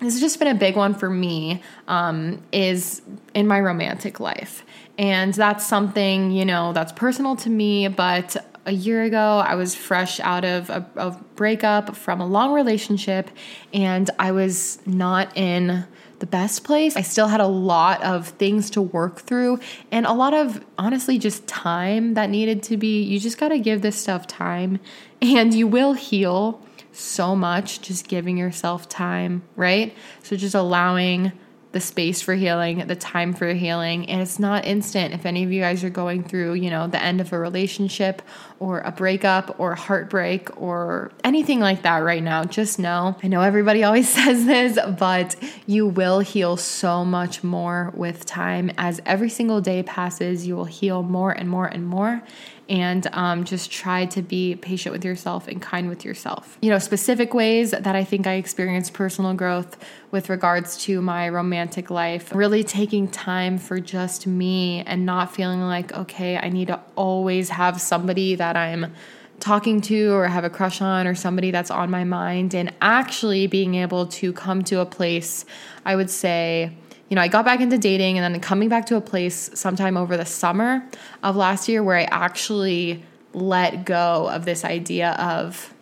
this 0.00 0.14
has 0.14 0.20
just 0.20 0.38
been 0.38 0.48
a 0.48 0.54
big 0.54 0.74
one 0.74 0.94
for 0.94 1.10
me, 1.10 1.62
um, 1.88 2.42
is 2.50 3.02
in 3.34 3.46
my 3.46 3.60
romantic 3.60 4.18
life. 4.18 4.64
And 4.98 5.32
that's 5.34 5.66
something, 5.66 6.30
you 6.30 6.44
know, 6.44 6.72
that's 6.72 6.92
personal 6.92 7.36
to 7.36 7.50
me, 7.50 7.88
but 7.88 8.36
a 8.64 8.72
year 8.72 9.02
ago, 9.02 9.42
I 9.44 9.54
was 9.56 9.74
fresh 9.74 10.20
out 10.20 10.44
of 10.44 10.70
a, 10.70 10.86
a 10.96 11.10
breakup 11.34 11.96
from 11.96 12.20
a 12.20 12.26
long 12.26 12.52
relationship, 12.52 13.30
and 13.72 14.08
I 14.18 14.32
was 14.32 14.78
not 14.86 15.36
in 15.36 15.84
the 16.20 16.26
best 16.26 16.62
place. 16.62 16.94
I 16.94 17.02
still 17.02 17.26
had 17.26 17.40
a 17.40 17.48
lot 17.48 18.00
of 18.04 18.28
things 18.28 18.70
to 18.70 18.80
work 18.80 19.22
through 19.22 19.58
and 19.90 20.06
a 20.06 20.12
lot 20.12 20.32
of 20.34 20.64
honestly 20.78 21.18
just 21.18 21.48
time 21.48 22.14
that 22.14 22.30
needed 22.30 22.62
to 22.64 22.76
be. 22.76 23.02
You 23.02 23.18
just 23.18 23.38
got 23.38 23.48
to 23.48 23.58
give 23.58 23.82
this 23.82 23.96
stuff 23.96 24.28
time 24.28 24.78
and 25.20 25.52
you 25.52 25.66
will 25.66 25.94
heal 25.94 26.64
so 26.92 27.34
much 27.34 27.80
just 27.80 28.06
giving 28.06 28.36
yourself 28.36 28.88
time, 28.88 29.42
right? 29.56 29.96
So 30.22 30.36
just 30.36 30.54
allowing 30.54 31.32
the 31.72 31.80
space 31.80 32.22
for 32.22 32.34
healing, 32.34 32.86
the 32.86 32.96
time 32.96 33.32
for 33.32 33.52
healing, 33.52 34.08
and 34.08 34.20
it's 34.20 34.38
not 34.38 34.64
instant. 34.64 35.14
If 35.14 35.26
any 35.26 35.42
of 35.42 35.50
you 35.50 35.60
guys 35.60 35.82
are 35.82 35.90
going 35.90 36.22
through, 36.22 36.54
you 36.54 36.70
know, 36.70 36.86
the 36.86 37.02
end 37.02 37.20
of 37.20 37.32
a 37.32 37.38
relationship 37.38 38.22
or 38.62 38.78
a 38.82 38.92
breakup 38.92 39.58
or 39.58 39.74
heartbreak 39.74 40.48
or 40.56 41.10
anything 41.24 41.58
like 41.58 41.82
that 41.82 41.98
right 41.98 42.22
now, 42.22 42.44
just 42.44 42.78
know 42.78 43.16
I 43.20 43.26
know 43.26 43.40
everybody 43.40 43.82
always 43.88 44.08
says 44.08 44.46
this, 44.46 44.78
but 44.98 45.34
you 45.66 45.88
will 45.88 46.20
heal 46.20 46.56
so 46.56 47.04
much 47.04 47.42
more 47.42 47.92
with 47.96 48.24
time. 48.24 48.70
As 48.78 49.00
every 49.04 49.30
single 49.30 49.60
day 49.60 49.82
passes, 49.82 50.46
you 50.46 50.54
will 50.54 50.64
heal 50.64 51.02
more 51.02 51.32
and 51.32 51.48
more 51.48 51.66
and 51.66 51.84
more 51.84 52.22
and 52.68 53.06
um, 53.12 53.44
just 53.44 53.70
try 53.70 54.06
to 54.06 54.22
be 54.22 54.54
patient 54.54 54.92
with 54.92 55.04
yourself 55.04 55.48
and 55.48 55.60
kind 55.60 55.88
with 55.88 56.04
yourself. 56.04 56.56
You 56.62 56.70
know, 56.70 56.78
specific 56.78 57.34
ways 57.34 57.72
that 57.72 57.94
I 57.94 58.02
think 58.02 58.26
I 58.26 58.34
experienced 58.34 58.94
personal 58.94 59.34
growth 59.34 59.76
with 60.10 60.30
regards 60.30 60.78
to 60.84 61.02
my 61.02 61.28
romantic 61.28 61.90
life, 61.90 62.34
really 62.34 62.64
taking 62.64 63.08
time 63.08 63.58
for 63.58 63.80
just 63.80 64.26
me 64.26 64.82
and 64.86 65.04
not 65.04 65.34
feeling 65.34 65.60
like, 65.60 65.92
okay, 65.92 66.38
I 66.38 66.48
need 66.48 66.68
to 66.68 66.80
always 66.96 67.50
have 67.50 67.80
somebody 67.80 68.36
that 68.36 68.51
I'm 68.56 68.92
talking 69.40 69.80
to 69.80 70.12
or 70.12 70.28
have 70.28 70.44
a 70.44 70.50
crush 70.50 70.80
on 70.80 71.06
or 71.06 71.14
somebody 71.14 71.50
that's 71.50 71.70
on 71.70 71.90
my 71.90 72.04
mind 72.04 72.54
and 72.54 72.72
actually 72.80 73.48
being 73.48 73.74
able 73.74 74.06
to 74.06 74.32
come 74.32 74.62
to 74.62 74.80
a 74.80 74.86
place, 74.86 75.44
I 75.84 75.96
would 75.96 76.10
say, 76.10 76.72
you 77.08 77.16
know, 77.16 77.22
I 77.22 77.28
got 77.28 77.44
back 77.44 77.60
into 77.60 77.76
dating 77.76 78.18
and 78.18 78.34
then 78.34 78.40
coming 78.40 78.68
back 78.68 78.86
to 78.86 78.96
a 78.96 79.00
place 79.00 79.50
sometime 79.54 79.96
over 79.96 80.16
the 80.16 80.24
summer 80.24 80.88
of 81.22 81.36
last 81.36 81.68
year 81.68 81.82
where 81.82 81.96
I 81.96 82.04
actually 82.04 83.02
let 83.34 83.84
go 83.84 84.28
of 84.28 84.44
this 84.44 84.64
idea 84.64 85.10
of 85.12 85.74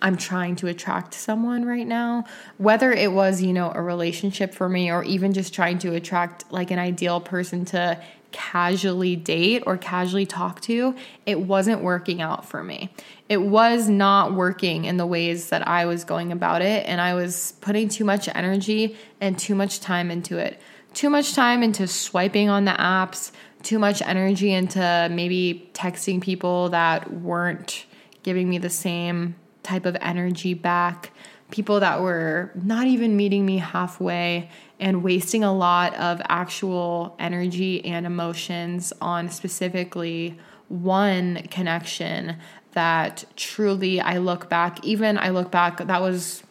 I'm 0.00 0.16
trying 0.16 0.56
to 0.56 0.68
attract 0.68 1.14
someone 1.14 1.64
right 1.64 1.86
now. 1.86 2.24
Whether 2.58 2.92
it 2.92 3.12
was, 3.12 3.42
you 3.42 3.52
know, 3.52 3.72
a 3.74 3.82
relationship 3.82 4.54
for 4.54 4.68
me 4.68 4.90
or 4.90 5.02
even 5.02 5.32
just 5.32 5.54
trying 5.54 5.78
to 5.80 5.94
attract 5.94 6.50
like 6.52 6.70
an 6.70 6.78
ideal 6.78 7.20
person 7.20 7.64
to 7.66 8.00
casually 8.36 9.16
date 9.16 9.62
or 9.64 9.78
casually 9.78 10.26
talk 10.26 10.60
to, 10.60 10.94
it 11.24 11.40
wasn't 11.40 11.80
working 11.80 12.20
out 12.20 12.44
for 12.44 12.62
me. 12.62 12.92
It 13.30 13.38
was 13.38 13.88
not 13.88 14.34
working 14.34 14.84
in 14.84 14.98
the 14.98 15.06
ways 15.06 15.48
that 15.48 15.66
I 15.66 15.86
was 15.86 16.04
going 16.04 16.32
about 16.32 16.60
it, 16.60 16.84
and 16.86 17.00
I 17.00 17.14
was 17.14 17.54
putting 17.62 17.88
too 17.88 18.04
much 18.04 18.28
energy 18.34 18.94
and 19.22 19.38
too 19.38 19.54
much 19.54 19.80
time 19.80 20.10
into 20.10 20.36
it. 20.36 20.60
Too 20.92 21.08
much 21.08 21.32
time 21.32 21.62
into 21.62 21.86
swiping 21.86 22.50
on 22.50 22.66
the 22.66 22.72
apps, 22.72 23.32
too 23.62 23.78
much 23.78 24.02
energy 24.02 24.52
into 24.52 25.08
maybe 25.10 25.70
texting 25.72 26.20
people 26.20 26.68
that 26.68 27.10
weren't 27.10 27.86
giving 28.22 28.50
me 28.50 28.58
the 28.58 28.68
same 28.68 29.34
type 29.62 29.86
of 29.86 29.96
energy 30.02 30.52
back 30.52 31.10
people 31.50 31.80
that 31.80 32.00
were 32.00 32.50
not 32.54 32.86
even 32.86 33.16
meeting 33.16 33.46
me 33.46 33.58
halfway 33.58 34.50
and 34.78 35.02
wasting 35.02 35.42
a 35.42 35.52
lot 35.52 35.94
of 35.94 36.20
actual 36.28 37.16
energy 37.18 37.84
and 37.84 38.06
emotions 38.06 38.92
on 39.00 39.28
specifically 39.28 40.38
one 40.68 41.42
connection 41.50 42.36
that 42.72 43.24
truly 43.36 44.00
I 44.00 44.18
look 44.18 44.50
back, 44.50 44.84
even 44.84 45.16
I 45.16 45.30
look 45.30 45.50
back, 45.50 45.78
that 45.78 46.00
was 46.02 46.42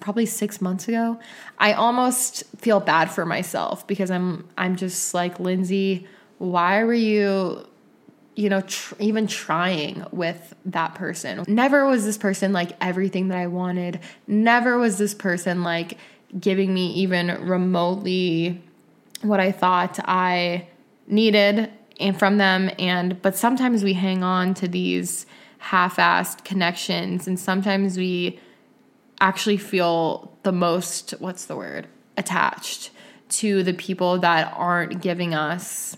probably 0.00 0.26
six 0.26 0.60
months 0.60 0.86
ago. 0.86 1.18
I 1.58 1.72
almost 1.72 2.44
feel 2.58 2.78
bad 2.80 3.10
for 3.10 3.24
myself 3.24 3.86
because 3.86 4.10
I'm 4.10 4.46
I'm 4.58 4.76
just 4.76 5.14
like 5.14 5.40
Lindsay, 5.40 6.06
why 6.38 6.84
were 6.84 6.94
you 6.94 7.66
you 8.36 8.50
know, 8.50 8.60
tr- 8.60 8.94
even 9.00 9.26
trying 9.26 10.04
with 10.12 10.54
that 10.66 10.94
person. 10.94 11.42
Never 11.48 11.86
was 11.86 12.04
this 12.04 12.18
person 12.18 12.52
like 12.52 12.72
everything 12.82 13.28
that 13.28 13.38
I 13.38 13.46
wanted. 13.46 14.00
Never 14.26 14.78
was 14.78 14.98
this 14.98 15.14
person 15.14 15.62
like 15.62 15.96
giving 16.38 16.72
me 16.74 16.92
even 16.94 17.28
remotely 17.46 18.62
what 19.22 19.40
I 19.40 19.52
thought 19.52 19.98
I 20.04 20.68
needed 21.06 21.70
and 21.98 22.18
from 22.18 22.38
them. 22.38 22.70
And 22.78 23.20
but 23.22 23.36
sometimes 23.36 23.82
we 23.82 23.94
hang 23.94 24.22
on 24.22 24.54
to 24.54 24.68
these 24.68 25.26
half-assed 25.58 26.44
connections 26.44 27.26
and 27.26 27.40
sometimes 27.40 27.96
we 27.96 28.38
actually 29.20 29.56
feel 29.56 30.36
the 30.42 30.52
most 30.52 31.12
what's 31.18 31.46
the 31.46 31.56
word 31.56 31.88
attached 32.16 32.90
to 33.28 33.62
the 33.62 33.72
people 33.72 34.18
that 34.18 34.52
aren't 34.54 35.00
giving 35.00 35.34
us 35.34 35.96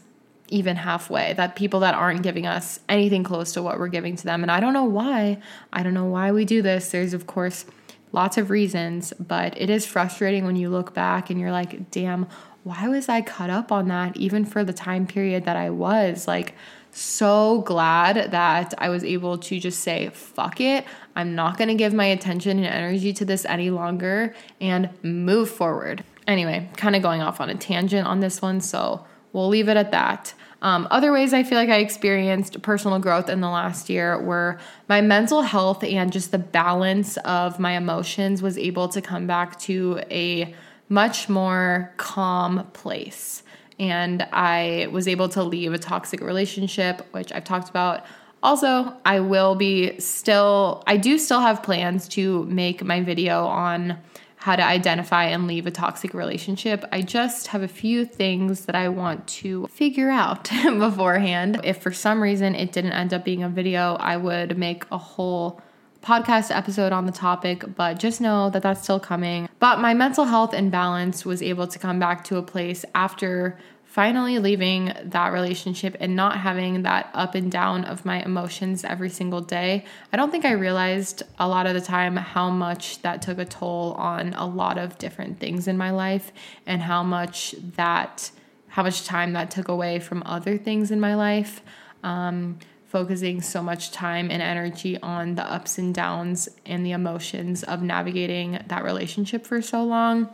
even 0.48 0.76
halfway 0.76 1.34
that 1.34 1.54
people 1.56 1.80
that 1.80 1.94
aren't 1.94 2.22
giving 2.22 2.46
us 2.46 2.80
anything 2.88 3.22
close 3.22 3.52
to 3.52 3.62
what 3.62 3.78
we're 3.78 3.88
giving 3.88 4.16
to 4.16 4.24
them. 4.24 4.42
And 4.42 4.50
i 4.50 4.60
don't 4.60 4.72
know 4.72 4.84
why. 4.84 5.38
I 5.72 5.82
don't 5.82 5.94
know 5.94 6.06
why 6.06 6.32
we 6.32 6.44
do 6.44 6.62
this. 6.62 6.90
There's 6.90 7.12
of 7.12 7.26
course 7.26 7.66
lots 8.12 8.38
of 8.38 8.50
reasons 8.50 9.12
but 9.18 9.58
it 9.60 9.70
is 9.70 9.86
frustrating 9.86 10.44
when 10.44 10.56
you 10.56 10.68
look 10.68 10.94
back 10.94 11.30
and 11.30 11.40
you're 11.40 11.52
like 11.52 11.90
damn 11.90 12.26
why 12.64 12.88
was 12.88 13.08
i 13.08 13.20
caught 13.22 13.50
up 13.50 13.72
on 13.72 13.88
that 13.88 14.16
even 14.16 14.44
for 14.44 14.62
the 14.62 14.72
time 14.72 15.06
period 15.06 15.44
that 15.44 15.56
i 15.56 15.70
was? 15.70 16.28
Like 16.28 16.54
so 16.90 17.62
glad 17.62 18.30
that 18.32 18.74
i 18.78 18.88
was 18.88 19.04
able 19.04 19.38
to 19.38 19.58
just 19.58 19.80
say 19.80 20.10
fuck 20.10 20.60
it. 20.60 20.84
I'm 21.16 21.34
not 21.34 21.56
going 21.58 21.68
to 21.68 21.74
give 21.74 21.92
my 21.92 22.06
attention 22.06 22.58
and 22.58 22.66
energy 22.66 23.12
to 23.14 23.24
this 23.24 23.44
any 23.44 23.70
longer 23.70 24.34
and 24.60 24.90
move 25.02 25.50
forward. 25.50 26.04
Anyway 26.26 26.68
kind 26.76 26.94
of 26.94 27.02
going 27.02 27.22
off 27.22 27.40
on 27.40 27.50
a 27.50 27.54
tangent 27.54 28.06
on 28.06 28.20
this 28.20 28.42
one 28.42 28.60
so 28.60 29.06
we'll 29.32 29.48
leave 29.48 29.68
it 29.68 29.76
at 29.76 29.90
that 29.92 30.34
um, 30.60 30.88
other 30.90 31.12
ways 31.12 31.32
I 31.32 31.44
feel 31.44 31.56
like 31.56 31.68
I 31.68 31.78
experienced 31.78 32.60
personal 32.62 32.98
growth 32.98 33.28
in 33.28 33.40
the 33.40 33.48
last 33.48 33.88
year 33.88 34.20
were 34.20 34.58
my 34.88 35.00
mental 35.00 35.42
health 35.42 35.84
and 35.84 36.12
just 36.12 36.32
the 36.32 36.38
balance 36.38 37.16
of 37.18 37.60
my 37.60 37.76
emotions 37.76 38.42
was 38.42 38.58
able 38.58 38.88
to 38.88 39.00
come 39.00 39.26
back 39.26 39.58
to 39.60 40.00
a 40.10 40.54
much 40.88 41.28
more 41.28 41.92
calm 41.96 42.66
place. 42.72 43.44
And 43.78 44.22
I 44.32 44.88
was 44.90 45.06
able 45.06 45.28
to 45.30 45.44
leave 45.44 45.72
a 45.72 45.78
toxic 45.78 46.20
relationship, 46.20 47.06
which 47.12 47.30
I've 47.32 47.44
talked 47.44 47.68
about. 47.68 48.04
Also, 48.42 48.96
I 49.04 49.20
will 49.20 49.54
be 49.54 49.98
still, 50.00 50.82
I 50.86 50.96
do 50.96 51.18
still 51.18 51.40
have 51.40 51.62
plans 51.62 52.08
to 52.08 52.44
make 52.46 52.82
my 52.82 53.00
video 53.00 53.46
on 53.46 53.98
how 54.38 54.56
to 54.56 54.62
identify 54.62 55.24
and 55.24 55.46
leave 55.46 55.66
a 55.66 55.70
toxic 55.70 56.14
relationship. 56.14 56.84
I 56.92 57.02
just 57.02 57.48
have 57.48 57.62
a 57.62 57.68
few 57.68 58.04
things 58.04 58.66
that 58.66 58.74
I 58.76 58.88
want 58.88 59.26
to 59.28 59.66
figure 59.66 60.10
out 60.10 60.44
beforehand. 60.62 61.60
If 61.64 61.82
for 61.82 61.92
some 61.92 62.22
reason 62.22 62.54
it 62.54 62.72
didn't 62.72 62.92
end 62.92 63.12
up 63.12 63.24
being 63.24 63.42
a 63.42 63.48
video, 63.48 63.96
I 63.96 64.16
would 64.16 64.56
make 64.56 64.84
a 64.92 64.98
whole 64.98 65.60
podcast 66.02 66.54
episode 66.54 66.92
on 66.92 67.06
the 67.06 67.12
topic, 67.12 67.64
but 67.74 67.98
just 67.98 68.20
know 68.20 68.48
that 68.50 68.62
that's 68.62 68.82
still 68.82 69.00
coming. 69.00 69.48
But 69.58 69.80
my 69.80 69.94
mental 69.94 70.24
health 70.24 70.54
and 70.54 70.70
balance 70.70 71.24
was 71.24 71.42
able 71.42 71.66
to 71.66 71.78
come 71.78 71.98
back 71.98 72.24
to 72.24 72.36
a 72.36 72.42
place 72.42 72.84
after 72.94 73.58
finally 73.98 74.38
leaving 74.38 74.92
that 75.02 75.32
relationship 75.32 75.96
and 75.98 76.14
not 76.14 76.38
having 76.38 76.82
that 76.82 77.10
up 77.14 77.34
and 77.34 77.50
down 77.50 77.84
of 77.84 78.04
my 78.04 78.22
emotions 78.22 78.84
every 78.84 79.10
single 79.10 79.40
day, 79.40 79.84
I 80.12 80.16
don't 80.16 80.30
think 80.30 80.44
I 80.44 80.52
realized 80.52 81.24
a 81.40 81.48
lot 81.48 81.66
of 81.66 81.74
the 81.74 81.80
time 81.80 82.14
how 82.14 82.48
much 82.48 83.02
that 83.02 83.22
took 83.22 83.38
a 83.38 83.44
toll 83.44 83.94
on 83.94 84.34
a 84.34 84.46
lot 84.46 84.78
of 84.78 84.98
different 84.98 85.40
things 85.40 85.66
in 85.66 85.76
my 85.76 85.90
life 85.90 86.30
and 86.64 86.80
how 86.80 87.02
much 87.02 87.56
that 87.74 88.30
how 88.68 88.84
much 88.84 89.04
time 89.04 89.32
that 89.32 89.50
took 89.50 89.66
away 89.66 89.98
from 89.98 90.22
other 90.24 90.56
things 90.56 90.92
in 90.92 91.00
my 91.00 91.16
life. 91.16 91.60
Um, 92.04 92.60
focusing 92.86 93.40
so 93.40 93.64
much 93.64 93.90
time 93.90 94.30
and 94.30 94.40
energy 94.40 94.96
on 95.02 95.34
the 95.34 95.42
ups 95.42 95.76
and 95.76 95.92
downs 95.92 96.48
and 96.64 96.86
the 96.86 96.92
emotions 96.92 97.64
of 97.64 97.82
navigating 97.82 98.60
that 98.68 98.84
relationship 98.84 99.44
for 99.44 99.60
so 99.60 99.82
long 99.82 100.30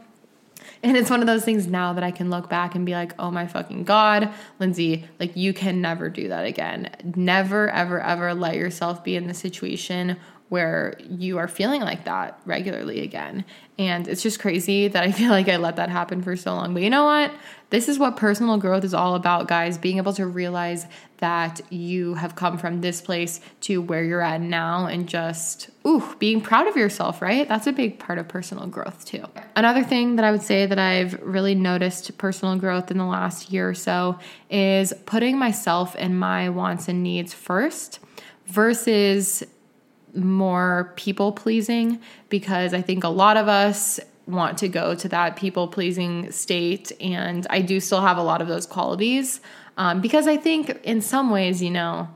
and 0.82 0.96
it's 0.96 1.10
one 1.10 1.20
of 1.20 1.26
those 1.26 1.44
things 1.44 1.66
now 1.66 1.92
that 1.92 2.04
I 2.04 2.10
can 2.10 2.30
look 2.30 2.48
back 2.48 2.74
and 2.74 2.84
be 2.84 2.92
like, 2.92 3.12
oh 3.18 3.30
my 3.30 3.46
fucking 3.46 3.84
God, 3.84 4.32
Lindsay, 4.58 5.06
like 5.18 5.36
you 5.36 5.52
can 5.52 5.80
never 5.80 6.08
do 6.08 6.28
that 6.28 6.44
again. 6.44 6.90
Never, 7.16 7.70
ever, 7.70 8.00
ever 8.00 8.34
let 8.34 8.56
yourself 8.56 9.02
be 9.04 9.16
in 9.16 9.26
the 9.26 9.34
situation 9.34 10.16
where 10.54 10.94
you 11.00 11.36
are 11.38 11.48
feeling 11.48 11.80
like 11.80 12.04
that 12.04 12.38
regularly 12.44 13.00
again. 13.00 13.44
And 13.76 14.06
it's 14.06 14.22
just 14.22 14.38
crazy 14.38 14.86
that 14.86 15.02
I 15.02 15.10
feel 15.20 15.30
like 15.30 15.48
I 15.48 15.56
let 15.56 15.74
that 15.76 15.88
happen 15.88 16.22
for 16.22 16.36
so 16.36 16.54
long. 16.54 16.74
But 16.74 16.84
you 16.84 16.90
know 16.90 17.06
what? 17.06 17.32
This 17.70 17.88
is 17.88 17.98
what 17.98 18.16
personal 18.16 18.56
growth 18.58 18.84
is 18.84 18.94
all 18.94 19.16
about, 19.16 19.48
guys. 19.48 19.78
Being 19.78 19.96
able 19.96 20.12
to 20.12 20.28
realize 20.28 20.86
that 21.16 21.60
you 21.72 22.14
have 22.14 22.36
come 22.36 22.56
from 22.56 22.82
this 22.82 23.00
place 23.00 23.40
to 23.62 23.82
where 23.82 24.04
you're 24.04 24.20
at 24.20 24.40
now 24.40 24.86
and 24.86 25.08
just, 25.08 25.70
ooh, 25.84 26.14
being 26.20 26.40
proud 26.40 26.68
of 26.68 26.76
yourself, 26.76 27.20
right? 27.20 27.48
That's 27.48 27.66
a 27.66 27.72
big 27.72 27.98
part 27.98 28.20
of 28.20 28.28
personal 28.28 28.68
growth, 28.68 29.04
too. 29.04 29.24
Another 29.56 29.82
thing 29.82 30.14
that 30.14 30.24
I 30.24 30.30
would 30.30 30.42
say 30.42 30.66
that 30.66 30.78
I've 30.78 31.20
really 31.20 31.56
noticed 31.56 32.16
personal 32.16 32.54
growth 32.54 32.92
in 32.92 32.98
the 32.98 33.06
last 33.06 33.50
year 33.50 33.70
or 33.70 33.74
so 33.74 34.20
is 34.48 34.92
putting 35.04 35.36
myself 35.36 35.96
and 35.98 36.16
my 36.16 36.48
wants 36.48 36.86
and 36.86 37.02
needs 37.02 37.34
first 37.34 37.98
versus 38.46 39.42
more 40.14 40.92
people 40.96 41.32
pleasing 41.32 42.00
because 42.28 42.72
I 42.72 42.82
think 42.82 43.04
a 43.04 43.08
lot 43.08 43.36
of 43.36 43.48
us 43.48 44.00
want 44.26 44.58
to 44.58 44.68
go 44.68 44.94
to 44.94 45.08
that 45.08 45.36
people 45.36 45.68
pleasing 45.68 46.30
state. 46.32 46.92
And 47.00 47.46
I 47.50 47.60
do 47.60 47.80
still 47.80 48.00
have 48.00 48.16
a 48.16 48.22
lot 48.22 48.40
of 48.40 48.48
those 48.48 48.66
qualities 48.66 49.40
um, 49.76 50.00
because 50.00 50.26
I 50.26 50.36
think 50.36 50.80
in 50.84 51.00
some 51.00 51.30
ways, 51.30 51.62
you 51.62 51.70
know, 51.70 52.08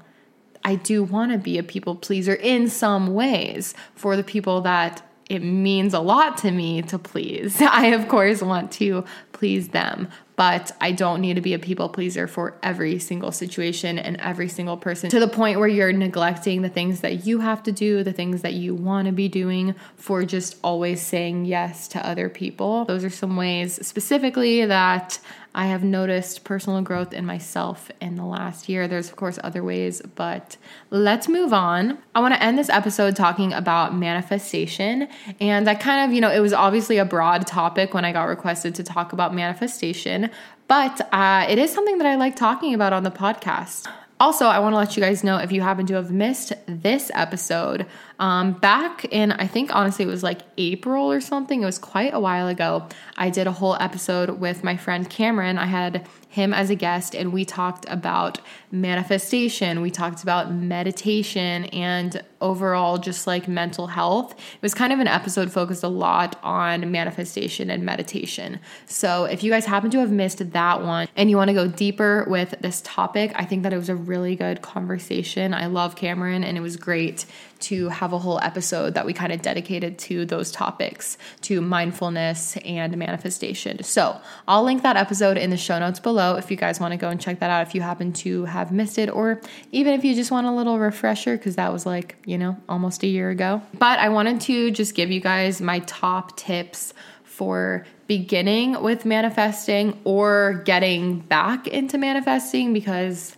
I 0.64 0.76
do 0.76 1.02
want 1.02 1.32
to 1.32 1.38
be 1.38 1.58
a 1.58 1.62
people 1.62 1.96
pleaser 1.96 2.34
in 2.34 2.68
some 2.68 3.14
ways 3.14 3.74
for 3.94 4.16
the 4.16 4.24
people 4.24 4.60
that 4.62 5.02
it 5.28 5.40
means 5.40 5.94
a 5.94 6.00
lot 6.00 6.38
to 6.38 6.50
me 6.50 6.82
to 6.82 6.98
please. 6.98 7.60
I, 7.62 7.86
of 7.86 8.08
course, 8.08 8.42
want 8.42 8.72
to 8.72 9.04
please 9.32 9.68
them, 9.68 10.08
but 10.38 10.70
I 10.80 10.92
don't 10.92 11.20
need 11.20 11.34
to 11.34 11.40
be 11.40 11.52
a 11.52 11.58
people 11.58 11.88
pleaser 11.88 12.28
for 12.28 12.56
every 12.62 13.00
single 13.00 13.32
situation 13.32 13.98
and 13.98 14.16
every 14.18 14.48
single 14.48 14.76
person 14.76 15.10
to 15.10 15.18
the 15.18 15.26
point 15.26 15.58
where 15.58 15.66
you're 15.66 15.92
neglecting 15.92 16.62
the 16.62 16.68
things 16.68 17.00
that 17.00 17.26
you 17.26 17.40
have 17.40 17.60
to 17.64 17.72
do, 17.72 18.04
the 18.04 18.12
things 18.12 18.42
that 18.42 18.52
you 18.52 18.72
want 18.72 19.06
to 19.06 19.12
be 19.12 19.26
doing 19.26 19.74
for 19.96 20.24
just 20.24 20.56
always 20.62 21.02
saying 21.02 21.44
yes 21.44 21.88
to 21.88 22.06
other 22.06 22.28
people. 22.28 22.84
Those 22.84 23.02
are 23.02 23.10
some 23.10 23.34
ways 23.34 23.84
specifically 23.84 24.64
that 24.64 25.18
I 25.58 25.66
have 25.66 25.82
noticed 25.82 26.44
personal 26.44 26.82
growth 26.82 27.12
in 27.12 27.26
myself 27.26 27.90
in 28.00 28.14
the 28.14 28.24
last 28.24 28.68
year. 28.68 28.86
There's, 28.86 29.08
of 29.08 29.16
course, 29.16 29.40
other 29.42 29.64
ways, 29.64 30.00
but 30.14 30.56
let's 30.90 31.28
move 31.28 31.52
on. 31.52 31.98
I 32.14 32.20
want 32.20 32.32
to 32.34 32.40
end 32.40 32.56
this 32.56 32.68
episode 32.68 33.16
talking 33.16 33.52
about 33.52 33.92
manifestation. 33.92 35.08
And 35.40 35.68
I 35.68 35.74
kind 35.74 36.08
of, 36.08 36.14
you 36.14 36.20
know, 36.20 36.30
it 36.30 36.38
was 36.38 36.52
obviously 36.52 36.98
a 36.98 37.04
broad 37.04 37.44
topic 37.48 37.92
when 37.92 38.04
I 38.04 38.12
got 38.12 38.28
requested 38.28 38.76
to 38.76 38.84
talk 38.84 39.12
about 39.12 39.34
manifestation, 39.34 40.30
but 40.68 41.00
uh, 41.12 41.44
it 41.48 41.58
is 41.58 41.72
something 41.72 41.98
that 41.98 42.06
I 42.06 42.14
like 42.14 42.36
talking 42.36 42.72
about 42.72 42.92
on 42.92 43.02
the 43.02 43.10
podcast. 43.10 43.88
Also, 44.20 44.46
I 44.46 44.60
want 44.60 44.74
to 44.74 44.76
let 44.76 44.96
you 44.96 45.02
guys 45.02 45.24
know 45.24 45.38
if 45.38 45.50
you 45.50 45.60
happen 45.60 45.86
to 45.86 45.94
have 45.94 46.12
missed 46.12 46.52
this 46.66 47.10
episode, 47.14 47.84
um, 48.18 48.52
back 48.54 49.04
in, 49.06 49.32
I 49.32 49.46
think 49.46 49.74
honestly 49.74 50.04
it 50.04 50.08
was 50.08 50.22
like 50.22 50.40
April 50.56 51.10
or 51.10 51.20
something, 51.20 51.62
it 51.62 51.66
was 51.66 51.78
quite 51.78 52.12
a 52.12 52.20
while 52.20 52.48
ago. 52.48 52.88
I 53.16 53.30
did 53.30 53.46
a 53.46 53.52
whole 53.52 53.76
episode 53.80 54.30
with 54.40 54.64
my 54.64 54.76
friend 54.76 55.08
Cameron. 55.08 55.56
I 55.56 55.66
had 55.66 56.08
him 56.28 56.52
as 56.52 56.68
a 56.70 56.74
guest 56.74 57.14
and 57.14 57.32
we 57.32 57.44
talked 57.44 57.86
about 57.88 58.40
manifestation, 58.70 59.80
we 59.80 59.90
talked 59.90 60.22
about 60.22 60.52
meditation, 60.52 61.64
and 61.66 62.22
overall 62.40 62.98
just 62.98 63.26
like 63.26 63.48
mental 63.48 63.86
health. 63.86 64.32
It 64.32 64.62
was 64.62 64.74
kind 64.74 64.92
of 64.92 65.00
an 65.00 65.08
episode 65.08 65.50
focused 65.50 65.82
a 65.82 65.88
lot 65.88 66.38
on 66.42 66.90
manifestation 66.92 67.70
and 67.70 67.82
meditation. 67.84 68.60
So 68.86 69.24
if 69.24 69.42
you 69.42 69.50
guys 69.50 69.64
happen 69.64 69.90
to 69.90 69.98
have 70.00 70.10
missed 70.10 70.52
that 70.52 70.82
one 70.82 71.08
and 71.16 71.30
you 71.30 71.36
want 71.36 71.48
to 71.48 71.54
go 71.54 71.66
deeper 71.66 72.26
with 72.28 72.54
this 72.60 72.82
topic, 72.84 73.32
I 73.34 73.44
think 73.44 73.62
that 73.62 73.72
it 73.72 73.76
was 73.76 73.88
a 73.88 73.96
really 73.96 74.36
good 74.36 74.60
conversation. 74.60 75.54
I 75.54 75.66
love 75.66 75.96
Cameron 75.96 76.44
and 76.44 76.56
it 76.56 76.60
was 76.60 76.76
great 76.76 77.24
to 77.60 77.88
have 77.88 78.12
a 78.12 78.18
whole 78.18 78.40
episode 78.42 78.94
that 78.94 79.06
we 79.06 79.12
kind 79.12 79.32
of 79.32 79.42
dedicated 79.42 79.98
to 79.98 80.24
those 80.24 80.50
topics, 80.50 81.18
to 81.42 81.60
mindfulness 81.60 82.56
and 82.58 82.96
manifestation. 82.96 83.82
So 83.82 84.20
I'll 84.46 84.64
link 84.64 84.82
that 84.82 84.96
episode 84.96 85.36
in 85.36 85.50
the 85.50 85.56
show 85.56 85.78
notes 85.78 86.00
below 86.00 86.36
if 86.36 86.50
you 86.50 86.56
guys 86.56 86.80
want 86.80 86.92
to 86.92 86.96
go 86.96 87.08
and 87.08 87.20
check 87.20 87.40
that 87.40 87.50
out 87.50 87.66
if 87.66 87.74
you 87.74 87.80
happen 87.80 88.12
to 88.14 88.44
have 88.44 88.72
missed 88.72 88.98
it, 88.98 89.10
or 89.10 89.40
even 89.72 89.94
if 89.94 90.04
you 90.04 90.14
just 90.14 90.30
want 90.30 90.46
a 90.46 90.52
little 90.52 90.78
refresher, 90.78 91.36
because 91.36 91.56
that 91.56 91.72
was 91.72 91.84
like, 91.86 92.16
you 92.24 92.38
know, 92.38 92.56
almost 92.68 93.02
a 93.02 93.06
year 93.06 93.30
ago. 93.30 93.62
But 93.78 93.98
I 93.98 94.08
wanted 94.08 94.40
to 94.42 94.70
just 94.70 94.94
give 94.94 95.10
you 95.10 95.20
guys 95.20 95.60
my 95.60 95.80
top 95.80 96.36
tips 96.36 96.94
for 97.24 97.86
beginning 98.08 98.82
with 98.82 99.04
manifesting 99.04 100.00
or 100.04 100.62
getting 100.64 101.20
back 101.20 101.68
into 101.68 101.98
manifesting 101.98 102.72
because 102.72 103.36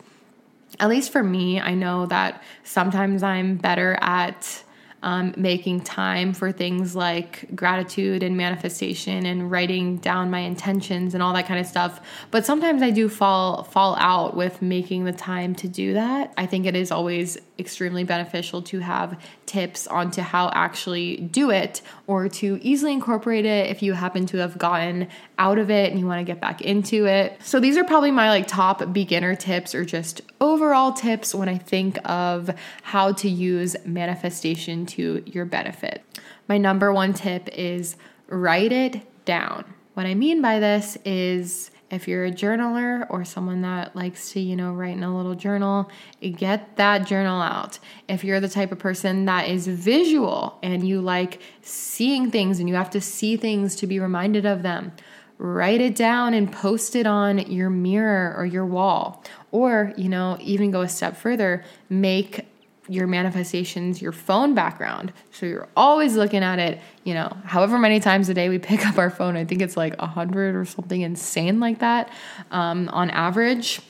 at 0.80 0.88
least 0.88 1.12
for 1.12 1.22
me, 1.22 1.60
I 1.60 1.74
know 1.74 2.06
that 2.06 2.42
sometimes 2.64 3.22
I'm 3.22 3.56
better 3.56 3.98
at 4.00 4.64
um, 5.02 5.34
making 5.36 5.80
time 5.80 6.32
for 6.32 6.52
things 6.52 6.94
like 6.94 7.54
gratitude 7.54 8.22
and 8.22 8.36
manifestation 8.36 9.24
and 9.26 9.50
writing 9.50 9.96
down 9.96 10.30
my 10.30 10.40
intentions 10.40 11.14
and 11.14 11.22
all 11.22 11.32
that 11.32 11.46
kind 11.46 11.58
of 11.58 11.66
stuff. 11.66 12.00
But 12.30 12.44
sometimes 12.44 12.82
I 12.82 12.90
do 12.90 13.08
fall 13.08 13.64
fall 13.64 13.96
out 13.96 14.36
with 14.36 14.60
making 14.60 15.04
the 15.04 15.12
time 15.12 15.54
to 15.56 15.68
do 15.68 15.94
that. 15.94 16.32
I 16.36 16.46
think 16.46 16.66
it 16.66 16.76
is 16.76 16.90
always 16.90 17.38
extremely 17.58 18.04
beneficial 18.04 18.62
to 18.62 18.80
have 18.80 19.20
tips 19.46 19.86
onto 19.86 20.22
how 20.22 20.50
actually 20.54 21.16
do 21.16 21.50
it 21.50 21.82
or 22.06 22.28
to 22.28 22.58
easily 22.62 22.92
incorporate 22.92 23.44
it 23.44 23.68
if 23.68 23.82
you 23.82 23.92
happen 23.92 24.24
to 24.26 24.38
have 24.38 24.56
gotten 24.56 25.06
out 25.38 25.58
of 25.58 25.70
it 25.70 25.90
and 25.90 26.00
you 26.00 26.06
want 26.06 26.18
to 26.18 26.24
get 26.24 26.40
back 26.40 26.62
into 26.62 27.06
it. 27.06 27.36
So 27.42 27.60
these 27.60 27.76
are 27.76 27.84
probably 27.84 28.10
my 28.10 28.28
like 28.28 28.46
top 28.46 28.92
beginner 28.92 29.34
tips 29.34 29.74
or 29.74 29.84
just 29.84 30.22
overall 30.40 30.92
tips 30.92 31.34
when 31.34 31.48
I 31.48 31.58
think 31.58 31.98
of 32.08 32.50
how 32.82 33.12
to 33.12 33.28
use 33.28 33.76
manifestation 33.84 34.86
to 34.90 35.22
your 35.26 35.44
benefit. 35.44 36.04
My 36.48 36.58
number 36.58 36.92
one 36.92 37.12
tip 37.12 37.48
is 37.52 37.96
write 38.28 38.72
it 38.72 39.02
down. 39.24 39.64
What 39.94 40.06
I 40.06 40.14
mean 40.14 40.40
by 40.40 40.60
this 40.60 40.96
is 41.04 41.70
if 41.90 42.06
you're 42.06 42.24
a 42.24 42.30
journaler 42.30 43.06
or 43.10 43.24
someone 43.24 43.62
that 43.62 43.96
likes 43.96 44.32
to, 44.32 44.40
you 44.40 44.54
know, 44.54 44.72
write 44.72 44.96
in 44.96 45.02
a 45.02 45.16
little 45.16 45.34
journal, 45.34 45.90
get 46.20 46.76
that 46.76 47.06
journal 47.06 47.42
out. 47.42 47.78
If 48.08 48.22
you're 48.22 48.40
the 48.40 48.48
type 48.48 48.70
of 48.70 48.78
person 48.78 49.24
that 49.24 49.48
is 49.48 49.66
visual 49.66 50.58
and 50.62 50.86
you 50.86 51.00
like 51.00 51.40
seeing 51.62 52.30
things 52.30 52.60
and 52.60 52.68
you 52.68 52.76
have 52.76 52.90
to 52.90 53.00
see 53.00 53.36
things 53.36 53.74
to 53.76 53.88
be 53.88 53.98
reminded 53.98 54.46
of 54.46 54.62
them, 54.62 54.92
write 55.38 55.80
it 55.80 55.96
down 55.96 56.34
and 56.34 56.52
post 56.52 56.94
it 56.94 57.06
on 57.06 57.38
your 57.50 57.70
mirror 57.70 58.34
or 58.36 58.46
your 58.46 58.66
wall. 58.66 59.24
Or, 59.50 59.92
you 59.96 60.08
know, 60.08 60.36
even 60.40 60.70
go 60.70 60.82
a 60.82 60.88
step 60.88 61.16
further, 61.16 61.64
make 61.88 62.46
your 62.90 63.06
manifestations 63.06 64.02
your 64.02 64.10
phone 64.10 64.52
background. 64.52 65.12
So 65.30 65.46
you're 65.46 65.68
always 65.76 66.16
looking 66.16 66.42
at 66.42 66.58
it, 66.58 66.80
you 67.04 67.14
know, 67.14 67.34
however 67.44 67.78
many 67.78 68.00
times 68.00 68.28
a 68.28 68.34
day 68.34 68.48
we 68.48 68.58
pick 68.70 68.84
up 68.84 68.98
our 68.98 69.10
phone. 69.10 69.36
I 69.36 69.44
think 69.44 69.62
it's 69.62 69.76
like 69.76 69.94
a 70.00 70.06
hundred 70.06 70.56
or 70.56 70.64
something 70.64 71.00
insane 71.00 71.60
like 71.60 71.78
that 71.78 72.10
um, 72.50 72.88
on 72.88 73.08
average. 73.10 73.80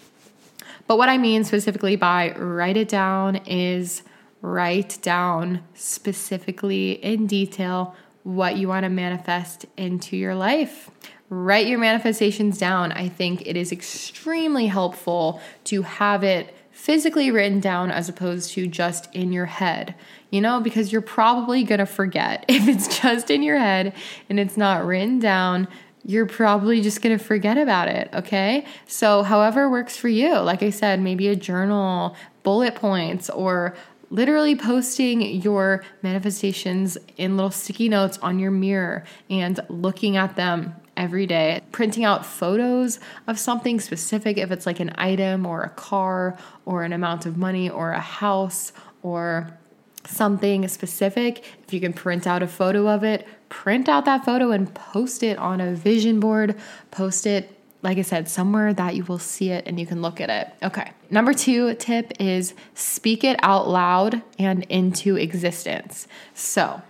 But 0.87 0.99
what 0.99 1.09
I 1.09 1.17
mean 1.17 1.45
specifically 1.45 1.97
by 1.97 2.33
write 2.37 2.77
it 2.77 2.91
down 2.91 3.37
is 3.47 4.03
write 4.43 4.99
down 5.01 5.63
specifically 5.75 6.93
in 6.93 7.27
detail 7.27 7.95
what 8.23 8.57
you 8.57 8.69
want 8.69 8.85
to 8.85 8.91
manifest 8.91 9.65
into 9.79 10.15
your 10.17 10.35
life. 10.35 10.91
Write 11.31 11.69
your 11.69 11.79
manifestations 11.79 12.59
down. 12.59 12.93
I 12.93 13.09
think 13.09 13.47
it 13.47 13.57
is 13.57 13.73
extremely 13.73 14.67
helpful 14.67 15.41
to 15.65 15.83
have 15.83 16.23
it 16.23 16.55
physically 16.81 17.31
written 17.31 17.61
down 17.61 17.91
as 17.91 18.09
opposed 18.09 18.53
to 18.53 18.67
just 18.67 19.15
in 19.15 19.35
your 19.35 19.45
head, 19.45 19.95
you 20.31 20.41
know, 20.41 20.61
because 20.61 20.91
you're 20.91 21.03
probably 21.03 21.63
gonna 21.63 21.85
forget. 21.85 22.43
If 22.49 22.67
it's 22.69 23.01
just 23.01 23.31
in 23.31 23.43
your 23.43 23.59
head 23.59 23.93
and 24.31 24.41
it's 24.41 24.57
not 24.57 24.87
written 24.87 25.19
down, 25.19 25.69
you're 26.07 26.25
probably 26.25 26.81
just 26.81 27.03
gonna 27.03 27.19
forget 27.19 27.59
about 27.59 27.89
it, 27.89 28.09
okay? 28.15 28.65
So, 28.87 29.23
however 29.23 29.69
works 29.69 29.99
for 29.99 30.09
you, 30.09 30.39
like 30.39 30.63
I 30.63 30.71
said, 30.71 31.03
maybe 31.03 31.29
a 31.29 31.37
journal, 31.37 32.17
bullet 32.45 32.77
points, 32.77 33.29
or 33.29 33.75
literally 34.09 34.57
posting 34.57 35.21
your 35.21 35.85
manifestations 36.03 36.97
in 37.19 37.37
little 37.37 37.51
sticky 37.51 37.91
notes 37.91 38.19
on 38.23 38.39
your 38.39 38.51
mirror 38.51 39.05
and 39.29 39.61
looking 39.69 40.17
at 40.17 40.35
them 40.35 40.75
every 41.01 41.27
day. 41.27 41.63
Printing 41.73 42.05
out 42.05 42.27
photos 42.27 43.01
of 43.27 43.39
something 43.39 43.81
specific, 43.81 44.37
if 44.37 44.51
it's 44.51 44.67
like 44.67 44.81
an 44.81 44.93
item 44.99 45.47
or 45.47 45.63
a 45.63 45.71
car 45.71 46.37
or 46.67 46.85
an 46.85 46.93
amount 46.93 47.25
of 47.25 47.39
money 47.39 47.71
or 47.71 47.93
a 47.93 48.01
house 48.01 48.73
or 49.03 49.59
something 50.05 50.69
specific, 50.69 51.43
if 51.67 51.73
you 51.73 51.81
can 51.81 51.95
print 51.95 52.27
out 52.27 52.43
a 52.43 52.47
photo 52.47 52.87
of 52.87 53.03
it, 53.03 53.27
print 53.49 53.89
out 53.89 54.05
that 54.05 54.25
photo 54.27 54.51
and 54.51 54.73
post 54.75 55.23
it 55.23 55.39
on 55.39 55.61
a 55.61 55.75
vision 55.75 56.21
board, 56.21 56.55
post 56.91 57.27
it 57.27 57.57
like 57.83 57.97
I 57.97 58.03
said, 58.03 58.29
somewhere 58.29 58.75
that 58.75 58.95
you 58.95 59.05
will 59.05 59.19
see 59.19 59.53
it 59.53 59.67
and 59.67 59.81
you 59.81 59.87
can 59.87 60.03
look 60.03 60.21
at 60.21 60.29
it. 60.29 60.53
Okay. 60.63 60.93
Number 61.09 61.33
two 61.33 61.75
tip 61.77 62.13
is 62.21 62.53
speak 62.75 63.25
it 63.25 63.41
out 63.43 63.69
loud 63.71 64.23
and 64.39 64.65
into 64.65 65.17
existence. 65.17 66.07
So, 66.35 66.83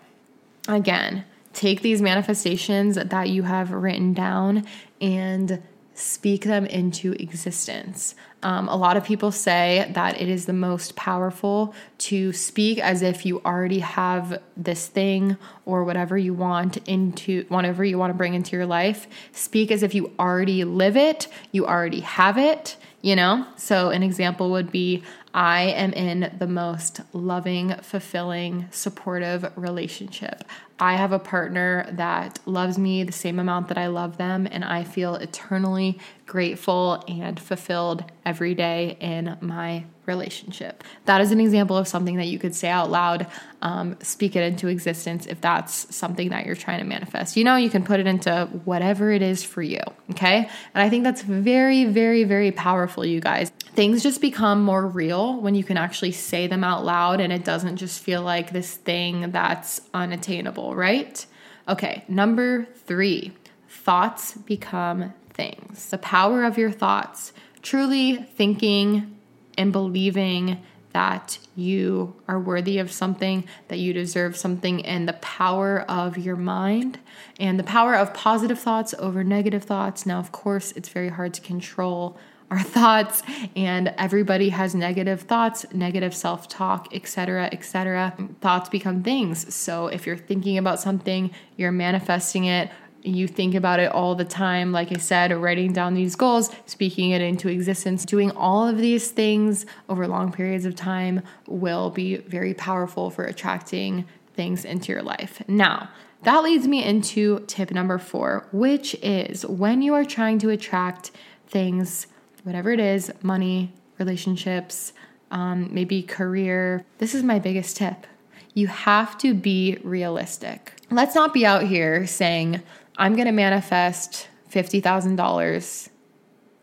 again, 0.66 1.24
take 1.52 1.82
these 1.82 2.00
manifestations 2.00 2.96
that 2.96 3.28
you 3.28 3.42
have 3.42 3.72
written 3.72 4.12
down 4.12 4.64
and 5.00 5.62
speak 6.00 6.44
them 6.44 6.66
into 6.66 7.12
existence. 7.12 8.14
Um, 8.42 8.68
a 8.68 8.76
lot 8.76 8.96
of 8.96 9.04
people 9.04 9.30
say 9.30 9.90
that 9.94 10.20
it 10.20 10.28
is 10.28 10.46
the 10.46 10.54
most 10.54 10.96
powerful 10.96 11.74
to 11.98 12.32
speak 12.32 12.78
as 12.78 13.02
if 13.02 13.26
you 13.26 13.40
already 13.42 13.80
have 13.80 14.40
this 14.56 14.86
thing 14.86 15.36
or 15.66 15.84
whatever 15.84 16.16
you 16.16 16.32
want 16.32 16.78
into 16.88 17.44
whatever 17.48 17.84
you 17.84 17.98
want 17.98 18.10
to 18.10 18.16
bring 18.16 18.32
into 18.32 18.56
your 18.56 18.66
life. 18.66 19.06
Speak 19.32 19.70
as 19.70 19.82
if 19.82 19.94
you 19.94 20.10
already 20.18 20.64
live 20.64 20.96
it, 20.96 21.28
you 21.52 21.66
already 21.66 22.00
have 22.00 22.38
it, 22.38 22.76
you 23.02 23.14
know? 23.14 23.46
So, 23.56 23.90
an 23.90 24.02
example 24.02 24.50
would 24.52 24.72
be 24.72 25.02
I 25.32 25.62
am 25.62 25.92
in 25.92 26.34
the 26.38 26.46
most 26.46 27.02
loving, 27.12 27.74
fulfilling, 27.82 28.66
supportive 28.70 29.52
relationship. 29.54 30.44
I 30.80 30.94
have 30.94 31.12
a 31.12 31.18
partner 31.18 31.86
that 31.92 32.38
loves 32.46 32.78
me 32.78 33.04
the 33.04 33.12
same 33.12 33.38
amount 33.38 33.68
that 33.68 33.76
I 33.76 33.88
love 33.88 34.16
them, 34.16 34.48
and 34.50 34.64
I 34.64 34.82
feel 34.82 35.14
eternally 35.16 35.98
grateful 36.26 37.04
and 37.06 37.38
fulfilled 37.38 38.04
every 38.24 38.54
day 38.54 38.96
in 39.00 39.36
my 39.40 39.84
relationship. 40.06 40.82
That 41.04 41.20
is 41.20 41.32
an 41.32 41.40
example 41.40 41.76
of 41.76 41.86
something 41.86 42.16
that 42.16 42.26
you 42.26 42.38
could 42.38 42.54
say 42.54 42.68
out 42.68 42.90
loud, 42.90 43.26
um, 43.62 43.96
speak 44.00 44.34
it 44.36 44.42
into 44.42 44.68
existence 44.68 45.26
if 45.26 45.40
that's 45.40 45.94
something 45.94 46.30
that 46.30 46.46
you're 46.46 46.56
trying 46.56 46.78
to 46.78 46.84
manifest. 46.84 47.36
You 47.36 47.44
know, 47.44 47.56
you 47.56 47.70
can 47.70 47.84
put 47.84 48.00
it 48.00 48.06
into 48.06 48.48
whatever 48.64 49.10
it 49.10 49.22
is 49.22 49.44
for 49.44 49.62
you, 49.62 49.82
okay? 50.12 50.48
And 50.74 50.82
I 50.82 50.88
think 50.88 51.04
that's 51.04 51.22
very, 51.22 51.84
very, 51.84 52.24
very 52.24 52.52
powerful, 52.52 53.04
you 53.04 53.20
guys. 53.20 53.50
Things 53.74 54.02
just 54.02 54.20
become 54.20 54.62
more 54.62 54.86
real 54.86 55.40
when 55.40 55.54
you 55.54 55.62
can 55.62 55.76
actually 55.76 56.12
say 56.12 56.46
them 56.46 56.64
out 56.64 56.84
loud 56.84 57.20
and 57.20 57.32
it 57.32 57.44
doesn't 57.44 57.76
just 57.76 58.02
feel 58.02 58.22
like 58.22 58.52
this 58.52 58.74
thing 58.74 59.30
that's 59.30 59.80
unattainable, 59.94 60.69
right? 60.74 61.24
Okay, 61.68 62.04
number 62.08 62.64
three 62.86 63.32
thoughts 63.68 64.34
become 64.34 65.14
things. 65.32 65.90
The 65.90 65.98
power 65.98 66.44
of 66.44 66.58
your 66.58 66.70
thoughts, 66.70 67.32
truly 67.62 68.16
thinking 68.16 69.16
and 69.56 69.72
believing 69.72 70.62
that 70.92 71.38
you 71.54 72.16
are 72.26 72.40
worthy 72.40 72.78
of 72.78 72.90
something, 72.90 73.44
that 73.68 73.78
you 73.78 73.92
deserve 73.92 74.36
something, 74.36 74.84
and 74.84 75.08
the 75.08 75.14
power 75.14 75.82
of 75.88 76.18
your 76.18 76.36
mind 76.36 76.98
and 77.38 77.58
the 77.58 77.64
power 77.64 77.94
of 77.94 78.12
positive 78.12 78.58
thoughts 78.58 78.94
over 78.98 79.22
negative 79.22 79.62
thoughts. 79.62 80.04
Now, 80.04 80.18
of 80.18 80.32
course, 80.32 80.72
it's 80.72 80.88
very 80.88 81.10
hard 81.10 81.32
to 81.34 81.40
control 81.40 82.18
our 82.50 82.62
thoughts 82.62 83.22
and 83.54 83.94
everybody 83.96 84.48
has 84.48 84.74
negative 84.74 85.22
thoughts 85.22 85.64
negative 85.72 86.14
self-talk 86.14 86.88
etc 86.92 87.48
etc 87.52 88.14
thoughts 88.40 88.68
become 88.68 89.02
things 89.02 89.54
so 89.54 89.86
if 89.86 90.06
you're 90.06 90.16
thinking 90.16 90.58
about 90.58 90.80
something 90.80 91.30
you're 91.56 91.72
manifesting 91.72 92.44
it 92.44 92.70
you 93.02 93.26
think 93.26 93.54
about 93.54 93.80
it 93.80 93.90
all 93.92 94.14
the 94.14 94.24
time. 94.24 94.72
Like 94.72 94.92
I 94.92 94.98
said, 94.98 95.32
writing 95.32 95.72
down 95.72 95.94
these 95.94 96.16
goals, 96.16 96.50
speaking 96.66 97.10
it 97.10 97.22
into 97.22 97.48
existence, 97.48 98.04
doing 98.04 98.30
all 98.32 98.68
of 98.68 98.78
these 98.78 99.10
things 99.10 99.66
over 99.88 100.06
long 100.06 100.32
periods 100.32 100.64
of 100.64 100.74
time 100.74 101.22
will 101.46 101.90
be 101.90 102.16
very 102.16 102.54
powerful 102.54 103.10
for 103.10 103.24
attracting 103.24 104.06
things 104.34 104.64
into 104.64 104.92
your 104.92 105.02
life. 105.02 105.42
Now, 105.48 105.90
that 106.22 106.42
leads 106.42 106.68
me 106.68 106.84
into 106.84 107.40
tip 107.46 107.70
number 107.70 107.98
four, 107.98 108.46
which 108.52 108.94
is 108.96 109.46
when 109.46 109.80
you 109.80 109.94
are 109.94 110.04
trying 110.04 110.38
to 110.40 110.50
attract 110.50 111.10
things, 111.46 112.06
whatever 112.44 112.70
it 112.70 112.80
is 112.80 113.12
money, 113.22 113.72
relationships, 113.98 114.92
um, 115.30 115.72
maybe 115.72 116.02
career. 116.02 116.84
This 116.98 117.14
is 117.14 117.22
my 117.22 117.38
biggest 117.38 117.76
tip. 117.76 118.06
You 118.54 118.66
have 118.66 119.16
to 119.18 119.34
be 119.34 119.78
realistic. 119.84 120.74
Let's 120.90 121.14
not 121.14 121.32
be 121.32 121.46
out 121.46 121.62
here 121.62 122.06
saying, 122.06 122.62
I'm 122.96 123.14
going 123.14 123.26
to 123.26 123.32
manifest 123.32 124.28
$50,000 124.50 125.88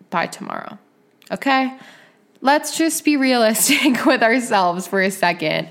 by 0.10 0.28
tomorrow. 0.28 0.78
Okay? 1.32 1.78
Let's 2.42 2.78
just 2.78 3.04
be 3.06 3.18
realistic 3.18 4.06
with 4.06 4.22
ourselves 4.22 4.88
for 4.88 5.02
a 5.02 5.12
second. 5.12 5.70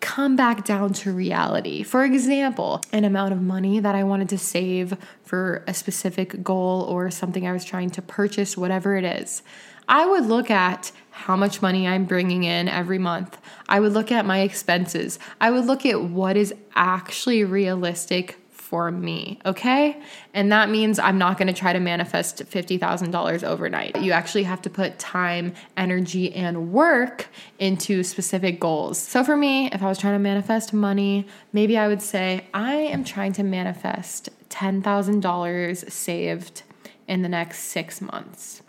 Come 0.00 0.34
back 0.34 0.64
down 0.64 0.94
to 0.94 1.12
reality. 1.12 1.82
For 1.82 2.04
example, 2.04 2.80
an 2.92 3.04
amount 3.04 3.32
of 3.32 3.42
money 3.42 3.80
that 3.80 3.94
I 3.94 4.02
wanted 4.02 4.30
to 4.30 4.38
save 4.38 4.96
for 5.22 5.62
a 5.66 5.74
specific 5.74 6.42
goal 6.42 6.82
or 6.82 7.10
something 7.10 7.46
I 7.46 7.52
was 7.52 7.64
trying 7.64 7.90
to 7.90 8.02
purchase, 8.02 8.56
whatever 8.56 8.96
it 8.96 9.04
is. 9.04 9.42
I 9.88 10.06
would 10.06 10.24
look 10.24 10.50
at 10.50 10.92
how 11.10 11.36
much 11.36 11.60
money 11.60 11.86
I'm 11.86 12.06
bringing 12.06 12.44
in 12.44 12.68
every 12.68 12.98
month. 12.98 13.36
I 13.68 13.80
would 13.80 13.92
look 13.92 14.10
at 14.10 14.24
my 14.24 14.40
expenses. 14.40 15.18
I 15.40 15.50
would 15.50 15.66
look 15.66 15.84
at 15.84 16.02
what 16.02 16.36
is 16.36 16.54
actually 16.74 17.44
realistic 17.44 18.39
for 18.70 18.92
me, 18.92 19.36
okay? 19.44 20.00
And 20.32 20.52
that 20.52 20.70
means 20.70 21.00
I'm 21.00 21.18
not 21.18 21.38
gonna 21.38 21.52
try 21.52 21.72
to 21.72 21.80
manifest 21.80 22.44
$50,000 22.48 23.42
overnight. 23.42 24.00
You 24.00 24.12
actually 24.12 24.44
have 24.44 24.62
to 24.62 24.70
put 24.70 24.96
time, 25.00 25.54
energy, 25.76 26.32
and 26.32 26.72
work 26.72 27.26
into 27.58 28.04
specific 28.04 28.60
goals. 28.60 28.96
So 28.96 29.24
for 29.24 29.36
me, 29.36 29.68
if 29.72 29.82
I 29.82 29.86
was 29.86 29.98
trying 29.98 30.12
to 30.12 30.20
manifest 30.20 30.72
money, 30.72 31.26
maybe 31.52 31.76
I 31.76 31.88
would 31.88 32.00
say, 32.00 32.46
I 32.54 32.74
am 32.74 33.02
trying 33.02 33.32
to 33.32 33.42
manifest 33.42 34.28
$10,000 34.50 35.90
saved 35.90 36.62
in 37.08 37.22
the 37.22 37.28
next 37.28 37.58
six 37.58 38.00
months. 38.00 38.62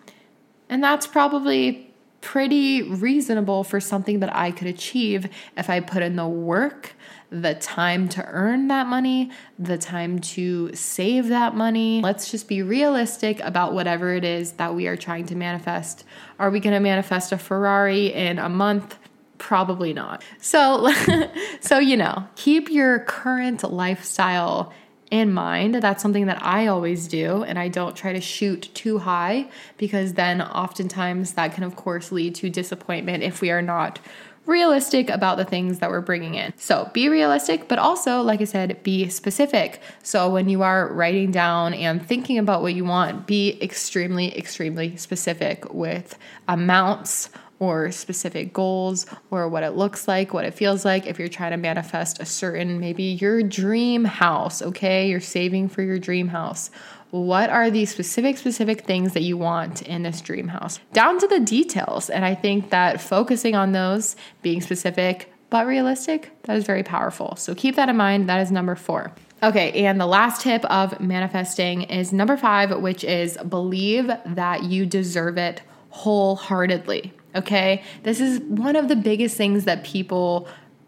And 0.67 0.83
that's 0.83 1.05
probably 1.05 1.93
pretty 2.21 2.81
reasonable 2.81 3.63
for 3.63 3.79
something 3.79 4.19
that 4.21 4.35
I 4.35 4.49
could 4.49 4.67
achieve 4.67 5.27
if 5.55 5.69
I 5.69 5.79
put 5.79 6.01
in 6.01 6.15
the 6.15 6.27
work 6.27 6.95
the 7.31 7.55
time 7.55 8.09
to 8.09 8.25
earn 8.25 8.67
that 8.67 8.87
money, 8.87 9.31
the 9.57 9.77
time 9.77 10.19
to 10.19 10.69
save 10.75 11.29
that 11.29 11.55
money. 11.55 12.01
Let's 12.01 12.29
just 12.29 12.47
be 12.49 12.61
realistic 12.61 13.39
about 13.39 13.73
whatever 13.73 14.13
it 14.13 14.25
is 14.25 14.51
that 14.53 14.75
we 14.75 14.87
are 14.87 14.97
trying 14.97 15.25
to 15.27 15.35
manifest. 15.35 16.03
Are 16.39 16.49
we 16.49 16.59
going 16.59 16.73
to 16.73 16.81
manifest 16.81 17.31
a 17.31 17.37
Ferrari 17.37 18.13
in 18.13 18.37
a 18.37 18.49
month? 18.49 18.97
Probably 19.37 19.93
not. 19.93 20.23
So, 20.39 20.93
so 21.61 21.79
you 21.79 21.95
know, 21.95 22.27
keep 22.35 22.69
your 22.69 22.99
current 22.99 23.63
lifestyle 23.63 24.73
in 25.09 25.33
mind. 25.33 25.75
That's 25.75 26.01
something 26.01 26.25
that 26.25 26.43
I 26.43 26.67
always 26.67 27.07
do, 27.07 27.43
and 27.43 27.57
I 27.57 27.69
don't 27.69 27.95
try 27.95 28.13
to 28.13 28.21
shoot 28.21 28.69
too 28.73 28.99
high 28.99 29.49
because 29.77 30.13
then 30.13 30.41
oftentimes 30.41 31.33
that 31.33 31.53
can, 31.53 31.63
of 31.63 31.75
course, 31.75 32.11
lead 32.11 32.35
to 32.35 32.49
disappointment 32.49 33.23
if 33.23 33.41
we 33.41 33.51
are 33.51 33.61
not 33.61 33.99
realistic 34.45 35.09
about 35.09 35.37
the 35.37 35.45
things 35.45 35.79
that 35.79 35.89
we're 35.89 36.01
bringing 36.01 36.35
in. 36.35 36.53
So 36.57 36.89
be 36.93 37.09
realistic, 37.09 37.67
but 37.67 37.79
also, 37.79 38.21
like 38.21 38.41
I 38.41 38.45
said, 38.45 38.81
be 38.83 39.07
specific. 39.09 39.81
So 40.03 40.29
when 40.29 40.49
you 40.49 40.63
are 40.63 40.91
writing 40.91 41.31
down 41.31 41.73
and 41.73 42.05
thinking 42.05 42.37
about 42.37 42.61
what 42.61 42.73
you 42.73 42.83
want, 42.83 43.27
be 43.27 43.61
extremely, 43.61 44.37
extremely 44.37 44.97
specific 44.97 45.71
with 45.73 46.17
amounts 46.47 47.29
or 47.59 47.91
specific 47.91 48.51
goals 48.53 49.05
or 49.29 49.47
what 49.47 49.61
it 49.61 49.71
looks 49.71 50.07
like, 50.07 50.33
what 50.33 50.45
it 50.45 50.53
feels 50.55 50.83
like. 50.83 51.05
If 51.05 51.19
you're 51.19 51.27
trying 51.27 51.51
to 51.51 51.57
manifest 51.57 52.19
a 52.19 52.25
certain, 52.25 52.79
maybe 52.79 53.03
your 53.03 53.43
dream 53.43 54.03
house, 54.03 54.63
okay? 54.63 55.07
You're 55.07 55.19
saving 55.19 55.69
for 55.69 55.83
your 55.83 55.99
dream 55.99 56.27
house 56.27 56.71
what 57.11 57.49
are 57.49 57.69
the 57.69 57.85
specific, 57.85 58.37
specific 58.37 58.81
things 58.81 59.13
that 59.13 59.21
you 59.21 59.37
want 59.37 59.81
in 59.81 60.03
this 60.03 60.21
dream 60.21 60.47
house, 60.47 60.79
down 60.93 61.19
to 61.19 61.27
the 61.27 61.39
details. 61.39 62.09
And 62.09 62.25
I 62.25 62.35
think 62.35 62.69
that 62.71 63.01
focusing 63.01 63.53
on 63.53 63.73
those, 63.73 64.15
being 64.41 64.61
specific 64.61 65.31
but 65.49 65.67
realistic, 65.67 66.31
that 66.43 66.57
is 66.57 66.65
very 66.65 66.81
powerful. 66.81 67.35
So 67.35 67.53
keep 67.53 67.75
that 67.75 67.89
in 67.89 67.97
mind. 67.97 68.29
That 68.29 68.39
is 68.39 68.51
number 68.51 68.75
four. 68.75 69.11
Okay, 69.43 69.85
and 69.85 69.99
the 69.99 70.05
last 70.05 70.41
tip 70.41 70.63
of 70.65 70.99
manifesting 71.01 71.81
is 71.81 72.13
number 72.13 72.37
five, 72.37 72.79
which 72.79 73.03
is 73.03 73.37
believe 73.37 74.07
that 74.25 74.63
you 74.63 74.85
deserve 74.85 75.37
it 75.37 75.61
wholeheartedly. 75.89 77.11
Okay, 77.35 77.83
this 78.03 78.21
is 78.21 78.39
one 78.39 78.75
of 78.75 78.87
the 78.87 78.95
biggest 78.95 79.35
things 79.35 79.65
that 79.65 79.83
people 79.83 80.47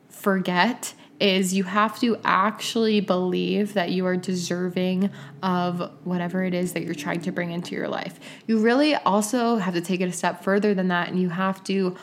forget 0.09 0.93
is 1.19 1.53
you 1.53 1.63
have 1.63 1.99
to 1.99 2.17
actually 2.23 2.99
believe 2.99 3.73
that 3.73 3.91
you 3.91 4.05
are 4.05 4.17
deserving 4.17 5.09
of 5.41 5.91
whatever 6.03 6.43
it 6.43 6.53
is 6.53 6.73
that 6.73 6.83
you're 6.83 6.95
trying 6.95 7.21
to 7.21 7.31
bring 7.31 7.51
into 7.51 7.75
your 7.75 7.87
life. 7.87 8.19
You 8.47 8.59
really 8.59 8.95
also 8.95 9.57
have 9.57 9.73
to 9.73 9.81
take 9.81 10.01
it 10.01 10.09
a 10.09 10.11
step 10.11 10.43
further 10.43 10.73
than 10.73 10.89
that 10.89 11.09
and 11.09 11.19
you 11.19 11.29
have 11.29 11.63
to 11.65 11.95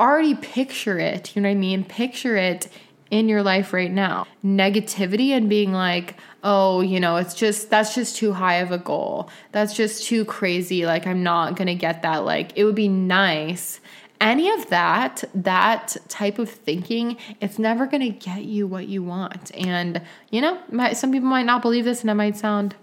already 0.00 0.34
picture 0.34 0.98
it, 0.98 1.34
you 1.34 1.42
know 1.42 1.48
what 1.48 1.52
I 1.52 1.56
mean? 1.56 1.84
Picture 1.84 2.36
it 2.36 2.68
in 3.10 3.28
your 3.28 3.42
life 3.42 3.72
right 3.72 3.90
now. 3.90 4.26
Negativity 4.44 5.30
and 5.30 5.48
being 5.48 5.72
like, 5.72 6.16
oh, 6.44 6.80
you 6.80 7.00
know, 7.00 7.16
it's 7.16 7.34
just, 7.34 7.70
that's 7.70 7.94
just 7.94 8.16
too 8.16 8.32
high 8.32 8.56
of 8.56 8.70
a 8.70 8.78
goal. 8.78 9.30
That's 9.52 9.74
just 9.74 10.04
too 10.04 10.24
crazy. 10.24 10.86
Like, 10.86 11.06
I'm 11.06 11.22
not 11.22 11.56
going 11.56 11.66
to 11.66 11.74
get 11.74 12.02
that. 12.02 12.24
Like, 12.24 12.52
it 12.56 12.64
would 12.64 12.74
be 12.74 12.88
nice. 12.88 13.80
Any 14.20 14.50
of 14.50 14.68
that, 14.70 15.24
that 15.34 15.96
type 16.08 16.38
of 16.38 16.50
thinking, 16.50 17.16
it's 17.40 17.58
never 17.58 17.86
going 17.86 18.00
to 18.00 18.10
get 18.10 18.44
you 18.44 18.66
what 18.66 18.88
you 18.88 19.02
want. 19.02 19.54
And, 19.54 20.02
you 20.30 20.40
know, 20.40 20.60
my, 20.70 20.92
some 20.92 21.12
people 21.12 21.28
might 21.28 21.46
not 21.46 21.62
believe 21.62 21.84
this 21.84 22.00
and 22.00 22.10
it 22.10 22.14
might 22.14 22.36
sound 22.36 22.74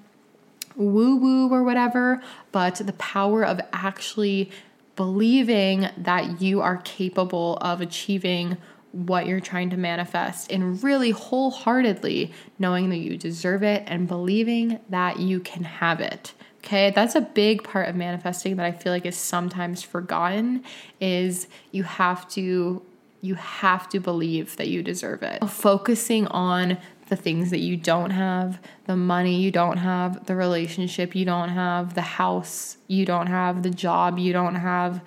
woo 0.76 1.16
woo 1.18 1.50
or 1.50 1.64
whatever, 1.64 2.22
but 2.52 2.76
the 2.76 2.94
power 2.94 3.46
of 3.46 3.60
actually 3.74 4.50
believing 4.96 5.90
that 5.98 6.42
you 6.42 6.62
are 6.62 6.78
capable 6.78 7.58
of 7.58 7.82
achieving 7.82 8.58
what 8.92 9.28
you're 9.28 9.42
trying 9.42 9.70
to 9.70 9.78
manifest 9.78 10.50
and 10.50 10.82
really 10.82 11.12
wholeheartedly 11.12 12.32
knowing 12.58 12.90
that 12.90 12.98
you 12.98 13.18
deserve 13.18 13.62
it 13.62 13.84
and 13.88 14.08
believing 14.08 14.80
that 14.90 15.20
you 15.20 15.40
can 15.42 15.64
have 15.64 16.00
it. 16.00 16.34
Okay, 16.66 16.90
that's 16.90 17.14
a 17.14 17.22
big 17.22 17.64
part 17.64 17.88
of 17.88 17.96
manifesting 17.96 18.56
that 18.56 18.66
I 18.66 18.72
feel 18.72 18.92
like 18.92 19.06
is 19.06 19.16
sometimes 19.16 19.84
forgotten 19.84 20.64
is 21.00 21.48
you 21.72 21.84
have 21.84 22.28
to 22.30 22.82
you 23.22 23.36
have 23.36 23.88
to 23.90 24.00
believe 24.00 24.58
that 24.58 24.68
you 24.68 24.82
deserve 24.84 25.22
it. 25.24 25.48
Focusing 25.48 26.28
on 26.28 26.78
the 27.10 27.16
things 27.16 27.52
that 27.52 27.60
you 27.60 27.78
don't 27.78 28.12
have, 28.12 28.60
the 28.86 28.96
money 28.96 29.40
you 29.42 29.52
don't 29.52 29.78
have, 29.78 30.26
the 30.26 30.36
relationship 30.36 31.16
you 31.16 31.26
don't 31.26 31.50
have, 31.50 31.94
the 31.94 32.02
house 32.02 32.78
you 32.88 33.06
don't 33.06 33.28
have, 33.28 33.62
the 33.62 33.70
job 33.70 34.18
you 34.18 34.34
don't 34.34 34.56
have, 34.56 35.02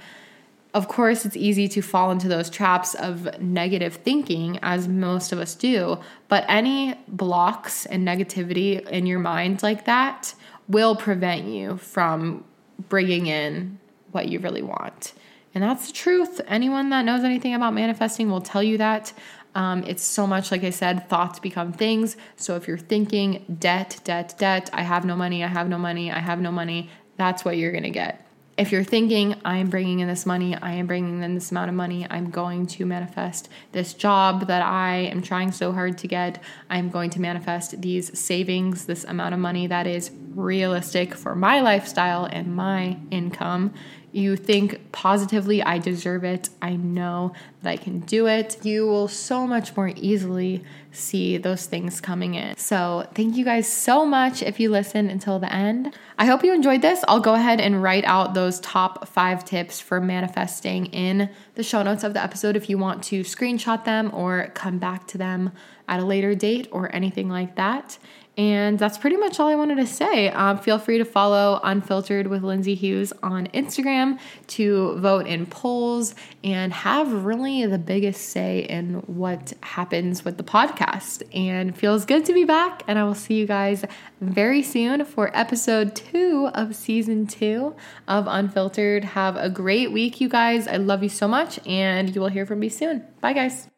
of 0.79 0.87
course, 0.87 1.27
it's 1.27 1.37
easy 1.37 1.67
to 1.67 1.83
fall 1.83 2.13
into 2.13 2.29
those 2.29 2.49
traps 2.49 2.95
of 2.95 3.41
negative 3.41 3.97
thinking, 3.97 4.61
as 4.63 4.87
most 4.87 5.33
of 5.33 5.41
us 5.41 5.57
do, 5.57 5.99
but 6.29 6.45
any 6.47 6.95
blocks 7.09 7.85
and 7.85 8.07
negativity 8.07 8.89
in 8.89 9.05
your 9.05 9.19
mind 9.19 9.61
like 9.65 9.87
that 9.87 10.37
will 10.69 10.95
prevent 10.95 11.47
you 11.47 11.79
from 11.79 12.45
bringing 12.89 13.27
in 13.27 13.81
what 14.13 14.29
you 14.29 14.39
really 14.39 14.63
want. 14.63 15.15
And 15.53 15.65
that's 15.65 15.89
the 15.89 15.93
truth. 15.93 16.41
Anyone 16.47 16.91
that 16.91 17.05
knows 17.05 17.25
anything 17.25 17.55
about 17.55 17.75
manifesting 17.75 18.31
will 18.31 18.41
tell 18.41 18.63
you 18.63 18.79
that. 18.79 19.13
Um, 19.57 19.83
it's 19.83 20.05
so 20.05 20.29
much, 20.29 20.53
like 20.53 20.63
I 20.63 20.71
said, 20.71 21.09
thoughts 21.09 21.41
become 21.41 21.73
things. 21.73 22.17
So 22.37 22.55
if 22.55 22.69
you're 22.69 22.79
thinking 22.79 23.57
debt, 23.59 23.99
debt, 24.05 24.37
debt, 24.39 24.71
I 24.73 24.83
have 24.83 25.05
no 25.05 25.17
money, 25.17 25.43
I 25.43 25.49
have 25.49 25.69
no 25.69 25.77
money, 25.77 26.13
I 26.13 26.21
have 26.21 26.41
no 26.41 26.53
money, 26.53 26.89
that's 27.17 27.45
what 27.45 27.57
you're 27.57 27.73
gonna 27.73 27.91
get 27.91 28.28
if 28.59 28.73
you're 28.73 28.83
thinking, 28.83 29.37
I 29.45 29.59
am 29.59 29.71
bringing 29.71 30.01
in 30.01 30.09
this 30.09 30.27
money, 30.27 30.57
I 30.57 30.73
am 30.73 30.89
bringing 30.89 31.23
in 31.23 31.35
this 31.35 31.53
amount 31.53 31.69
of 31.69 31.77
money, 31.77 32.09
I'm 32.11 32.29
going 32.29 32.67
to 32.67 32.85
manifest 32.85 33.49
this 33.71 33.95
job 33.95 34.49
that 34.49 34.63
I 34.63 34.97
am 34.97 35.23
trying 35.23 35.53
so 35.53 35.73
hard 35.73 35.97
to 35.99 36.09
get, 36.09 36.43
I'm 36.69 36.91
going 36.91 37.11
to 37.11 37.21
manifest 37.21 37.81
these 37.81 38.19
savings, 38.19 38.87
this 38.87 39.05
amount 39.05 39.35
of 39.35 39.39
money 39.39 39.69
that 39.69 39.87
is 39.87 40.11
realistic 40.35 41.15
for 41.15 41.37
my 41.37 41.61
lifestyle 41.61 42.25
and 42.25 42.57
my 42.57 42.99
income. 43.13 43.75
You 44.13 44.37
think 44.37 44.91
positively, 44.91 45.63
I 45.63 45.79
deserve 45.79 46.25
it, 46.25 46.49
I 46.63 46.77
know 46.77 47.35
that 47.63 47.71
I 47.71 47.77
can 47.77 48.01
do 48.01 48.27
it. 48.27 48.65
You 48.65 48.87
will 48.87 49.09
so 49.09 49.47
much 49.47 49.77
more 49.77 49.93
easily 49.97 50.65
see 50.93 51.37
those 51.37 51.67
things 51.67 52.01
coming 52.01 52.35
in. 52.35 52.57
So, 52.57 53.07
thank 53.15 53.37
you 53.37 53.45
guys 53.45 53.71
so 53.71 54.07
much 54.07 54.43
if 54.43 54.59
you 54.59 54.71
listen 54.71 55.11
until 55.11 55.39
the 55.39 55.53
end. 55.53 55.95
I 56.19 56.25
hope 56.25 56.43
you 56.43 56.55
enjoyed 56.55 56.81
this. 56.81 57.05
I'll 57.07 57.21
go 57.21 57.35
ahead 57.35 57.61
and 57.61 57.83
write 57.83 58.05
out 58.05 58.35
those 58.35 58.61
top 58.61 59.07
five 59.09 59.45
tips 59.45 59.81
for 59.81 60.01
manifesting 60.01 60.87
in 60.87 61.29
the 61.55 61.63
show 61.63 61.83
notes 61.83 62.03
of 62.03 62.15
the 62.15 62.23
episode 62.23 62.57
if 62.57 62.71
you 62.71 62.79
want 62.79 63.05
to 63.05 63.21
screenshot 63.23 63.85
them 63.85 64.11
or 64.15 64.51
come 64.55 64.79
back 64.79 65.07
to 65.09 65.19
them 65.19 65.53
at 65.87 66.01
a 66.01 66.05
later 66.05 66.35
date 66.35 66.69
or 66.71 66.95
anything 66.95 67.29
like 67.29 67.57
that. 67.57 67.99
And 68.39 68.79
that's 68.79 68.97
pretty 68.97 69.17
much 69.17 69.41
all 69.41 69.49
I 69.49 69.57
wanted 69.57 69.79
to 69.79 69.87
say. 69.87 70.29
Um, 70.29 70.59
feel 70.59 70.79
free 70.79 70.99
to 70.99 71.05
follow 71.05 71.61
Unfiltered 71.65 72.29
with 72.29 72.45
Lindsay 72.45 72.77
Hughes 72.77 73.13
on 73.21 73.49
Instagram 73.49 74.21
to 74.47 74.97
vote 75.01 75.27
in 75.27 75.45
polls 75.45 76.15
and 76.45 76.73
have 76.73 77.25
really 77.25 77.67
the 77.67 77.79
biggest 77.79 78.29
say 78.29 78.61
in 78.61 78.95
what 79.09 79.55
happens 79.61 80.25
with 80.25 80.37
the 80.37 80.45
podcast. 80.45 81.25
And 81.35 81.77
feels 81.77 82.05
good 82.05 82.25
to 82.27 82.33
be 82.33 82.45
back. 82.45 82.85
And 82.87 82.97
I 82.97 83.03
will 83.03 83.17
see 83.17 83.35
you 83.35 83.47
guys 83.47 83.85
very 84.21 84.63
soon 84.63 85.05
for 85.05 85.37
episode 85.37 85.97
two 85.97 86.49
of 86.55 86.77
season 86.77 87.27
two 87.27 87.75
of 88.07 88.29
Unfiltered. 88.29 89.03
Have 89.03 89.37
a 89.37 89.51
great 89.51 89.91
week, 89.91 90.21
you 90.21 90.29
guys. 90.29 90.69
I 90.69 90.77
love 90.77 91.03
you 91.03 91.09
so 91.09 91.27
much, 91.27 91.59
and 91.67 92.15
you 92.15 92.21
will 92.21 92.29
hear 92.29 92.47
from 92.47 92.61
me 92.61 92.69
soon. 92.69 93.05
Bye, 93.21 93.33
guys. 93.33 93.69